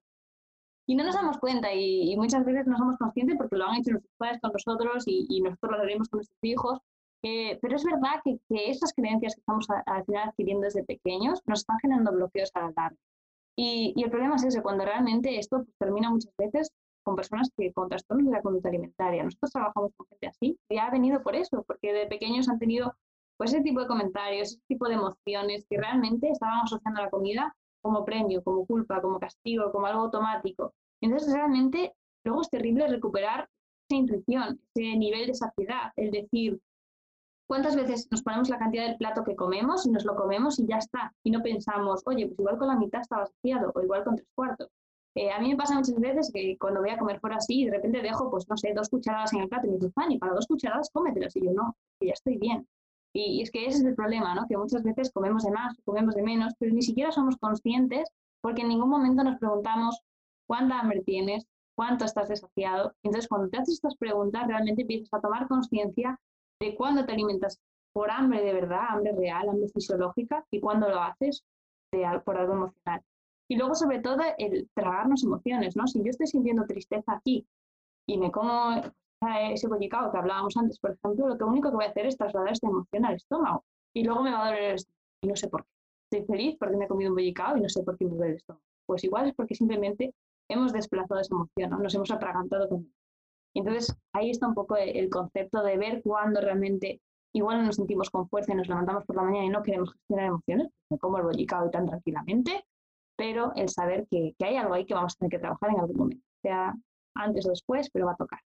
y 0.88 0.96
no 0.96 1.04
nos 1.04 1.16
damos 1.16 1.38
cuenta 1.38 1.74
y, 1.74 2.16
muchas 2.18 2.46
veces 2.46 2.68
no 2.68 2.78
somos 2.78 2.98
conscientes 2.98 3.38
porque 3.38 3.56
lo 3.56 3.66
han 3.66 3.78
hecho 3.78 3.92
nuestros 3.92 4.16
padres 4.18 4.40
con 4.42 4.52
nosotros 4.52 5.04
y, 5.08 5.42
nosotros 5.42 5.78
lo 5.78 5.84
haremos 5.84 6.10
con 6.10 6.20
nuestros 6.20 6.44
hijos. 6.44 6.80
Eh, 7.24 7.58
pero 7.60 7.76
es 7.76 7.84
verdad 7.84 8.22
que, 8.24 8.38
que, 8.48 8.70
esas 8.70 8.94
creencias 8.94 9.34
que 9.34 9.40
estamos 9.40 9.66
al 9.70 10.06
final 10.06 10.30
adquiriendo 10.30 10.66
desde 10.66 10.84
pequeños 10.84 11.42
nos 11.48 11.62
están 11.62 11.80
generando 11.80 12.12
bloqueos 12.12 12.52
a 12.54 12.62
la 12.62 12.74
larga. 12.76 12.98
Y, 13.56 13.94
el 14.04 14.12
problema 14.12 14.36
es 14.36 14.44
ese, 14.44 14.62
cuando 14.62 14.86
realmente 14.86 15.40
esto 15.40 15.64
pues, 15.64 15.76
termina 15.80 16.10
muchas 16.10 16.34
veces 16.38 16.72
con 17.04 17.16
personas 17.16 17.50
que 17.56 17.72
con 17.72 17.90
trastornos 17.90 18.28
de 18.28 18.32
la 18.32 18.42
conducta 18.42 18.70
alimentaria. 18.70 19.24
Nosotros 19.24 19.52
trabajamos 19.52 19.92
con 19.96 20.08
gente 20.08 20.28
así 20.28 20.60
y 20.70 20.78
ha 20.78 20.90
venido 20.90 21.24
por 21.24 21.36
eso, 21.36 21.64
porque 21.64 21.94
de 21.94 22.08
pequeños 22.08 22.50
han 22.50 22.60
tenido 22.60 22.94
pues, 23.38 23.54
ese 23.54 23.64
tipo 23.64 23.82
de 23.82 23.88
comentarios, 23.88 24.50
ese 24.50 24.62
tipo 24.68 24.88
de 24.88 24.96
emociones 24.96 25.66
que 25.70 25.78
realmente 25.78 26.30
estaban 26.30 26.60
asociando 26.64 27.02
a 27.02 27.06
la 27.06 27.10
comida 27.10 27.56
como 27.86 28.04
premio, 28.04 28.44
como 28.44 28.66
culpa, 28.66 29.00
como 29.00 29.20
castigo, 29.20 29.72
como 29.72 29.86
algo 29.86 30.02
automático. 30.02 30.74
Entonces, 31.02 31.32
realmente, 31.32 31.94
luego 32.24 32.42
es 32.42 32.50
terrible 32.50 32.88
recuperar 32.88 33.48
esa 33.88 34.00
intuición, 34.00 34.60
ese 34.74 34.98
nivel 34.98 35.28
de 35.28 35.36
saciedad, 35.36 35.92
el 35.96 36.10
decir, 36.10 36.60
¿cuántas 37.48 37.76
veces 37.76 38.08
nos 38.10 38.24
ponemos 38.24 38.50
la 38.50 38.58
cantidad 38.58 38.88
del 38.88 38.98
plato 38.98 39.24
que 39.24 39.36
comemos 39.36 39.86
y 39.86 39.92
nos 39.92 40.04
lo 40.04 40.16
comemos 40.16 40.58
y 40.58 40.66
ya 40.66 40.78
está? 40.78 41.14
Y 41.24 41.30
no 41.30 41.44
pensamos, 41.44 42.02
oye, 42.08 42.26
pues 42.26 42.40
igual 42.40 42.58
con 42.58 42.70
la 42.70 42.76
mitad 42.76 43.02
estaba 43.02 43.28
saciado 43.28 43.72
o 43.76 43.82
igual 43.82 44.04
con 44.04 44.16
tres 44.16 44.30
cuartos. 44.34 44.70
Eh, 45.14 45.32
a 45.32 45.40
mí 45.40 45.50
me 45.50 45.56
pasa 45.56 45.76
muchas 45.76 45.96
veces 46.00 46.32
que 46.34 46.58
cuando 46.58 46.82
voy 46.82 46.90
a 46.90 46.98
comer 46.98 47.20
fuera 47.20 47.36
así, 47.36 47.66
de 47.66 47.72
repente 47.72 48.02
dejo, 48.02 48.32
pues 48.32 48.50
no 48.50 48.58
sé, 48.58 48.74
dos 48.74 48.90
cucharadas 48.90 49.32
en 49.34 49.42
el 49.42 49.48
plato 49.48 49.68
y 49.68 49.70
me 49.70 49.76
dicen, 49.76 49.94
Fanny, 49.94 50.18
para 50.18 50.34
dos 50.34 50.48
cucharadas 50.48 50.90
cómetelas. 50.92 51.36
Y 51.36 51.46
yo, 51.46 51.52
no, 51.52 51.76
que 52.00 52.08
ya 52.08 52.14
estoy 52.14 52.38
bien. 52.38 52.68
Y, 53.16 53.42
es 53.42 53.50
que 53.50 53.66
ese 53.66 53.78
es 53.78 53.86
el 53.86 53.96
problema, 53.96 54.36
¿no? 54.36 54.46
Que 54.46 54.58
muchas 54.58 54.84
veces 54.84 55.10
comemos 55.12 55.44
de 55.44 55.52
más, 55.52 55.78
comemos 55.86 56.16
de 56.16 56.22
menos, 56.22 56.54
pero 56.60 56.74
ni 56.74 56.82
siquiera 56.82 57.14
somos 57.14 57.38
conscientes 57.38 58.10
porque 58.42 58.64
en 58.64 58.68
ningún 58.68 58.90
momento 58.90 59.24
nos 59.24 59.40
preguntamos 59.40 60.02
cuánta 60.46 60.82
hambre 60.82 61.02
tienes, 61.02 61.48
cuánto 61.76 62.04
estás 62.04 62.28
desafiado. 62.28 62.94
Entonces, 63.04 63.30
cuando 63.30 63.48
te 63.48 63.58
haces 63.58 63.76
estas 63.76 63.96
preguntas, 63.96 64.46
realmente 64.48 64.82
empiezas 64.82 65.14
a 65.14 65.22
tomar 65.22 65.48
conciencia 65.48 66.20
de 66.60 66.76
cuándo 66.76 67.06
te 67.06 67.14
alimentas 67.14 67.58
por 67.94 68.12
hambre 68.12 68.44
de 68.44 68.54
verdad, 68.54 68.88
hambre 68.90 69.14
real, 69.14 69.48
hambre 69.48 69.70
fisiológica, 69.70 70.46
y 70.52 70.60
cuando 70.60 70.90
lo 70.90 71.00
haces 71.00 71.46
por 72.26 72.38
algo 72.38 72.54
emocional. 72.54 73.02
Y 73.48 73.56
luego, 73.56 73.76
sobre 73.76 74.00
todo, 74.00 74.24
el 74.38 74.70
tragarnos 74.74 75.24
emociones, 75.24 75.78
¿no? 75.78 75.88
Si 75.88 76.04
yo 76.04 76.10
estoy 76.10 76.28
sintiendo 76.28 76.66
tristeza 76.66 77.14
aquí 77.14 77.48
y 78.06 78.18
me 78.18 78.30
como 78.30 78.82
ese 79.52 79.68
bollicao 79.68 80.12
que 80.12 80.18
hablábamos 80.18 80.56
antes, 80.58 80.80
por 80.80 80.92
ejemplo, 80.92 81.28
lo 81.28 81.38
que 81.38 81.44
único 81.44 81.70
que 81.70 81.76
voy 81.76 81.86
a 81.86 81.90
hacer 81.90 82.06
es 82.06 82.18
trasladar 82.18 82.52
esta 82.52 82.68
emoción 82.68 83.06
al 83.06 83.16
estómago. 83.16 83.64
Y 83.94 84.04
luego 84.04 84.24
me 84.24 84.32
va 84.32 84.46
a 84.46 84.48
doler 84.48 84.64
el 84.64 84.76
estómago. 84.76 85.00
Y 85.24 85.28
no 85.28 85.36
sé 85.36 85.48
por 85.48 85.64
qué. 85.64 85.70
Estoy 86.12 86.28
feliz 86.28 86.58
porque 86.60 86.78
me 86.78 86.86
he 86.86 86.88
comido 86.88 87.12
un 87.12 87.16
bollicao 87.16 87.58
y 87.58 87.62
no 87.62 87.70
sé 87.70 87.84
por 87.84 87.98
qué 87.98 88.06
me 88.06 88.12
duele 88.12 88.32
el 88.32 88.38
estómago. 88.38 88.64
Pues 88.86 89.04
igual 89.04 89.28
es 89.28 89.36
porque 89.36 89.56
simplemente 89.56 90.14
hemos 90.50 90.74
desplazado 90.74 91.20
esa 91.20 91.34
emoción, 91.34 91.72
¿no? 91.72 91.80
Nos 91.80 91.96
hemos 91.96 92.12
atragantado 92.12 92.70
con 92.70 92.92
Entonces, 93.56 93.96
ahí 94.14 94.30
está 94.30 94.48
un 94.48 94.54
poco 94.54 94.76
el 94.78 95.10
concepto 95.10 95.64
de 95.64 95.78
ver 95.78 96.02
cuándo 96.04 96.42
realmente 96.42 97.02
igual 97.36 97.58
no 97.58 97.64
nos 97.66 97.76
sentimos 97.76 98.10
con 98.10 98.30
fuerza 98.30 98.54
y 98.54 98.56
nos 98.56 98.70
levantamos 98.70 99.04
por 99.06 99.18
la 99.18 99.24
mañana 99.24 99.46
y 99.46 99.50
no 99.50 99.62
queremos 99.62 99.92
gestionar 99.92 100.28
emociones, 100.28 100.70
me 100.90 100.98
como 100.98 101.18
el 101.18 101.24
bollicao 101.24 101.68
y 101.68 101.72
tan 101.72 101.86
tranquilamente, 101.86 102.66
pero 103.18 103.52
el 103.56 103.68
saber 103.68 104.08
que, 104.10 104.34
que, 104.38 104.46
hay 104.46 104.56
algo 104.56 104.74
ahí 104.74 104.86
que 104.86 104.94
vamos 104.94 105.14
a 105.14 105.18
tener 105.18 105.32
que 105.32 105.40
trabajar 105.40 105.70
en 105.72 105.80
algún 105.80 105.98
momento, 105.98 106.26
sea 106.42 106.74
antes 107.14 107.46
o 107.46 107.50
después, 107.50 107.90
pero 107.92 108.06
va 108.06 108.14
a 108.14 108.16
tocar. 108.16 108.40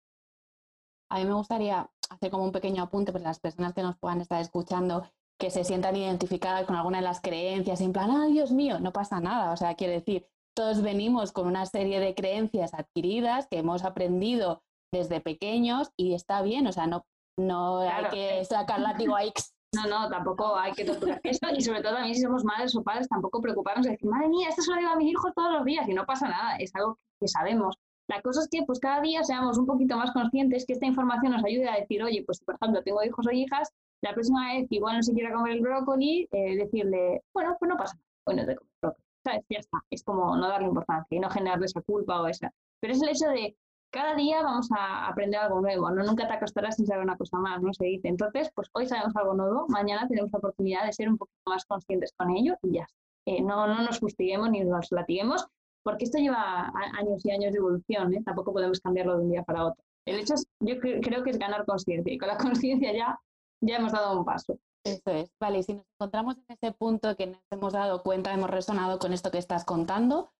A 1.11 1.19
mí 1.19 1.25
me 1.25 1.35
gustaría 1.35 1.91
hacer 2.11 2.31
como 2.31 2.45
un 2.45 2.53
pequeño 2.53 2.83
apunte 2.83 3.13
para 3.13 3.25
las 3.25 3.41
personas 3.41 3.75
que 3.75 3.83
nos 3.83 3.97
puedan 3.99 4.21
estar 4.21 4.41
escuchando 4.41 5.05
que 5.39 5.51
se 5.51 5.65
sientan 5.65 5.97
identificadas 5.97 6.67
con 6.67 6.75
alguna 6.75 6.99
de 6.99 7.05
las 7.05 7.21
creencias, 7.21 7.81
en 7.81 7.93
plan, 7.93 8.11
ah, 8.11 8.27
Dios 8.27 8.51
mío, 8.51 8.81
no 8.81 8.93
pasa 8.93 9.21
nada. 9.21 9.53
O 9.53 9.57
sea, 9.57 9.75
quiere 9.75 9.95
decir, 9.95 10.27
todos 10.55 10.83
venimos 10.83 11.31
con 11.33 11.47
una 11.47 11.65
serie 11.67 12.01
de 12.01 12.15
creencias 12.15 12.75
adquiridas 12.75 13.47
que 13.47 13.59
hemos 13.59 13.85
aprendido 13.85 14.63
desde 14.93 15.21
pequeños 15.21 15.93
y 15.97 16.15
está 16.15 16.43
bien, 16.43 16.67
o 16.67 16.73
sea, 16.73 16.89
no, 16.89 17.07
no 17.39 17.81
hay 17.81 18.07
que 18.11 18.45
sacar 18.45 18.81
látigo 18.81 19.15
ahí 19.15 19.33
no, 19.75 19.87
no, 19.87 20.09
tampoco 20.09 20.57
hay 20.57 20.73
que 20.73 20.85
torturar 20.85 21.21
esto 21.23 21.49
y 21.55 21.61
sobre 21.61 21.83
todo 21.83 21.99
a 21.99 22.03
mí 22.03 22.15
si 22.15 22.23
somos 22.23 22.43
madres 22.43 22.75
o 22.75 22.83
padres 22.83 23.07
tampoco 23.07 23.41
preocuparnos 23.41 23.85
de 23.85 23.93
decir, 23.93 24.09
madre 24.09 24.29
mía, 24.29 24.49
esto 24.49 24.63
se 24.63 24.71
lo 24.71 24.79
digo 24.79 24.91
a 24.91 24.97
mis 24.97 25.13
hijos 25.13 25.33
todos 25.35 25.53
los 25.53 25.65
días 25.65 25.87
y 25.87 25.93
no 25.93 26.07
pasa 26.07 26.27
nada, 26.27 26.57
es 26.57 26.75
algo 26.75 26.99
que 27.21 27.29
sabemos. 27.29 27.77
La 28.09 28.23
cosa 28.23 28.41
es 28.41 28.49
que 28.49 28.63
pues 28.67 28.81
cada 28.81 29.01
día 29.03 29.23
seamos 29.23 29.59
un 29.59 29.67
poquito 29.67 29.97
más 29.97 30.13
conscientes 30.13 30.65
que 30.67 30.73
esta 30.73 30.87
información 30.87 31.33
nos 31.33 31.45
ayude 31.45 31.69
a 31.69 31.77
decir, 31.77 32.03
oye, 32.03 32.23
pues 32.25 32.41
por 32.41 32.55
ejemplo 32.55 32.83
tengo 32.83 33.05
hijos 33.05 33.27
o 33.27 33.31
hijas, 33.31 33.71
la 34.03 34.15
próxima 34.15 34.55
vez 34.55 34.67
que 34.69 34.77
igual 34.77 34.97
no 34.97 35.03
se 35.03 35.13
quiera 35.13 35.33
comer 35.33 35.53
el 35.53 35.61
brócoli, 35.61 36.29
eh, 36.33 36.57
decirle, 36.57 37.23
bueno, 37.35 37.57
pues 37.59 37.69
no 37.69 37.77
pasa 37.77 37.95
nada, 37.95 38.07
bueno, 38.25 38.47
te 38.47 38.57
comer 38.57 38.73
brócoli. 38.81 39.05
Ya 39.51 39.59
está, 39.59 39.85
es 39.91 40.03
como 40.03 40.35
no 40.37 40.49
darle 40.49 40.69
importancia 40.69 41.17
y 41.17 41.21
no 41.21 41.29
generarle 41.29 41.67
esa 41.67 41.83
culpa 41.83 42.23
o 42.23 42.27
esa. 42.29 42.51
Pero 42.81 42.95
es 42.95 43.03
el 43.03 43.11
hecho 43.11 43.29
de 43.29 43.55
cada 43.91 44.15
día 44.15 44.43
vamos 44.43 44.69
a 44.75 45.07
aprender 45.07 45.41
algo 45.41 45.61
nuevo, 45.61 45.91
¿no? 45.91 46.03
Nunca 46.03 46.27
te 46.27 46.33
acostarás 46.33 46.77
sin 46.77 46.87
saber 46.87 47.05
una 47.05 47.17
cosa 47.17 47.37
más, 47.39 47.61
¿no? 47.61 47.75
Se 47.75 47.85
dice. 47.85 48.09
Entonces, 48.09 48.51
pues 48.55 48.69
hoy 48.73 48.87
sabemos 48.87 49.15
algo 49.17 49.35
nuevo, 49.35 49.67
mañana 49.69 50.09
tenemos 50.09 50.33
la 50.33 50.39
oportunidad 50.39 50.87
de 50.87 50.93
ser 50.93 51.09
un 51.09 51.19
poquito 51.19 51.39
más 51.47 51.67
conscientes 51.67 52.15
con 52.17 52.31
ello 52.31 52.57
y 52.63 52.75
ya 52.75 52.87
eh, 53.27 53.43
no, 53.43 53.67
no 53.67 53.83
nos 53.83 53.99
fustiguemos 53.99 54.51
ni 54.51 54.65
nos 54.65 54.91
latiguemos, 54.91 55.47
porque 55.89 56.05
esto 56.05 56.19
lleva 56.19 56.71
años 56.99 57.25
y 57.25 57.31
años 57.31 57.51
de 57.51 57.57
evolución, 57.57 58.13
¿eh? 58.13 58.23
Tampoco 58.23 58.53
podemos 58.53 58.79
cambiarlo 58.79 59.17
de 59.17 59.25
un 59.25 59.31
día 59.31 59.43
para 59.43 59.65
otro. 59.65 59.83
El 60.07 60.21
hecho 60.21 60.35
es, 60.35 60.47
yo 60.61 60.79
creo 60.79 61.25
que 61.25 61.31
es 61.31 61.39
ganar 61.39 61.65
conciencia 61.65 62.13
y 62.13 62.19
con 62.19 62.29
la 62.29 62.37
conciencia 62.77 62.93
ya, 62.93 63.19
ya 63.63 63.77
hemos 63.77 63.93
dado 63.93 64.19
un 64.19 64.25
paso. 64.27 64.59
Eso 64.85 65.11
es. 65.11 65.31
Vale, 65.41 65.61
y 65.61 65.63
si 65.63 65.73
nos 65.73 65.87
encontramos 65.99 66.37
en 66.37 66.45
ese 66.49 66.73
punto 66.73 67.17
que 67.17 67.29
nos 67.29 67.41
hemos 67.51 67.73
dado 67.73 68.03
cuenta, 68.03 68.35
hemos 68.35 68.51
resonado 68.51 68.99
con 68.99 69.15
esto 69.15 69.31
que 69.31 69.39
estás 69.39 69.65
contando, 69.65 70.31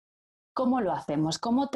¿cómo 0.55 0.83
lo 0.83 0.93
hacemos? 0.93 1.39
¿Cómo 1.39 1.71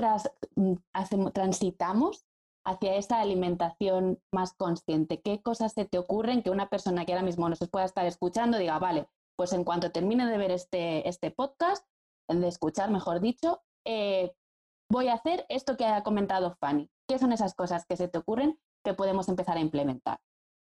mm, 0.54 1.28
transitamos 1.32 2.26
hacia 2.66 2.96
esa 2.96 3.22
alimentación 3.22 4.18
más 4.34 4.52
consciente? 4.52 5.22
¿Qué 5.22 5.40
cosas 5.40 5.72
se 5.72 5.86
te 5.86 5.96
ocurren 5.96 6.42
que 6.42 6.50
una 6.50 6.68
persona 6.68 7.06
que 7.06 7.14
ahora 7.14 7.24
mismo 7.24 7.48
nos 7.48 7.58
pueda 7.70 7.86
estar 7.86 8.04
escuchando 8.04 8.58
diga, 8.58 8.78
vale, 8.78 9.06
pues 9.34 9.54
en 9.54 9.64
cuanto 9.64 9.92
termine 9.92 10.26
de 10.26 10.36
ver 10.36 10.50
este, 10.50 11.08
este 11.08 11.30
podcast, 11.30 11.86
de 12.40 12.48
escuchar, 12.48 12.90
mejor 12.90 13.20
dicho, 13.20 13.62
eh, 13.84 14.32
voy 14.90 15.08
a 15.08 15.14
hacer 15.14 15.44
esto 15.48 15.76
que 15.76 15.84
ha 15.84 16.02
comentado 16.02 16.56
Fanny. 16.60 16.88
¿Qué 17.08 17.18
son 17.18 17.32
esas 17.32 17.54
cosas 17.54 17.84
que 17.86 17.96
se 17.96 18.08
te 18.08 18.18
ocurren 18.18 18.58
que 18.84 18.94
podemos 18.94 19.28
empezar 19.28 19.56
a 19.56 19.60
implementar? 19.60 20.18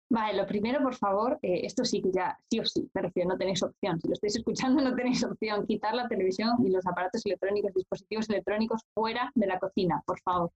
Vale, 0.09 0.37
lo 0.37 0.47
primero, 0.47 0.81
por 0.81 0.95
favor, 0.95 1.39
eh, 1.43 1.63
esto 1.65 1.85
sí 1.85 2.01
que 2.01 2.13
ya, 2.13 2.39
sí 2.49 2.61
o 2.61 2.65
sí, 2.65 2.89
me 2.95 3.03
refiero, 3.03 3.29
no 3.31 3.37
tenéis 3.37 3.63
opción. 3.63 4.01
Si 4.01 4.07
lo 4.07 4.15
estáis 4.15 4.37
escuchando, 4.37 4.81
no 4.81 4.95
tenéis 4.95 5.25
opción. 5.25 5.67
Quitar 5.67 5.95
la 5.95 6.07
televisión 6.07 6.55
y 6.65 6.71
los 6.71 6.87
aparatos 6.87 7.27
electrónicos, 7.27 7.73
dispositivos 7.75 8.31
electrónicos 8.31 8.83
fuera 8.95 9.33
de 9.35 9.47
la 9.47 9.59
cocina, 9.59 10.03
por 10.07 10.21
favor. 10.21 10.53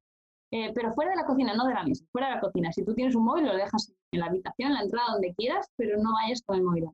Eh, 0.52 0.72
pero 0.74 0.92
fuera 0.92 1.10
de 1.10 1.16
la 1.16 1.26
cocina, 1.26 1.54
no 1.54 1.66
de 1.66 1.74
la 1.74 1.84
mesa, 1.84 2.04
fuera 2.12 2.28
de 2.28 2.34
la 2.36 2.40
cocina. 2.40 2.72
Si 2.72 2.84
tú 2.84 2.94
tienes 2.94 3.14
un 3.14 3.24
móvil, 3.24 3.46
lo 3.46 3.54
dejas 3.54 3.92
en 4.12 4.20
la 4.20 4.26
habitación, 4.26 4.70
en 4.70 4.74
la 4.74 4.82
entrada, 4.82 5.12
donde 5.12 5.34
quieras, 5.34 5.68
pero 5.76 5.96
no 5.98 6.12
vayas 6.12 6.42
con 6.42 6.56
el 6.56 6.62
móvil. 6.62 6.88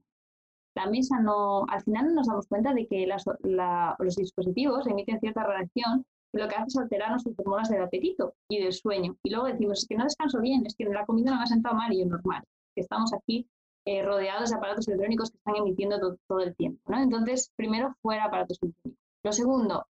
La 0.77 0.87
mesa 0.91 1.19
no, 1.19 1.65
al 1.71 1.83
final 1.83 2.15
nos 2.15 2.27
damos 2.27 2.47
cuenta 2.49 2.75
de 2.75 2.87
que 2.87 3.07
los 3.07 4.17
dispositivos 4.17 4.87
emiten 4.87 5.19
cierta 5.21 5.43
reacción 5.43 6.05
y 6.35 6.39
lo 6.39 6.49
que 6.49 6.55
hace 6.55 6.67
es 6.69 6.77
alterar 6.77 7.19
sus 7.19 7.33
hormonas 7.39 7.71
del 7.71 7.83
apetito 7.83 8.35
y 8.47 8.62
del 8.62 8.75
sueño. 8.75 9.17
Y 9.23 9.31
luego 9.31 9.47
decimos, 9.47 9.79
es 9.79 9.89
que 9.89 9.97
no 9.97 10.05
descanso 10.05 10.39
bien, 10.39 10.67
es 10.67 10.77
que 10.77 10.85
la 10.85 11.07
comida 11.07 11.31
no 11.31 11.39
me 11.39 11.45
ha 11.45 11.47
sentado 11.47 11.77
mal 11.77 11.91
y 11.95 12.03
es 12.03 12.07
normal, 12.07 12.45
que 12.75 12.83
estamos 12.83 13.15
aquí 13.15 13.49
eh, 13.87 14.03
rodeados 14.03 14.51
de 14.51 14.57
aparatos 14.57 14.87
electrónicos 14.87 15.31
que 15.31 15.39
están 15.39 15.57
emitiendo 15.57 16.19
todo, 16.29 16.41
el 16.41 16.55
tiempo. 16.55 16.83
¿no? 16.93 17.01
Entonces, 17.01 17.51
primero, 17.57 17.95
fuera 18.03 18.25
aparatos 18.25 18.59
electrónicos. 18.61 19.03
Lo 19.25 19.33
segundo, 19.33 19.87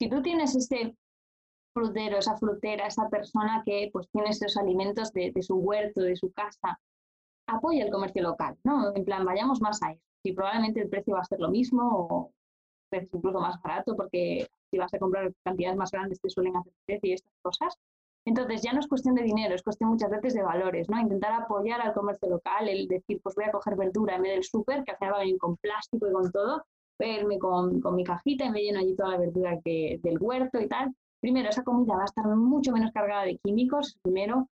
si 0.00 0.08
tú 0.08 0.22
tienes 0.22 0.56
ese 0.56 0.96
frutero, 1.74 2.16
esa 2.16 2.38
frutera, 2.38 2.86
esa 2.86 3.10
persona 3.10 3.62
que 3.66 3.90
pues 3.92 4.08
tiene 4.10 4.30
esos 4.30 4.56
alimentos 4.56 5.12
de, 5.12 5.32
de, 5.32 5.42
su 5.42 5.56
huerto, 5.56 6.00
de 6.00 6.16
su 6.16 6.32
casa, 6.32 6.80
apoya 7.46 7.84
el 7.84 7.90
comercio 7.90 8.22
local, 8.22 8.56
¿no? 8.64 8.94
En 8.96 9.04
plan, 9.04 9.26
vayamos 9.26 9.60
más 9.60 9.82
a 9.82 9.92
eso. 9.92 10.13
Y 10.24 10.32
probablemente 10.32 10.80
el 10.80 10.88
precio 10.88 11.14
va 11.14 11.20
a 11.20 11.24
ser 11.24 11.38
lo 11.38 11.50
mismo 11.50 11.82
o 11.82 12.30
incluso 12.92 13.40
más 13.40 13.60
barato 13.62 13.96
porque 13.96 14.46
si 14.70 14.78
vas 14.78 14.92
a 14.94 14.98
comprar 14.98 15.32
cantidades 15.44 15.76
más 15.76 15.90
grandes 15.90 16.20
te 16.20 16.30
suelen 16.30 16.56
hacer 16.56 16.72
precio 16.86 17.10
y 17.10 17.12
estas 17.14 17.32
cosas. 17.42 17.76
Entonces 18.26 18.62
ya 18.62 18.72
no 18.72 18.80
es 18.80 18.86
cuestión 18.86 19.14
de 19.14 19.22
dinero, 19.22 19.54
es 19.54 19.62
cuestión 19.62 19.90
muchas 19.90 20.10
veces 20.10 20.32
de 20.32 20.42
valores, 20.42 20.88
¿no? 20.88 20.98
Intentar 20.98 21.32
apoyar 21.32 21.80
al 21.82 21.92
comercio 21.92 22.30
local, 22.30 22.68
el 22.68 22.88
decir, 22.88 23.20
pues 23.22 23.34
voy 23.34 23.44
a 23.44 23.52
coger 23.52 23.76
verdura 23.76 24.16
en 24.16 24.22
vez 24.22 24.32
del 24.32 24.44
súper, 24.44 24.82
que 24.82 24.92
al 24.92 24.96
final 24.98 25.14
va 25.14 25.18
a 25.18 25.38
con 25.38 25.56
plástico 25.58 26.08
y 26.08 26.12
con 26.12 26.32
todo, 26.32 26.64
verme 26.98 27.38
con, 27.38 27.82
con, 27.82 27.94
mi 27.94 28.02
cajita 28.02 28.46
y 28.46 28.50
me 28.50 28.62
lleno 28.62 28.78
allí 28.78 28.96
toda 28.96 29.10
la 29.10 29.18
verdura 29.18 29.58
del 29.62 30.18
huerto 30.18 30.58
y 30.58 30.68
tal. 30.68 30.94
Primero, 31.20 31.50
esa 31.50 31.64
comida 31.64 31.96
va 31.96 32.02
a 32.02 32.06
estar 32.06 32.26
mucho 32.26 32.72
menos 32.72 32.92
cargada 32.92 33.24
de 33.24 33.38
químicos. 33.38 33.98
Primero, 34.02 34.48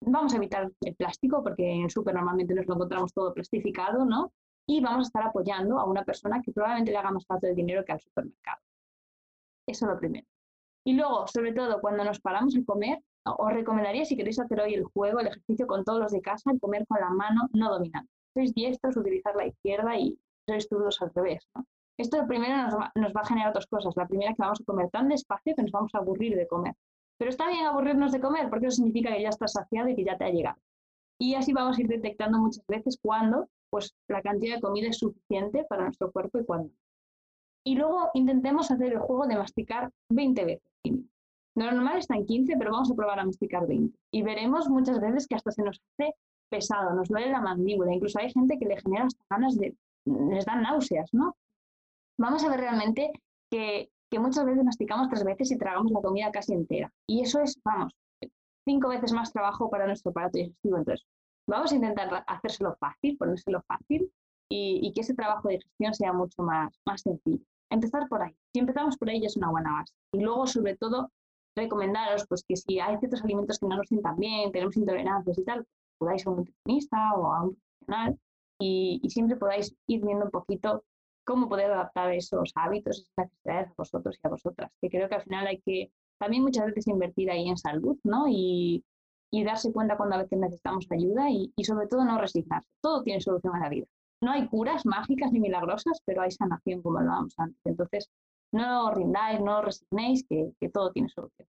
vamos 0.00 0.32
a 0.32 0.36
evitar 0.36 0.70
el 0.82 0.94
plástico, 0.94 1.42
porque 1.42 1.68
en 1.68 1.82
el 1.84 1.90
súper 1.90 2.14
normalmente 2.14 2.54
nos 2.54 2.66
lo 2.66 2.74
encontramos 2.74 3.12
todo 3.12 3.34
plastificado, 3.34 4.04
¿no? 4.04 4.32
Y 4.68 4.80
vamos 4.80 5.06
a 5.06 5.08
estar 5.08 5.22
apoyando 5.26 5.78
a 5.78 5.84
una 5.84 6.04
persona 6.04 6.42
que 6.42 6.52
probablemente 6.52 6.90
le 6.90 6.98
haga 6.98 7.10
más 7.12 7.26
falta 7.26 7.48
el 7.48 7.54
dinero 7.54 7.84
que 7.84 7.92
al 7.92 8.00
supermercado. 8.00 8.58
Eso 9.66 9.86
es 9.86 9.92
lo 9.92 9.98
primero. 9.98 10.26
Y 10.84 10.94
luego, 10.94 11.26
sobre 11.26 11.52
todo, 11.52 11.80
cuando 11.80 12.04
nos 12.04 12.20
paramos 12.20 12.56
a 12.56 12.64
comer, 12.64 13.00
os 13.24 13.52
recomendaría, 13.52 14.04
si 14.04 14.16
queréis 14.16 14.38
hacer 14.38 14.60
hoy 14.60 14.74
el 14.74 14.84
juego, 14.84 15.20
el 15.20 15.28
ejercicio 15.28 15.66
con 15.66 15.84
todos 15.84 15.98
los 15.98 16.12
de 16.12 16.20
casa, 16.20 16.50
el 16.52 16.60
comer 16.60 16.86
con 16.86 17.00
la 17.00 17.10
mano 17.10 17.48
no 17.52 17.70
dominante. 17.70 18.10
Sois 18.34 18.54
diestros, 18.54 18.96
utilizar 18.96 19.34
la 19.34 19.46
izquierda 19.46 19.98
y 19.98 20.18
sois 20.46 20.68
zurdos 20.68 21.02
al 21.02 21.12
revés. 21.14 21.48
Esto 21.98 22.26
primero 22.26 22.56
nos 22.56 22.74
va, 22.74 22.92
nos 22.94 23.12
va, 23.12 23.22
a 23.22 23.26
generar 23.26 23.52
dos 23.52 23.66
cosas. 23.66 23.96
La 23.96 24.06
primera 24.06 24.30
es 24.30 24.36
que 24.36 24.42
vamos 24.42 24.60
a 24.60 24.64
comer 24.64 24.90
tan 24.90 25.08
despacio 25.08 25.54
que 25.56 25.62
nos 25.62 25.72
vamos 25.72 25.94
a 25.94 25.98
aburrir 25.98 26.36
de 26.36 26.46
comer. 26.46 26.74
Pero 27.18 27.30
está 27.30 27.48
bien 27.48 27.64
aburrirnos 27.64 28.12
de 28.12 28.20
comer 28.20 28.48
porque 28.50 28.66
eso 28.66 28.76
significa 28.76 29.10
que 29.10 29.22
ya 29.22 29.30
estás 29.30 29.52
saciado 29.52 29.88
y 29.88 29.96
que 29.96 30.04
ya 30.04 30.18
te 30.18 30.24
ha 30.24 30.30
llegado. 30.30 30.58
Y 31.18 31.34
así 31.34 31.52
vamos 31.52 31.78
a 31.78 31.80
ir 31.80 31.88
detectando 31.88 32.38
muchas 32.38 32.66
veces 32.66 32.98
cuando 33.00 33.48
pues, 33.76 33.94
la 34.08 34.22
cantidad 34.22 34.56
de 34.56 34.60
comida 34.60 34.88
es 34.88 34.98
suficiente 34.98 35.64
para 35.68 35.84
nuestro 35.84 36.10
cuerpo 36.10 36.38
y 36.38 36.44
cuando 36.44 36.70
y 37.66 37.74
luego 37.74 38.10
intentemos 38.14 38.70
hacer 38.70 38.92
el 38.92 39.00
juego 39.00 39.26
de 39.26 39.36
masticar 39.36 39.90
20 40.08 40.44
veces. 40.44 40.70
Lo 41.56 41.72
normal 41.72 41.98
está 41.98 42.14
en 42.14 42.24
15, 42.24 42.54
pero 42.56 42.70
vamos 42.70 42.92
a 42.92 42.94
probar 42.94 43.18
a 43.18 43.24
masticar 43.24 43.66
20. 43.66 43.98
Y 44.12 44.22
veremos 44.22 44.68
muchas 44.68 45.00
veces 45.00 45.26
que 45.26 45.34
hasta 45.34 45.50
se 45.50 45.64
nos 45.64 45.80
hace 45.98 46.14
pesado, 46.48 46.94
nos 46.94 47.08
duele 47.08 47.28
la 47.28 47.40
mandíbula. 47.40 47.92
Incluso 47.92 48.20
hay 48.20 48.30
gente 48.30 48.56
que 48.56 48.66
le 48.66 48.80
genera 48.80 49.06
hasta 49.06 49.24
ganas 49.28 49.56
de, 49.56 49.74
les 50.04 50.44
dan 50.44 50.62
náuseas, 50.62 51.12
¿no? 51.12 51.34
Vamos 52.18 52.44
a 52.44 52.50
ver 52.50 52.60
realmente 52.60 53.10
que, 53.50 53.90
que 54.12 54.20
muchas 54.20 54.44
veces 54.44 54.62
masticamos 54.62 55.08
tres 55.08 55.24
veces 55.24 55.50
y 55.50 55.58
tragamos 55.58 55.90
la 55.90 56.00
comida 56.00 56.30
casi 56.30 56.52
entera. 56.52 56.92
Y 57.08 57.22
eso 57.22 57.40
es, 57.40 57.60
vamos, 57.64 57.92
cinco 58.64 58.90
veces 58.90 59.12
más 59.12 59.32
trabajo 59.32 59.68
para 59.70 59.88
nuestro 59.88 60.10
aparato 60.10 60.38
digestivo. 60.38 60.76
Entonces, 60.76 61.04
vamos 61.46 61.72
a 61.72 61.74
intentar 61.74 62.24
hacérselo 62.26 62.76
fácil, 62.76 63.16
ponérselo 63.16 63.62
fácil 63.62 64.12
y, 64.48 64.92
que 64.92 65.00
ese 65.00 65.14
trabajo 65.14 65.48
de 65.48 65.54
digestión 65.54 65.94
sea 65.94 66.12
mucho 66.12 66.42
más, 66.42 66.78
más 66.84 67.02
sencillo. 67.02 67.44
Empezar 67.70 68.08
por 68.08 68.22
ahí. 68.22 68.34
Si 68.52 68.60
empezamos 68.60 68.96
por 68.96 69.10
ahí 69.10 69.20
ya 69.20 69.26
es 69.26 69.36
una 69.36 69.50
buena 69.50 69.72
base. 69.72 69.92
Y 70.12 70.20
luego, 70.20 70.46
sobre 70.46 70.76
todo, 70.76 71.10
recomendaros 71.56 72.26
pues, 72.28 72.44
que 72.46 72.56
si 72.56 72.78
hay 72.78 72.96
ciertos 72.98 73.22
alimentos 73.22 73.58
que 73.58 73.66
no 73.66 73.76
nos 73.76 73.88
sientan 73.88 74.16
bien, 74.16 74.52
tenemos 74.52 74.76
intolerancias 74.76 75.38
y 75.38 75.44
tal, 75.44 75.66
podáis 75.98 76.26
a 76.26 76.30
un 76.30 76.36
nutricionista 76.36 77.14
o 77.14 77.32
a 77.32 77.42
un 77.42 77.56
profesional 77.56 78.18
y, 78.58 79.00
y, 79.02 79.10
siempre 79.10 79.36
podáis 79.36 79.74
ir 79.86 80.04
viendo 80.04 80.26
un 80.26 80.30
poquito 80.30 80.84
cómo 81.24 81.48
poder 81.48 81.72
adaptar 81.72 82.12
esos 82.12 82.52
hábitos, 82.54 83.00
esas 83.00 83.26
necesidades 83.26 83.70
a 83.70 83.74
vosotros 83.76 84.16
y 84.22 84.26
a 84.26 84.30
vosotras. 84.30 84.72
Que 84.80 84.88
creo 84.88 85.08
que 85.08 85.16
al 85.16 85.22
final 85.22 85.46
hay 85.46 85.60
que 85.60 85.90
también 86.18 86.42
muchas 86.42 86.66
veces 86.66 86.86
invertir 86.86 87.30
ahí 87.30 87.48
en 87.48 87.56
salud, 87.56 87.98
¿no? 88.04 88.26
Y, 88.28 88.84
y 89.30 89.44
darse 89.44 89.72
cuenta 89.72 89.96
cuando 89.96 90.16
a 90.16 90.22
veces 90.22 90.38
necesitamos 90.38 90.86
ayuda 90.90 91.30
y, 91.30 91.52
y, 91.56 91.64
sobre 91.64 91.86
todo 91.86 92.04
no 92.04 92.18
resignarse. 92.18 92.68
Todo 92.80 93.02
tiene 93.02 93.20
solución 93.20 93.54
a 93.56 93.60
la 93.60 93.68
vida. 93.68 93.86
No 94.22 94.32
hay 94.32 94.48
curas 94.48 94.86
mágicas 94.86 95.32
ni 95.32 95.40
milagrosas, 95.40 96.00
pero 96.04 96.22
hay 96.22 96.30
sanación, 96.30 96.82
como 96.82 96.98
hablábamos 96.98 97.34
antes. 97.38 97.60
Entonces, 97.64 98.08
no 98.52 98.90
rindáis, 98.92 99.40
no 99.40 99.60
resignéis, 99.62 100.24
que, 100.28 100.52
que 100.58 100.68
todo 100.70 100.90
tiene 100.92 101.08
solución. 101.08 101.48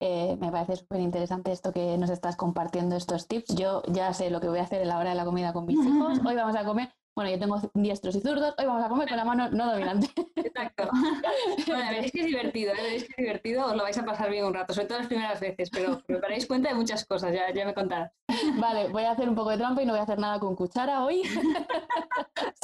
Eh, 0.00 0.36
me 0.38 0.52
parece 0.52 0.76
súper 0.76 1.00
interesante 1.00 1.52
esto 1.52 1.72
que 1.72 1.96
nos 1.96 2.10
estás 2.10 2.36
compartiendo, 2.36 2.96
estos 2.96 3.26
tips. 3.26 3.54
Yo 3.54 3.82
ya 3.90 4.12
sé 4.12 4.30
lo 4.30 4.40
que 4.40 4.48
voy 4.48 4.58
a 4.58 4.64
hacer 4.64 4.82
en 4.82 4.88
la 4.88 4.98
hora 4.98 5.10
de 5.10 5.16
la 5.16 5.24
comida 5.24 5.52
con 5.52 5.64
mis 5.64 5.78
hijos. 5.84 6.18
Hoy 6.26 6.34
vamos 6.34 6.56
a 6.56 6.64
comer 6.64 6.90
bueno, 7.16 7.30
yo 7.30 7.38
tengo 7.38 7.58
diestros 7.72 8.14
y 8.14 8.20
zurdos, 8.20 8.54
hoy 8.58 8.66
vamos 8.66 8.84
a 8.84 8.88
comer 8.90 9.08
con 9.08 9.16
la 9.16 9.24
mano 9.24 9.48
no 9.50 9.72
dominante. 9.72 10.08
Exacto. 10.36 10.88
Bueno, 11.66 11.90
veréis 11.90 12.12
que 12.12 12.20
es 12.20 12.26
divertido, 12.26 12.72
¿eh? 12.72 12.82
veréis 12.82 13.04
que 13.04 13.12
es 13.12 13.16
divertido, 13.16 13.66
os 13.66 13.76
lo 13.76 13.82
vais 13.82 13.96
a 13.96 14.04
pasar 14.04 14.30
bien 14.30 14.44
un 14.44 14.54
rato, 14.54 14.74
sobre 14.74 14.86
todo 14.86 14.98
las 14.98 15.06
primeras 15.06 15.40
veces, 15.40 15.70
pero 15.70 16.02
me 16.08 16.20
daréis 16.20 16.46
cuenta 16.46 16.68
de 16.68 16.74
muchas 16.74 17.04
cosas, 17.06 17.32
ya, 17.32 17.52
ya 17.52 17.64
me 17.64 17.74
contarás. 17.74 18.12
Vale, 18.58 18.88
voy 18.88 19.02
a 19.04 19.12
hacer 19.12 19.28
un 19.28 19.34
poco 19.34 19.50
de 19.50 19.58
trampa 19.58 19.82
y 19.82 19.86
no 19.86 19.92
voy 19.92 20.00
a 20.00 20.04
hacer 20.04 20.18
nada 20.18 20.38
con 20.38 20.54
cuchara 20.54 21.04
hoy. 21.04 21.22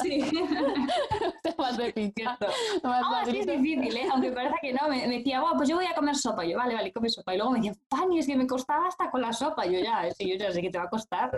Sí. 0.01 0.19
más 1.57 1.77
de 1.77 1.93
pizza. 1.93 2.37
Más 2.83 3.29
sí 3.29 3.39
es 3.39 3.47
difícil, 3.47 3.95
¿eh? 3.95 4.07
aunque 4.11 4.31
parece 4.31 4.55
que 4.61 4.73
no. 4.73 4.87
Me, 4.89 5.07
decía, 5.07 5.39
bueno, 5.39 5.55
pues 5.55 5.69
yo 5.69 5.75
voy 5.75 5.85
a 5.85 5.95
comer 5.95 6.15
sopa. 6.15 6.43
Yo, 6.43 6.57
vale, 6.57 6.73
vale, 6.73 6.91
come 6.91 7.09
sopa. 7.09 7.33
Y 7.33 7.37
luego 7.37 7.51
me 7.51 7.59
decía, 7.59 7.73
Fanny, 7.89 8.19
es 8.19 8.27
que 8.27 8.35
me 8.35 8.45
costaba 8.45 8.87
hasta 8.87 9.09
con 9.09 9.21
la 9.21 9.31
sopa. 9.31 9.65
Yo 9.65 9.79
ya, 9.79 10.11
sí, 10.11 10.29
yo 10.29 10.35
ya 10.35 10.51
sé 10.51 10.61
que 10.61 10.69
te 10.69 10.77
va 10.77 10.85
a 10.85 10.89
costar. 10.89 11.31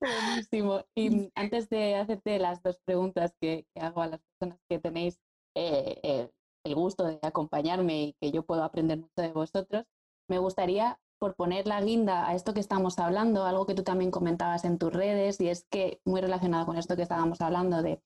Buenísimo. 0.00 0.84
Y 0.94 1.30
antes 1.34 1.68
de 1.68 1.96
hacerte 1.96 2.38
las 2.38 2.62
dos 2.62 2.78
preguntas 2.84 3.32
que, 3.40 3.66
hago 3.80 4.02
a 4.02 4.08
las 4.08 4.20
personas 4.20 4.58
que 4.68 4.78
tenéis 4.78 5.18
eh, 5.54 6.00
eh, 6.02 6.30
el 6.64 6.74
gusto 6.74 7.04
de 7.04 7.18
acompañarme 7.22 8.02
y 8.02 8.12
que 8.20 8.32
yo 8.32 8.42
puedo 8.44 8.64
aprender 8.64 8.98
mucho 8.98 9.22
de 9.22 9.32
vosotros, 9.32 9.84
me 10.28 10.38
gustaría 10.38 10.98
por 11.18 11.34
poner 11.34 11.66
la 11.66 11.80
guinda 11.80 12.28
a 12.28 12.34
esto 12.34 12.54
que 12.54 12.60
estamos 12.60 12.98
hablando, 12.98 13.44
algo 13.44 13.66
que 13.66 13.74
tú 13.74 13.82
también 13.82 14.10
comentabas 14.10 14.64
en 14.64 14.78
tus 14.78 14.92
redes, 14.92 15.40
y 15.40 15.48
es 15.48 15.66
que 15.70 16.00
muy 16.04 16.20
relacionado 16.20 16.66
con 16.66 16.76
esto 16.76 16.96
que 16.96 17.02
estábamos 17.02 17.40
hablando 17.40 17.82
de 17.82 18.02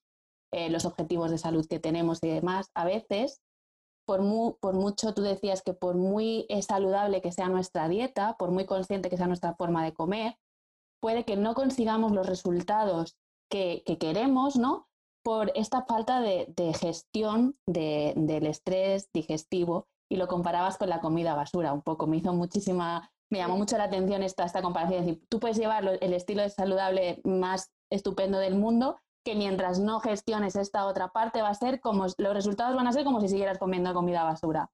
eh, 0.52 0.70
los 0.70 0.84
objetivos 0.84 1.30
de 1.30 1.38
salud 1.38 1.66
que 1.66 1.78
tenemos 1.78 2.22
y 2.22 2.28
demás, 2.28 2.70
a 2.74 2.84
veces, 2.84 3.40
por, 4.06 4.20
por 4.58 4.74
mucho 4.74 5.14
tú 5.14 5.22
decías 5.22 5.62
que 5.62 5.74
por 5.74 5.96
muy 5.96 6.46
saludable 6.66 7.22
que 7.22 7.32
sea 7.32 7.48
nuestra 7.48 7.88
dieta, 7.88 8.36
por 8.38 8.50
muy 8.50 8.66
consciente 8.66 9.10
que 9.10 9.16
sea 9.16 9.26
nuestra 9.26 9.54
forma 9.54 9.84
de 9.84 9.94
comer, 9.94 10.36
puede 11.00 11.24
que 11.24 11.36
no 11.36 11.54
consigamos 11.54 12.12
los 12.12 12.26
resultados 12.26 13.16
que, 13.50 13.82
queremos, 13.98 14.56
¿no? 14.56 14.88
Por 15.22 15.52
esta 15.54 15.82
falta 15.82 16.20
de, 16.20 16.72
gestión 16.78 17.56
del 17.66 18.46
estrés 18.46 19.10
digestivo 19.12 19.88
y 20.10 20.16
lo 20.16 20.28
comparabas 20.28 20.76
con 20.76 20.88
la 20.88 21.00
comida 21.00 21.34
basura 21.34 21.72
un 21.72 21.82
poco. 21.82 22.06
Me 22.06 22.16
hizo 22.16 22.32
muchísima, 22.32 23.10
me 23.30 23.38
llamó 23.38 23.56
mucho 23.56 23.78
la 23.78 23.84
atención 23.84 24.22
esta, 24.22 24.44
esta 24.44 24.60
comparación. 24.60 25.00
Es 25.00 25.06
decir, 25.06 25.26
tú 25.28 25.38
puedes 25.38 25.56
llevar 25.56 25.98
el 26.00 26.12
estilo 26.12 26.42
de 26.42 26.50
saludable 26.50 27.20
más 27.24 27.72
estupendo 27.90 28.38
del 28.38 28.56
mundo, 28.56 28.98
que 29.24 29.34
mientras 29.34 29.78
no 29.78 30.00
gestiones 30.00 30.56
esta 30.56 30.86
otra 30.86 31.08
parte 31.08 31.42
va 31.42 31.50
a 31.50 31.54
ser 31.54 31.80
como, 31.80 32.06
los 32.18 32.34
resultados 32.34 32.74
van 32.74 32.86
a 32.86 32.92
ser 32.92 33.04
como 33.04 33.20
si 33.20 33.28
siguieras 33.28 33.58
comiendo 33.58 33.94
comida 33.94 34.24
basura. 34.24 34.70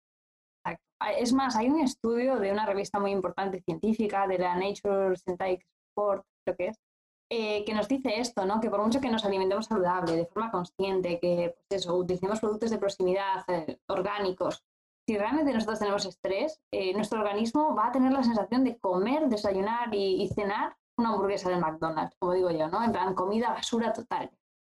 Es 1.18 1.34
más, 1.34 1.55
hay 1.57 1.68
un 1.68 1.80
estudio 1.80 2.39
de 2.39 2.51
una 2.51 2.64
revista 2.64 2.99
muy 2.99 3.11
importante 3.11 3.61
científica, 3.61 4.26
de 4.26 4.39
la 4.39 4.57
Nature 4.57 5.16
Scientific 5.16 5.66
Sport, 5.91 6.24
creo 6.45 6.57
que 6.57 6.66
es, 6.68 6.80
eh, 7.28 7.64
que 7.64 7.74
nos 7.74 7.89
dice 7.89 8.18
esto, 8.18 8.47
¿no? 8.47 8.61
que 8.61 8.70
por 8.70 8.82
mucho 8.82 9.01
que 9.01 9.11
nos 9.11 9.24
alimentemos 9.24 9.66
saludable, 9.66 10.16
de 10.16 10.26
forma 10.26 10.51
consciente, 10.51 11.18
que 11.20 11.57
pues 11.68 11.82
eso, 11.82 11.95
utilicemos 11.97 12.41
productos 12.41 12.70
de 12.70 12.78
proximidad 12.78 13.45
eh, 13.49 13.78
orgánicos, 13.89 14.64
si 15.07 15.17
realmente 15.17 15.53
nosotros 15.53 15.79
tenemos 15.79 16.05
estrés, 16.05 16.61
eh, 16.73 16.93
nuestro 16.93 17.21
organismo 17.21 17.75
va 17.77 17.89
a 17.89 17.93
tener 17.93 18.13
la 18.13 18.25
sensación 18.25 18.65
de 18.65 18.77
comer, 18.79 19.29
desayunar 19.29 19.95
y, 19.95 20.29
cenar 20.35 20.77
una 20.99 21.11
hamburguesa 21.11 21.49
del 21.49 21.61
McDonald's, 21.61 22.17
como 22.19 22.33
digo 22.33 22.51
yo, 22.51 22.69
¿no? 22.69 22.83
En 22.83 22.91
plan, 22.91 23.15
comida 23.15 23.51
basura 23.51 23.93
total. 23.93 24.31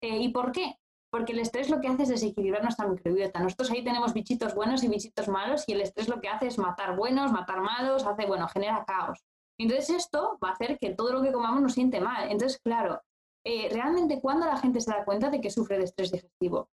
Eh, 0.01 0.17
¿Y 0.17 0.29
por 0.29 0.51
qué? 0.51 0.77
Porque 1.09 1.31
el 1.31 1.39
estrés 1.39 1.69
lo 1.69 1.79
que 1.79 1.87
hace 1.87 2.03
es 2.03 2.09
desequilibrar 2.09 2.61
nuestra 2.61 2.87
microbiota. 2.87 3.39
Nosotros 3.39 3.71
ahí 3.71 3.83
tenemos 3.83 4.13
bichitos 4.13 4.53
buenos 4.53 4.83
y 4.83 4.89
bichitos 4.89 5.29
malos 5.29 5.63
y 5.67 5.73
el 5.73 5.81
estrés 5.81 6.09
lo 6.09 6.19
que 6.19 6.27
hace 6.27 6.47
es 6.47 6.57
matar 6.57 6.97
buenos, 6.97 7.31
matar 7.31 7.61
malos, 7.61 8.05
hace, 8.05 8.25
bueno, 8.25 8.47
genera 8.49 8.83
caos. 8.85 9.23
Entonces 9.57 9.89
esto 9.91 10.37
va 10.43 10.49
a 10.49 10.53
hacer 10.53 10.77
que 10.77 10.93
todo 10.93 11.13
lo 11.13 11.21
que 11.21 11.31
comamos 11.31 11.61
nos 11.61 11.73
siente 11.73 12.01
mal. 12.01 12.29
Entonces, 12.29 12.59
claro, 12.61 13.01
eh, 13.45 13.69
realmente 13.71 14.19
cuando 14.19 14.45
la 14.45 14.57
gente 14.57 14.81
se 14.81 14.91
da 14.91 15.05
cuenta 15.05 15.29
de 15.29 15.39
que 15.39 15.49
sufre 15.49 15.77
de 15.77 15.85
estrés 15.85 16.11
digestivo, 16.11 16.69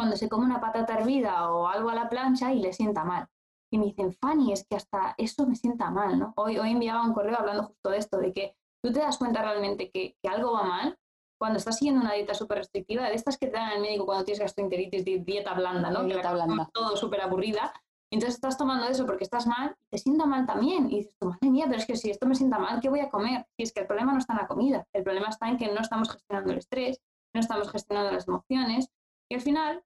cuando 0.00 0.16
se 0.16 0.30
come 0.30 0.46
una 0.46 0.62
patata 0.62 0.94
hervida 0.94 1.50
o 1.50 1.68
algo 1.68 1.90
a 1.90 1.94
la 1.94 2.08
plancha 2.08 2.54
y 2.54 2.60
le 2.60 2.72
sienta 2.72 3.04
mal. 3.04 3.28
Y 3.70 3.76
me 3.76 3.84
dicen, 3.84 4.14
Fanny, 4.14 4.50
es 4.50 4.66
que 4.66 4.74
hasta 4.74 5.14
eso 5.18 5.46
me 5.46 5.54
sienta 5.54 5.90
mal, 5.90 6.18
¿no? 6.18 6.32
Hoy, 6.36 6.56
hoy 6.56 6.70
enviaba 6.70 7.04
un 7.04 7.12
correo 7.12 7.36
hablando 7.38 7.64
justo 7.64 7.90
de 7.90 7.98
esto, 7.98 8.16
de 8.16 8.32
que 8.32 8.56
tú 8.82 8.94
te 8.94 9.00
das 9.00 9.18
cuenta 9.18 9.42
realmente 9.42 9.90
que, 9.90 10.16
que 10.22 10.28
algo 10.30 10.52
va 10.52 10.62
mal 10.62 10.98
cuando 11.38 11.58
estás 11.58 11.76
siguiendo 11.76 12.00
una 12.00 12.14
dieta 12.14 12.32
súper 12.32 12.56
restrictiva, 12.56 13.10
de 13.10 13.14
estas 13.14 13.36
que 13.36 13.48
te 13.48 13.58
dan 13.58 13.72
el 13.72 13.82
médico 13.82 14.06
cuando 14.06 14.24
tienes 14.24 14.40
gastroenteritis, 14.40 15.04
dieta 15.04 15.52
blanda, 15.52 15.90
¿no? 15.90 16.02
Dieta 16.04 16.32
blanda. 16.32 16.70
Todo 16.72 16.96
súper 16.96 17.20
aburrida. 17.20 17.70
Entonces 18.10 18.36
estás 18.36 18.56
tomando 18.56 18.86
eso 18.86 19.04
porque 19.04 19.24
estás 19.24 19.46
mal, 19.46 19.76
te 19.90 19.98
sienta 19.98 20.24
mal 20.24 20.46
también. 20.46 20.90
Y 20.90 21.00
dices, 21.00 21.14
madre 21.20 21.50
mía, 21.50 21.66
pero 21.66 21.78
es 21.78 21.84
que 21.84 21.96
si 21.96 22.08
esto 22.08 22.26
me 22.26 22.34
sienta 22.34 22.58
mal, 22.58 22.80
¿qué 22.80 22.88
voy 22.88 23.00
a 23.00 23.10
comer? 23.10 23.46
Y 23.58 23.64
es 23.64 23.72
que 23.74 23.80
el 23.80 23.86
problema 23.86 24.12
no 24.12 24.18
está 24.18 24.32
en 24.32 24.38
la 24.38 24.46
comida, 24.46 24.86
el 24.94 25.02
problema 25.02 25.28
está 25.28 25.46
en 25.50 25.58
que 25.58 25.70
no 25.70 25.82
estamos 25.82 26.10
gestionando 26.10 26.52
el 26.52 26.58
estrés, 26.58 27.02
no 27.34 27.40
estamos 27.40 27.70
gestionando 27.70 28.12
las 28.12 28.26
emociones. 28.26 28.88
Y 29.30 29.34
al 29.34 29.40
final 29.40 29.84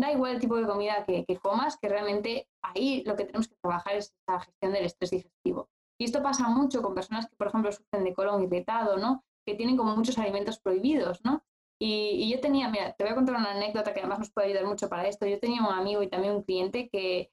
da 0.00 0.10
igual 0.10 0.32
el 0.32 0.40
tipo 0.40 0.56
de 0.56 0.66
comida 0.66 1.04
que, 1.04 1.24
comas, 1.36 1.76
que 1.76 1.88
realmente 1.88 2.48
ahí 2.62 3.02
lo 3.04 3.14
que 3.14 3.24
tenemos 3.24 3.48
que 3.48 3.56
trabajar 3.60 3.96
es 3.96 4.14
la 4.26 4.40
gestión 4.40 4.72
del 4.72 4.84
estrés 4.86 5.10
digestivo. 5.10 5.68
Y 6.00 6.04
esto 6.04 6.22
pasa 6.22 6.48
mucho 6.48 6.82
con 6.82 6.94
personas 6.94 7.28
que, 7.28 7.36
por 7.36 7.48
ejemplo, 7.48 7.70
sufren 7.70 8.04
de 8.04 8.14
colon 8.14 8.42
irritado, 8.42 8.96
¿no? 8.96 9.24
Que 9.46 9.54
tienen 9.54 9.76
como 9.76 9.94
muchos 9.94 10.18
alimentos 10.18 10.58
prohibidos, 10.58 11.22
¿no? 11.24 11.44
Y, 11.78 12.30
yo 12.30 12.40
tenía, 12.40 12.68
mira, 12.68 12.92
te 12.92 13.04
voy 13.04 13.12
a 13.12 13.16
contar 13.16 13.36
una 13.36 13.52
anécdota 13.52 13.92
que 13.92 14.00
además 14.00 14.20
nos 14.20 14.30
puede 14.30 14.48
ayudar 14.48 14.66
mucho 14.66 14.88
para 14.88 15.08
esto. 15.08 15.26
Yo 15.26 15.38
tenía 15.38 15.62
un 15.62 15.74
amigo 15.74 16.02
y 16.02 16.08
también 16.08 16.34
un 16.34 16.42
cliente 16.42 16.88
que, 16.88 17.30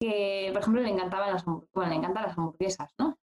que 0.00 0.50
por 0.52 0.62
ejemplo, 0.62 0.82
le 0.82 0.90
encantaban 0.90 1.32
las, 1.32 1.44
bueno, 1.44 1.88
le 1.88 1.94
encantan 1.94 2.24
las 2.24 2.36
hamburguesas, 2.36 2.92
¿no? 2.98 3.16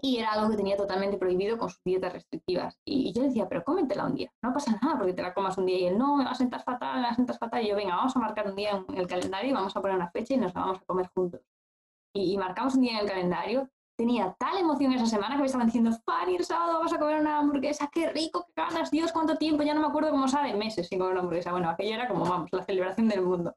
Y 0.00 0.18
era 0.18 0.32
algo 0.32 0.50
que 0.50 0.56
tenía 0.56 0.76
totalmente 0.76 1.16
prohibido 1.16 1.56
con 1.56 1.70
sus 1.70 1.82
dietas 1.82 2.12
restrictivas. 2.12 2.78
Y, 2.84 3.12
yo 3.12 3.22
decía, 3.22 3.48
pero 3.48 3.64
cómetela 3.64 4.04
un 4.04 4.14
día, 4.14 4.30
no 4.42 4.52
pasa 4.52 4.78
nada 4.82 4.98
porque 4.98 5.14
te 5.14 5.22
la 5.22 5.32
comas 5.32 5.56
un 5.56 5.66
día. 5.66 5.78
Y 5.78 5.86
él, 5.86 5.98
no, 5.98 6.16
me 6.16 6.24
va 6.24 6.32
a 6.32 6.34
sentar 6.34 6.62
fatal, 6.62 6.96
me 6.96 7.02
va 7.02 7.08
a 7.10 7.14
sentar 7.14 7.38
fatal. 7.38 7.64
Y 7.64 7.68
yo, 7.68 7.76
venga, 7.76 7.96
vamos 7.96 8.14
a 8.14 8.20
marcar 8.20 8.48
un 8.48 8.56
día 8.56 8.84
en 8.88 8.98
el 8.98 9.06
calendario 9.06 9.50
y 9.50 9.54
vamos 9.54 9.74
a 9.74 9.80
poner 9.80 9.96
una 9.96 10.10
fecha 10.10 10.34
y 10.34 10.36
nos 10.36 10.54
la 10.54 10.60
vamos 10.60 10.78
a 10.78 10.84
comer 10.84 11.08
juntos. 11.14 11.40
Y, 12.14 12.36
marcamos 12.36 12.74
un 12.74 12.82
día 12.82 12.92
en 12.92 12.98
el 12.98 13.08
calendario. 13.08 13.70
Tenía 13.98 14.36
tal 14.38 14.58
emoción 14.58 14.92
esa 14.92 15.06
semana 15.06 15.36
que 15.36 15.40
me 15.40 15.46
estaban 15.46 15.68
diciendo, 15.68 15.90
Fanny, 16.04 16.36
el 16.36 16.44
sábado 16.44 16.74
vamos 16.74 16.92
a 16.92 16.98
comer 16.98 17.18
una 17.18 17.38
hamburguesa, 17.38 17.88
qué 17.90 18.10
rico, 18.10 18.44
qué 18.46 18.52
ganas, 18.54 18.90
Dios, 18.90 19.10
cuánto 19.10 19.38
tiempo, 19.38 19.62
ya 19.62 19.72
no 19.72 19.80
me 19.80 19.86
acuerdo 19.86 20.10
cómo 20.10 20.28
sabe, 20.28 20.52
meses 20.52 20.86
sin 20.86 20.98
comer 20.98 21.12
una 21.12 21.20
hamburguesa. 21.20 21.52
Bueno, 21.52 21.70
aquello 21.70 21.94
era 21.94 22.06
como, 22.06 22.26
vamos, 22.26 22.52
la 22.52 22.62
celebración 22.62 23.08
del 23.08 23.22
mundo. 23.22 23.54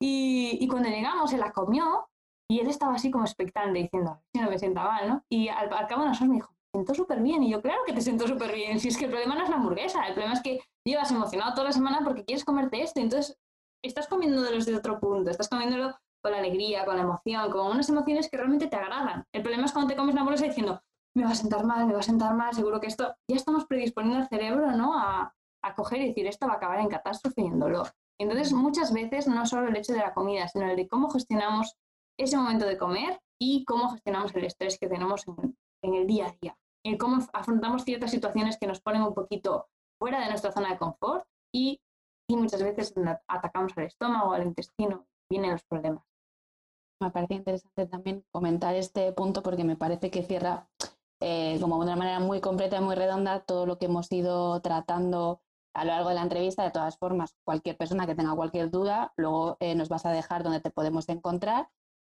Y, 0.00 0.58
y 0.60 0.66
cuando 0.66 0.88
llegamos, 0.88 1.30
se 1.30 1.38
la 1.38 1.52
comió 1.52 2.08
y 2.50 2.60
él 2.60 2.68
estaba 2.68 2.94
así 2.94 3.10
como 3.10 3.24
expectante, 3.24 3.78
diciendo, 3.78 4.22
si 4.32 4.40
no 4.40 4.48
me 4.48 4.58
sienta 4.58 4.82
mal, 4.82 5.08
¿no? 5.08 5.24
Y 5.28 5.48
al, 5.48 5.68
cabo 5.68 6.02
de 6.02 6.08
unas 6.08 6.18
horas 6.18 6.28
me 6.28 6.36
dijo, 6.36 6.50
me 6.50 6.78
siento 6.78 6.94
súper 6.94 7.20
bien. 7.20 7.42
Y 7.42 7.50
yo, 7.50 7.60
claro 7.60 7.82
que 7.86 7.92
te 7.92 8.00
siento 8.00 8.26
súper 8.26 8.54
bien. 8.54 8.80
Si 8.80 8.88
es 8.88 8.96
que 8.96 9.04
el 9.04 9.10
problema 9.10 9.34
no 9.34 9.44
es 9.44 9.50
la 9.50 9.56
hamburguesa, 9.56 10.06
el 10.06 10.14
problema 10.14 10.34
es 10.34 10.42
que 10.42 10.60
llevas 10.84 11.10
emocionado 11.10 11.52
toda 11.52 11.64
la 11.64 11.72
semana 11.72 12.00
porque 12.02 12.24
quieres 12.24 12.44
comerte 12.44 12.82
esto. 12.82 13.00
Entonces, 13.00 13.38
estás 13.84 14.08
comiéndolo 14.08 14.50
desde 14.50 14.74
otro 14.74 14.98
punto, 14.98 15.30
estás 15.30 15.48
comiéndolo 15.48 15.94
con 16.22 16.32
la 16.32 16.38
alegría, 16.38 16.84
con 16.86 16.96
la 16.96 17.02
emoción, 17.02 17.50
con 17.50 17.66
unas 17.66 17.88
emociones 17.90 18.30
que 18.30 18.38
realmente 18.38 18.66
te 18.66 18.76
agradan. 18.76 19.24
El 19.32 19.42
problema 19.42 19.66
es 19.66 19.72
cuando 19.72 19.90
te 19.90 19.96
comes 19.96 20.14
una 20.14 20.22
hamburguesa 20.22 20.46
diciendo, 20.46 20.80
me 21.14 21.24
va 21.24 21.30
a 21.30 21.34
sentar 21.34 21.64
mal, 21.64 21.86
me 21.86 21.92
va 21.92 22.00
a 22.00 22.02
sentar 22.02 22.34
mal, 22.34 22.54
seguro 22.54 22.80
que 22.80 22.86
esto, 22.86 23.14
ya 23.28 23.36
estamos 23.36 23.66
predisponiendo 23.66 24.18
al 24.18 24.28
cerebro, 24.28 24.72
¿no? 24.72 24.98
A, 24.98 25.34
a 25.62 25.74
coger 25.74 26.00
y 26.00 26.08
decir, 26.08 26.26
esto 26.26 26.46
va 26.46 26.54
a 26.54 26.56
acabar 26.56 26.80
en 26.80 26.88
catástrofe 26.88 27.42
y 27.42 27.46
en 27.46 27.58
dolor. 27.58 27.88
Entonces, 28.18 28.52
muchas 28.52 28.92
veces 28.92 29.28
no 29.28 29.46
solo 29.46 29.68
el 29.68 29.76
hecho 29.76 29.92
de 29.92 30.00
la 30.00 30.14
comida, 30.14 30.48
sino 30.48 30.68
el 30.68 30.76
de 30.76 30.88
cómo 30.88 31.08
gestionamos 31.10 31.76
ese 32.18 32.36
momento 32.36 32.66
de 32.66 32.76
comer 32.76 33.20
y 33.40 33.64
cómo 33.64 33.90
gestionamos 33.90 34.34
el 34.34 34.44
estrés 34.44 34.78
que 34.78 34.88
tenemos 34.88 35.24
en, 35.82 35.94
el 35.94 36.06
día 36.06 36.26
a 36.26 36.36
día. 36.40 36.58
Y 36.84 36.96
cómo 36.98 37.24
afrontamos 37.32 37.84
ciertas 37.84 38.10
situaciones 38.10 38.58
que 38.58 38.66
nos 38.66 38.80
ponen 38.80 39.02
un 39.02 39.14
poquito 39.14 39.68
fuera 40.00 40.20
de 40.20 40.28
nuestra 40.28 40.52
zona 40.52 40.70
de 40.70 40.78
confort 40.78 41.24
y, 41.54 41.80
y 42.28 42.36
muchas 42.36 42.62
veces 42.62 42.94
atacamos 43.26 43.72
al 43.76 43.84
estómago, 43.84 44.32
al 44.32 44.46
intestino, 44.46 45.06
vienen 45.30 45.52
los 45.52 45.64
problemas. 45.64 46.04
Me 47.00 47.10
parece 47.10 47.34
interesante 47.34 47.86
también 47.86 48.24
comentar 48.32 48.74
este 48.74 49.12
punto 49.12 49.42
porque 49.42 49.64
me 49.64 49.76
parece 49.76 50.10
que 50.10 50.24
cierra 50.24 50.68
eh, 51.20 51.58
como 51.60 51.78
de 51.78 51.84
una 51.84 51.96
manera 51.96 52.20
muy 52.20 52.40
completa 52.40 52.78
y 52.78 52.80
muy 52.80 52.94
redonda 52.94 53.40
todo 53.40 53.66
lo 53.66 53.78
que 53.78 53.86
hemos 53.86 54.10
ido 54.12 54.60
tratando 54.60 55.40
a 55.74 55.84
lo 55.84 55.92
largo 55.92 56.08
de 56.08 56.14
la 56.16 56.22
entrevista. 56.22 56.64
De 56.64 56.70
todas 56.70 56.96
formas, 56.96 57.36
cualquier 57.44 57.76
persona 57.76 58.06
que 58.06 58.14
tenga 58.14 58.34
cualquier 58.34 58.70
duda, 58.70 59.12
luego 59.16 59.56
eh, 59.60 59.74
nos 59.74 59.88
vas 59.88 60.06
a 60.06 60.12
dejar 60.12 60.42
donde 60.42 60.60
te 60.60 60.70
podemos 60.70 61.08
encontrar. 61.08 61.70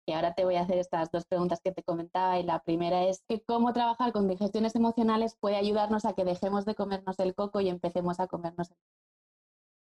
Y 0.08 0.14
ahora 0.14 0.34
te 0.34 0.46
voy 0.46 0.56
a 0.56 0.62
hacer 0.62 0.78
estas 0.78 1.12
dos 1.12 1.26
preguntas 1.26 1.62
que 1.62 1.72
te 1.72 1.84
comentaba. 1.84 2.40
Y 2.40 2.44
la 2.44 2.60
primera 2.60 3.04
es 3.04 3.24
que 3.28 3.42
cómo 3.42 3.74
trabajar 3.74 4.12
con 4.14 4.28
digestiones 4.28 4.76
emocionales 4.76 5.36
puede 5.40 5.56
ayudarnos 5.56 6.06
a 6.06 6.14
que 6.14 6.24
dejemos 6.24 6.66
de 6.66 6.76
comernos 6.76 7.20
el 7.20 7.34
coco 7.34 7.62
y 7.62 7.70
empecemos 7.70 8.20
a 8.20 8.28
comernos 8.28 8.70
el 8.70 8.78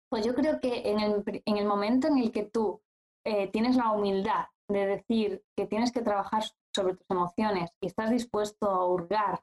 Pues 0.09 0.25
yo 0.25 0.35
creo 0.35 0.61
que 0.61 0.91
en 0.91 1.01
el, 1.01 1.43
en 1.45 1.57
el 1.57 1.67
momento 1.67 2.09
en 2.09 2.19
el 2.19 2.31
que 2.31 2.45
tú 2.45 2.81
eh, 3.25 3.49
tienes 3.49 3.77
la 3.77 3.91
humildad 3.91 4.47
de 4.69 4.87
decir 4.87 5.45
que 5.57 5.67
tienes 5.67 5.93
que 5.93 6.03
trabajar 6.03 6.45
sobre 6.75 6.95
tus 6.95 7.07
emociones 7.11 7.71
y 7.81 7.87
estás 7.87 8.11
dispuesto 8.11 8.69
a 8.69 8.87
hurgar 8.87 9.43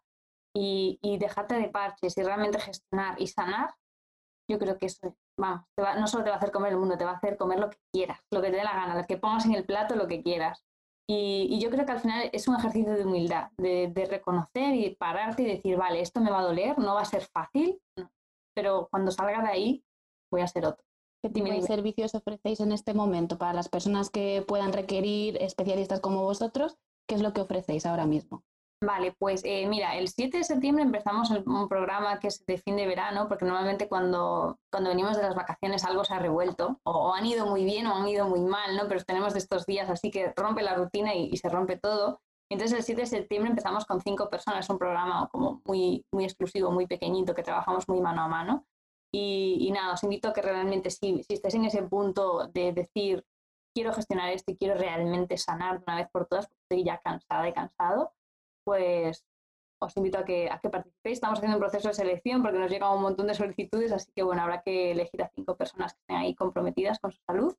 y, 0.56 1.18
dejarte 1.18 1.56
de 1.56 1.70
parches 1.70 2.18
y 2.18 2.24
realmente 2.24 2.60
gestionar 2.60 3.20
y 3.20 3.28
sanar, 3.28 3.74
yo 4.48 4.60
creo 4.60 4.78
que 4.78 4.86
eso, 4.86 5.16
vamos, 5.38 5.66
no 5.78 6.08
solo 6.08 6.24
te 6.24 6.30
va 6.30 6.36
a 6.36 6.40
hacer 6.40 6.52
comer 6.52 6.74
el 6.74 6.80
mundo, 6.80 6.98
te 6.98 7.06
va 7.06 7.12
a 7.12 7.16
hacer 7.16 7.38
comer 7.38 7.60
lo 7.60 7.70
que 7.70 7.78
quieras, 7.92 8.20
lo 8.32 8.42
que 8.42 8.50
te 8.50 8.58
dé 8.58 8.64
la 8.64 8.74
gana, 8.74 8.96
lo 8.96 9.06
que 9.06 9.18
pongas 9.18 9.46
en 9.46 9.56
el 9.56 9.66
plato, 9.66 9.96
lo 9.96 10.08
que 10.08 10.22
quieras. 10.22 10.64
Y, 11.10 11.60
yo 11.60 11.70
creo 11.70 11.86
que 11.86 11.92
al 11.92 12.00
final 12.00 12.30
es 12.32 12.48
un 12.48 12.56
ejercicio 12.56 12.94
de 12.94 13.06
humildad, 13.06 13.50
de, 13.58 14.08
reconocer 14.10 14.74
y 14.74 14.96
pararte 14.96 15.44
y 15.44 15.46
decir, 15.46 15.76
vale, 15.76 16.02
esto 16.02 16.22
me 16.22 16.32
va 16.32 16.40
a 16.40 16.44
doler, 16.44 16.78
no 16.80 16.96
va 16.96 17.02
a 17.02 17.06
ser 17.06 17.24
fácil, 17.26 17.80
pero 18.56 18.88
cuando 18.90 19.12
salga 19.12 19.42
de 19.42 19.50
ahí 19.50 19.86
voy 20.32 20.42
a 20.42 20.48
ser 20.48 20.66
otro. 20.66 20.86
¿Qué 21.22 21.30
tipo 21.30 21.50
de 21.50 21.62
servicios 21.62 22.16
ofrecéis 22.16 22.60
en 22.60 22.72
este 22.72 22.94
momento 22.94 23.38
para 23.38 23.54
las 23.54 23.70
personas 23.70 24.10
que 24.10 24.44
puedan 24.46 24.74
requerir 24.74 25.42
especialistas 25.42 26.02
como 26.02 26.24
vosotros? 26.24 26.78
¿Qué 27.08 27.16
es 27.16 27.22
lo 27.22 27.34
que 27.34 27.42
ofrecéis 27.42 27.86
ahora 27.86 28.06
mismo? 28.06 28.44
Vale, 28.86 29.14
pues 29.18 29.42
eh, 29.46 29.66
mira, 29.66 29.96
el 29.96 30.10
7 30.10 30.40
de 30.40 30.44
septiembre 30.44 30.84
empezamos 30.84 31.30
un 31.30 31.70
programa 31.70 32.20
que 32.20 32.28
es 32.28 32.46
de 32.46 32.58
fin 32.58 32.76
de 32.76 32.86
verano, 32.86 33.30
porque 33.30 33.46
normalmente 33.46 33.88
cuando, 33.88 34.60
cuando 34.70 34.90
venimos 34.90 35.16
de 35.16 35.24
las 35.24 35.36
vacaciones 35.36 35.86
algo 35.86 36.04
se 36.04 36.14
ha 36.14 36.20
revuelto, 36.20 36.82
o, 36.84 37.14
han 37.14 37.26
ido 37.26 37.46
muy 37.46 37.64
bien 37.64 37.88
o 37.88 37.96
han 37.96 38.08
ido 38.08 38.28
muy 38.28 38.42
mal, 38.42 38.76
¿no? 38.76 38.88
Pero 38.90 39.02
tenemos 39.06 39.32
de 39.34 39.40
estos 39.40 39.66
días 39.66 39.90
así 39.90 40.12
que 40.12 40.34
rompe 40.36 40.64
la 40.64 40.76
rutina 40.76 41.16
y, 41.16 41.36
se 41.38 41.48
rompe 41.48 41.78
todo. 41.78 42.22
Entonces 42.50 42.78
el 42.78 42.84
7 42.84 43.02
de 43.02 43.08
septiembre 43.08 43.52
empezamos 43.52 43.86
con 43.86 44.02
cinco 44.02 44.30
personas, 44.30 44.70
un 44.70 44.78
programa 44.78 45.30
como 45.32 45.62
muy, 45.66 46.06
muy 46.12 46.26
exclusivo, 46.26 46.70
muy 46.70 46.86
pequeñito, 46.86 47.34
que 47.34 47.44
trabajamos 47.44 47.88
muy 47.88 48.02
mano 48.02 48.24
a 48.24 48.28
mano. 48.28 48.66
Y, 49.14 49.72
nada, 49.72 49.94
os 49.94 50.04
invito 50.04 50.28
a 50.28 50.34
que 50.34 50.42
realmente 50.42 50.90
si, 50.90 51.24
si 51.24 51.36
estáis 51.36 51.54
en 51.56 51.66
ese 51.66 51.84
punto 51.84 52.48
de 52.48 52.74
decir, 52.74 53.24
quiero 53.74 53.94
gestionar 53.94 54.32
esto 54.32 54.52
y 54.52 54.58
quiero 54.58 54.76
realmente 54.76 55.38
sanar 55.38 55.78
de 55.78 55.84
una 55.88 55.98
vez 55.98 56.10
por 56.12 56.26
todas, 56.26 56.48
porque 56.48 56.64
estoy 56.64 56.84
ya 56.84 57.00
cansada 57.00 57.48
y 57.48 57.54
cansado, 57.54 58.12
pues 58.64 59.26
os 59.80 59.98
invito 59.98 60.18
a 60.18 60.26
que, 60.26 60.50
a 60.50 60.60
que 60.60 60.70
participéis. 60.70 61.18
Estamos 61.18 61.40
haciendo 61.40 61.58
un 61.58 61.62
proceso 61.62 61.90
de 61.90 61.94
selección 61.94 62.42
porque 62.42 62.60
nos 62.60 62.72
llegan 62.72 62.94
un 62.94 63.02
montón 63.02 63.28
de 63.28 63.36
solicitudes, 63.36 63.92
así 63.92 64.12
que 64.16 64.24
bueno, 64.24 64.42
habrá 64.42 64.62
que 64.62 64.92
elegir 64.92 65.22
a 65.22 65.30
cinco 65.36 65.56
personas 65.56 65.94
que 65.94 66.00
estén 66.02 66.18
ahí 66.18 66.36
comprometidas 66.36 67.00
con 67.00 67.12
su 67.12 67.22
salud. 67.26 67.54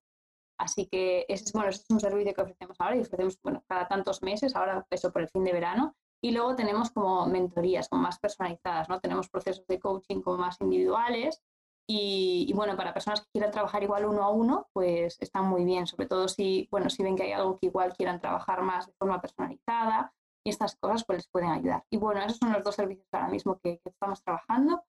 Así 0.58 0.86
que 0.86 1.26
ese 1.28 1.44
es, 1.44 1.52
bueno, 1.52 1.68
es 1.68 1.84
un 1.90 2.00
servicio 2.00 2.32
que 2.32 2.42
ofrecemos 2.42 2.76
ahora 2.80 2.96
y 2.96 3.00
ofrecemos 3.00 3.38
bueno, 3.42 3.62
cada 3.68 3.88
tantos 3.88 4.22
meses, 4.22 4.54
ahora 4.54 4.86
eso 4.90 5.12
por 5.12 5.22
el 5.22 5.28
fin 5.28 5.44
de 5.44 5.52
verano, 5.52 5.96
y 6.22 6.30
luego 6.30 6.54
tenemos 6.54 6.90
como 6.90 7.26
mentorías, 7.26 7.88
como 7.88 8.02
más 8.02 8.18
personalizadas, 8.18 8.88
¿no? 8.88 9.00
Tenemos 9.00 9.28
procesos 9.28 9.66
de 9.66 9.78
coaching 9.78 10.22
como 10.22 10.38
más 10.38 10.60
individuales 10.60 11.42
y, 11.86 12.50
bueno, 12.54 12.76
para 12.76 12.94
personas 12.94 13.20
que 13.20 13.30
quieran 13.32 13.50
trabajar 13.50 13.82
igual 13.82 14.06
uno 14.06 14.22
a 14.22 14.30
uno, 14.30 14.68
pues 14.72 15.18
están 15.20 15.44
muy 15.44 15.66
bien, 15.66 15.86
sobre 15.86 16.06
todo 16.06 16.28
si, 16.28 16.66
bueno, 16.70 16.88
si 16.88 17.02
ven 17.02 17.14
que 17.14 17.24
hay 17.24 17.32
algo 17.32 17.58
que 17.58 17.66
igual 17.66 17.94
quieran 17.94 18.20
trabajar 18.20 18.62
más 18.62 18.86
de 18.86 18.94
forma 18.94 19.20
personalizada 19.20 20.14
y 20.44 20.50
estas 20.50 20.76
cosas 20.76 21.04
pues 21.04 21.18
les 21.18 21.28
pueden 21.28 21.50
ayudar. 21.50 21.84
Y 21.90 21.96
bueno, 21.96 22.20
esos 22.20 22.38
son 22.38 22.52
los 22.52 22.62
dos 22.62 22.74
servicios 22.74 23.08
ahora 23.12 23.28
mismo 23.28 23.58
que, 23.58 23.80
estamos 23.84 24.22
trabajando. 24.22 24.82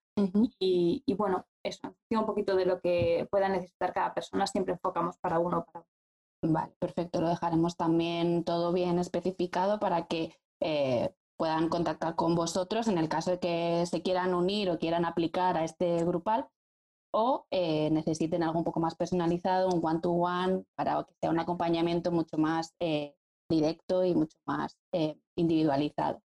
Y, 0.60 1.04
y, 1.06 1.14
bueno, 1.16 1.46
eso, 1.64 1.94
un 2.12 2.26
poquito 2.26 2.56
de 2.56 2.66
lo 2.66 2.80
que 2.80 3.28
pueda 3.30 3.50
necesitar 3.50 3.94
cada 3.94 4.14
persona, 4.14 4.48
siempre 4.48 4.74
enfocamos 4.74 5.18
para 5.18 5.40
uno 5.40 5.66
para 5.66 5.86
Vale, 6.42 6.74
perfecto, 6.80 7.22
lo 7.22 7.30
dejaremos 7.30 7.76
también 7.76 8.44
todo 8.44 8.72
bien 8.72 9.00
especificado 9.00 9.80
para 9.80 10.08
que 10.08 10.36
eh, 10.60 11.14
puedan 11.38 11.70
contactar 11.70 12.16
con 12.16 12.36
vosotros 12.36 12.88
en 12.88 12.98
el 12.98 13.10
caso 13.10 13.32
de 13.32 13.40
que 13.40 13.86
se 13.86 14.02
quieran 14.02 14.34
unir 14.34 14.70
o 14.70 14.80
quieran 14.80 15.06
aplicar 15.06 15.58
a 15.58 15.64
este 15.64 16.04
grupal 16.06 16.48
o 17.12 17.48
eh, 17.50 17.90
necesiten 17.92 18.44
algo 18.44 18.60
un 18.60 18.66
poco 18.66 18.80
más 18.80 18.96
personalizado, 18.96 19.70
un 19.70 19.84
one-to-one, 19.84 20.66
para 20.76 21.04
que 21.06 21.14
sea 21.16 21.30
un 21.30 21.40
acompañamiento 21.40 22.12
mucho 22.12 22.38
más 22.38 22.76
eh, 22.80 23.15
directo 23.50 24.04
y 24.04 24.16
mucho 24.16 24.38
más 24.46 24.78
eh, 24.94 25.20
individualizado. 25.36 26.22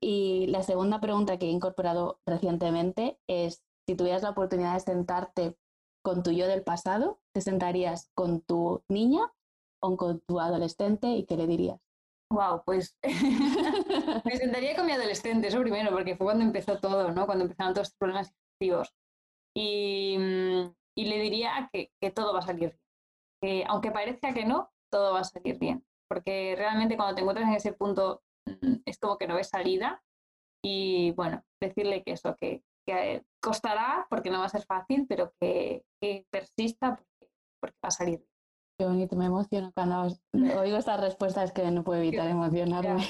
Y 0.00 0.46
la 0.48 0.62
segunda 0.62 1.00
pregunta 1.00 1.38
que 1.38 1.46
he 1.46 1.50
incorporado 1.50 2.20
recientemente 2.26 3.18
es, 3.26 3.62
si 3.86 3.96
tuvieras 3.96 4.22
la 4.22 4.30
oportunidad 4.30 4.74
de 4.74 4.80
sentarte 4.80 5.56
con 6.02 6.22
tu 6.22 6.30
yo 6.32 6.46
del 6.46 6.62
pasado, 6.62 7.20
¿te 7.32 7.40
sentarías 7.40 8.10
con 8.14 8.42
tu 8.42 8.82
niña 8.88 9.32
o 9.80 9.96
con 9.96 10.20
tu 10.20 10.40
adolescente 10.40 11.08
y 11.08 11.24
qué 11.24 11.36
le 11.36 11.46
dirías? 11.46 11.80
Wow, 12.30 12.62
pues 12.64 12.96
me 14.24 14.36
sentaría 14.36 14.74
con 14.74 14.86
mi 14.86 14.92
adolescente, 14.92 15.48
eso 15.48 15.60
primero, 15.60 15.90
porque 15.90 16.16
fue 16.16 16.26
cuando 16.26 16.44
empezó 16.44 16.78
todo, 16.78 17.12
¿no? 17.12 17.26
Cuando 17.26 17.44
empezaron 17.44 17.74
todos 17.74 17.88
estos 17.88 17.98
problemas. 17.98 18.32
Y, 19.54 20.16
mm, 20.18 20.74
y, 20.96 21.04
le 21.04 21.18
diría 21.18 21.68
que, 21.72 21.90
que, 22.00 22.10
todo 22.10 22.32
va 22.32 22.38
a 22.38 22.42
salir 22.42 22.70
bien. 22.70 22.80
Que 23.40 23.64
aunque 23.66 23.90
parezca 23.90 24.32
que 24.32 24.44
no, 24.44 24.70
todo 24.90 25.12
va 25.12 25.20
a 25.20 25.24
salir 25.24 25.58
bien. 25.58 25.84
Porque 26.12 26.54
realmente 26.58 26.94
cuando 26.94 27.14
te 27.14 27.22
encuentras 27.22 27.48
en 27.48 27.54
ese 27.54 27.72
punto 27.72 28.20
mm, 28.46 28.82
es 28.84 28.98
como 28.98 29.16
que 29.16 29.26
no 29.26 29.36
ves 29.36 29.48
salida. 29.48 30.02
Y 30.62 31.12
bueno, 31.12 31.42
decirle 31.58 32.02
que 32.02 32.12
eso, 32.12 32.36
que, 32.36 32.62
que 32.86 33.24
costará 33.42 34.06
porque 34.10 34.28
no 34.28 34.40
va 34.40 34.44
a 34.44 34.50
ser 34.50 34.62
fácil, 34.66 35.06
pero 35.08 35.32
que, 35.40 35.86
que 36.02 36.26
persista 36.30 36.96
porque, 36.96 37.32
porque 37.58 37.78
va 37.82 37.88
a 37.88 37.92
salir. 37.92 38.26
Qué 38.78 38.84
bonito, 38.84 39.16
me 39.16 39.24
emociono 39.24 39.72
cuando 39.72 40.08
oigo 40.60 40.76
estas 40.76 41.00
respuestas 41.00 41.50
que 41.52 41.70
no 41.70 41.82
puedo 41.82 42.02
evitar 42.02 42.28
emocionarme. 42.28 43.02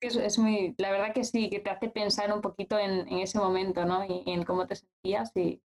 Es, 0.00 0.16
es, 0.16 0.38
muy, 0.38 0.74
la 0.78 0.90
verdad 0.90 1.12
que 1.12 1.24
sí, 1.24 1.50
que 1.50 1.60
te 1.60 1.68
hace 1.68 1.90
pensar 1.90 2.32
un 2.32 2.40
poquito 2.40 2.78
en, 2.78 3.06
en 3.06 3.18
ese 3.18 3.38
momento, 3.38 3.84
¿no? 3.84 4.02
Y, 4.02 4.22
en 4.24 4.44
cómo 4.44 4.66
te 4.66 4.76
sentías 4.76 5.30
y 5.36 5.62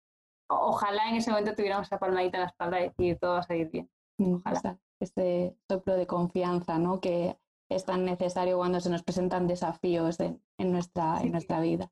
ojalá 0.49 1.09
en 1.09 1.17
ese 1.17 1.33
momento 1.33 1.57
tuviéramos 1.57 1.89
esa 1.89 1.99
palmadita 1.99 2.37
en 2.37 2.43
la 2.43 2.49
espalda 2.49 2.79
y 2.79 2.89
decir 2.91 3.19
todo 3.19 3.33
va 3.33 3.41
a 3.41 3.43
salir 3.43 3.69
bien. 3.71 3.91
Mm, 4.19 4.35
ojalá. 4.35 4.79
Este 5.01 5.57
soplo 5.69 5.97
de 5.97 6.07
confianza, 6.07 6.79
¿no? 6.79 7.01
Que 7.01 7.39
es 7.71 7.85
tan 7.85 8.05
necesario 8.05 8.59
cuando 8.59 8.81
se 8.81 8.91
nos 8.91 9.03
presentan 9.03 9.47
desafíos 9.47 10.21
en, 10.21 10.43
en 10.59 10.73
nuestra, 10.73 11.21
en 11.21 11.33
nuestra 11.33 11.61
vida. 11.61 11.91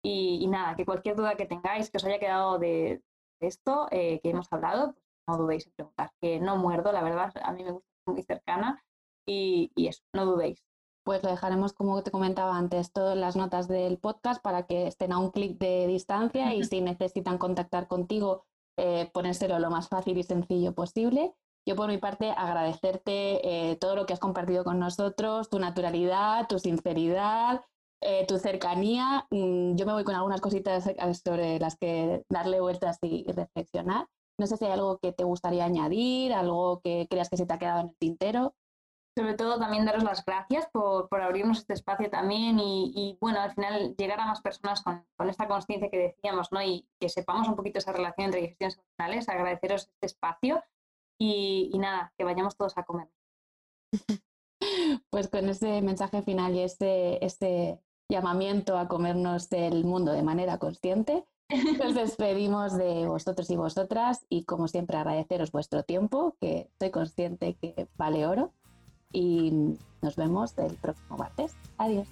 Y, 0.06 0.48
nada, 0.48 0.76
que 0.76 0.86
cualquier 0.86 1.16
duda 1.16 1.36
que 1.36 1.46
tengáis, 1.46 1.90
que 1.90 1.98
os 1.98 2.04
haya 2.04 2.20
quedado 2.20 2.60
de, 2.60 3.02
esto 3.40 3.88
eh, 3.92 4.20
que 4.22 4.32
hemos 4.32 4.52
hablado, 4.52 4.94
pues 4.94 5.06
no 5.28 5.38
dudéis 5.38 5.68
en 5.68 5.74
preguntar. 5.74 6.12
Que 6.20 6.40
no 6.40 6.58
muerdo, 6.58 6.92
la 6.92 7.04
verdad, 7.04 7.32
a 7.42 7.52
mí 7.54 7.64
me 7.64 7.72
gusta 7.72 7.90
muy 8.08 8.24
cercana 8.24 8.84
y, 9.26 9.72
y 9.76 9.88
eso, 9.88 10.04
no 10.14 10.26
dudéis. 10.26 10.62
Pues 11.04 11.22
lo 11.22 11.30
dejaremos, 11.30 11.74
como 11.74 12.02
te 12.02 12.12
comentaba 12.12 12.58
antes, 12.58 12.94
todas 12.94 13.18
las 13.18 13.36
notas 13.36 13.68
del 13.68 13.98
podcast 13.98 14.42
para 14.42 14.66
que 14.66 14.88
estén 14.88 15.12
a 15.12 15.20
un 15.20 15.32
clic 15.32 15.58
de 15.60 15.86
distancia 15.88 16.54
y 16.54 16.64
si 16.64 16.80
necesitan 16.80 17.38
contactar 17.38 17.88
contigo, 17.88 18.46
eh, 18.78 19.10
ponérselo 19.14 19.60
lo 19.60 19.70
más 19.70 19.90
fácil 19.90 20.18
y 20.18 20.24
sencillo 20.24 20.74
posible. 20.74 21.36
yo 21.66 21.76
por 21.76 21.88
mi 21.88 21.98
parte 21.98 22.32
agradecerte 22.32 23.72
eh, 23.72 23.76
todo 23.78 23.96
lo 23.96 24.06
que 24.06 24.14
has 24.14 24.20
compartido 24.20 24.64
con 24.64 24.80
nosotros, 24.80 25.50
tu 25.50 25.60
naturalidad, 25.60 26.48
tu 26.48 26.60
sinceridad, 26.60 27.62
eh, 28.02 28.26
tu 28.28 28.38
cercanía. 28.38 29.28
Mm, 29.30 29.76
yo 29.76 29.86
me 29.86 29.94
voy 29.94 30.04
con 30.04 30.16
algunas 30.16 30.42
cositas 30.42 30.84
sobre 31.24 31.60
las 31.60 31.78
que 31.78 32.24
darle 32.30 32.60
vueltas 32.60 32.98
y, 33.02 33.26
reflexionar. 33.32 34.08
No 34.38 34.48
sé 34.48 34.58
si 34.58 34.66
hay 34.66 34.72
algo 34.72 34.98
que 35.00 35.14
te 35.14 35.24
gustaría 35.24 35.64
añadir, 35.66 36.34
algo 36.34 36.82
que 36.84 37.08
creas 37.10 37.30
que 37.30 37.38
se 37.38 37.46
te 37.46 37.54
ha 37.54 37.60
quedado 37.60 37.82
en 37.82 37.88
el 37.90 37.96
tintero. 37.98 38.56
Sobre 39.16 39.36
todo 39.36 39.60
también 39.60 39.86
daros 39.86 40.04
las 40.04 40.26
gracias 40.26 40.68
por, 40.72 41.08
abrirnos 41.22 41.60
este 41.60 41.74
espacio 41.74 42.10
también 42.10 42.58
y, 42.60 43.16
bueno, 43.22 43.40
al 43.42 43.54
final 43.54 43.96
llegar 43.96 44.20
a 44.20 44.26
más 44.26 44.42
personas 44.42 44.82
con, 44.82 45.06
esta 45.30 45.48
conciencia 45.48 45.90
que 45.90 46.16
decíamos, 46.16 46.52
¿no? 46.52 46.62
Y 46.64 46.88
que 47.00 47.10
sepamos 47.10 47.48
un 47.48 47.56
poquito 47.56 47.78
esa 47.78 47.92
relación 47.92 48.26
entre 48.26 48.48
gestiones 48.48 48.78
emocionales, 48.78 49.30
agradeceros 49.30 49.84
este 49.84 50.08
espacio 50.08 50.64
y, 51.20 51.72
nada, 51.78 52.12
que 52.18 52.24
vayamos 52.24 52.58
todos 52.58 52.78
a 52.78 52.84
comer. 52.84 53.10
Pues 55.10 55.28
con 55.28 55.50
ese 55.50 55.82
mensaje 55.82 56.22
final 56.22 56.56
y 56.56 56.62
ese, 56.62 57.24
ese 57.24 57.82
llamamiento 58.10 58.78
a 58.78 58.88
comernos 58.88 59.52
el 59.52 59.84
mundo 59.84 60.14
de 60.14 60.24
manera 60.24 60.58
consciente, 60.58 61.26
nos 61.84 61.94
despedimos 61.94 62.76
de 62.78 63.06
vosotros 63.06 63.50
y 63.50 63.58
vosotras 63.58 64.26
y 64.30 64.46
como 64.46 64.70
siempre 64.70 64.98
agradeceros 64.98 65.52
vuestro 65.52 65.84
tiempo, 65.84 66.38
que 66.40 66.70
estoy 66.72 66.92
consciente 66.92 67.56
que 67.56 67.90
vale 67.98 68.26
oro 68.26 68.54
y 69.14 69.78
nos 70.02 70.16
vemos 70.18 70.58
el 70.58 70.74
próximo 70.76 71.18
martes. 71.18 71.54
Adiós. 71.78 72.08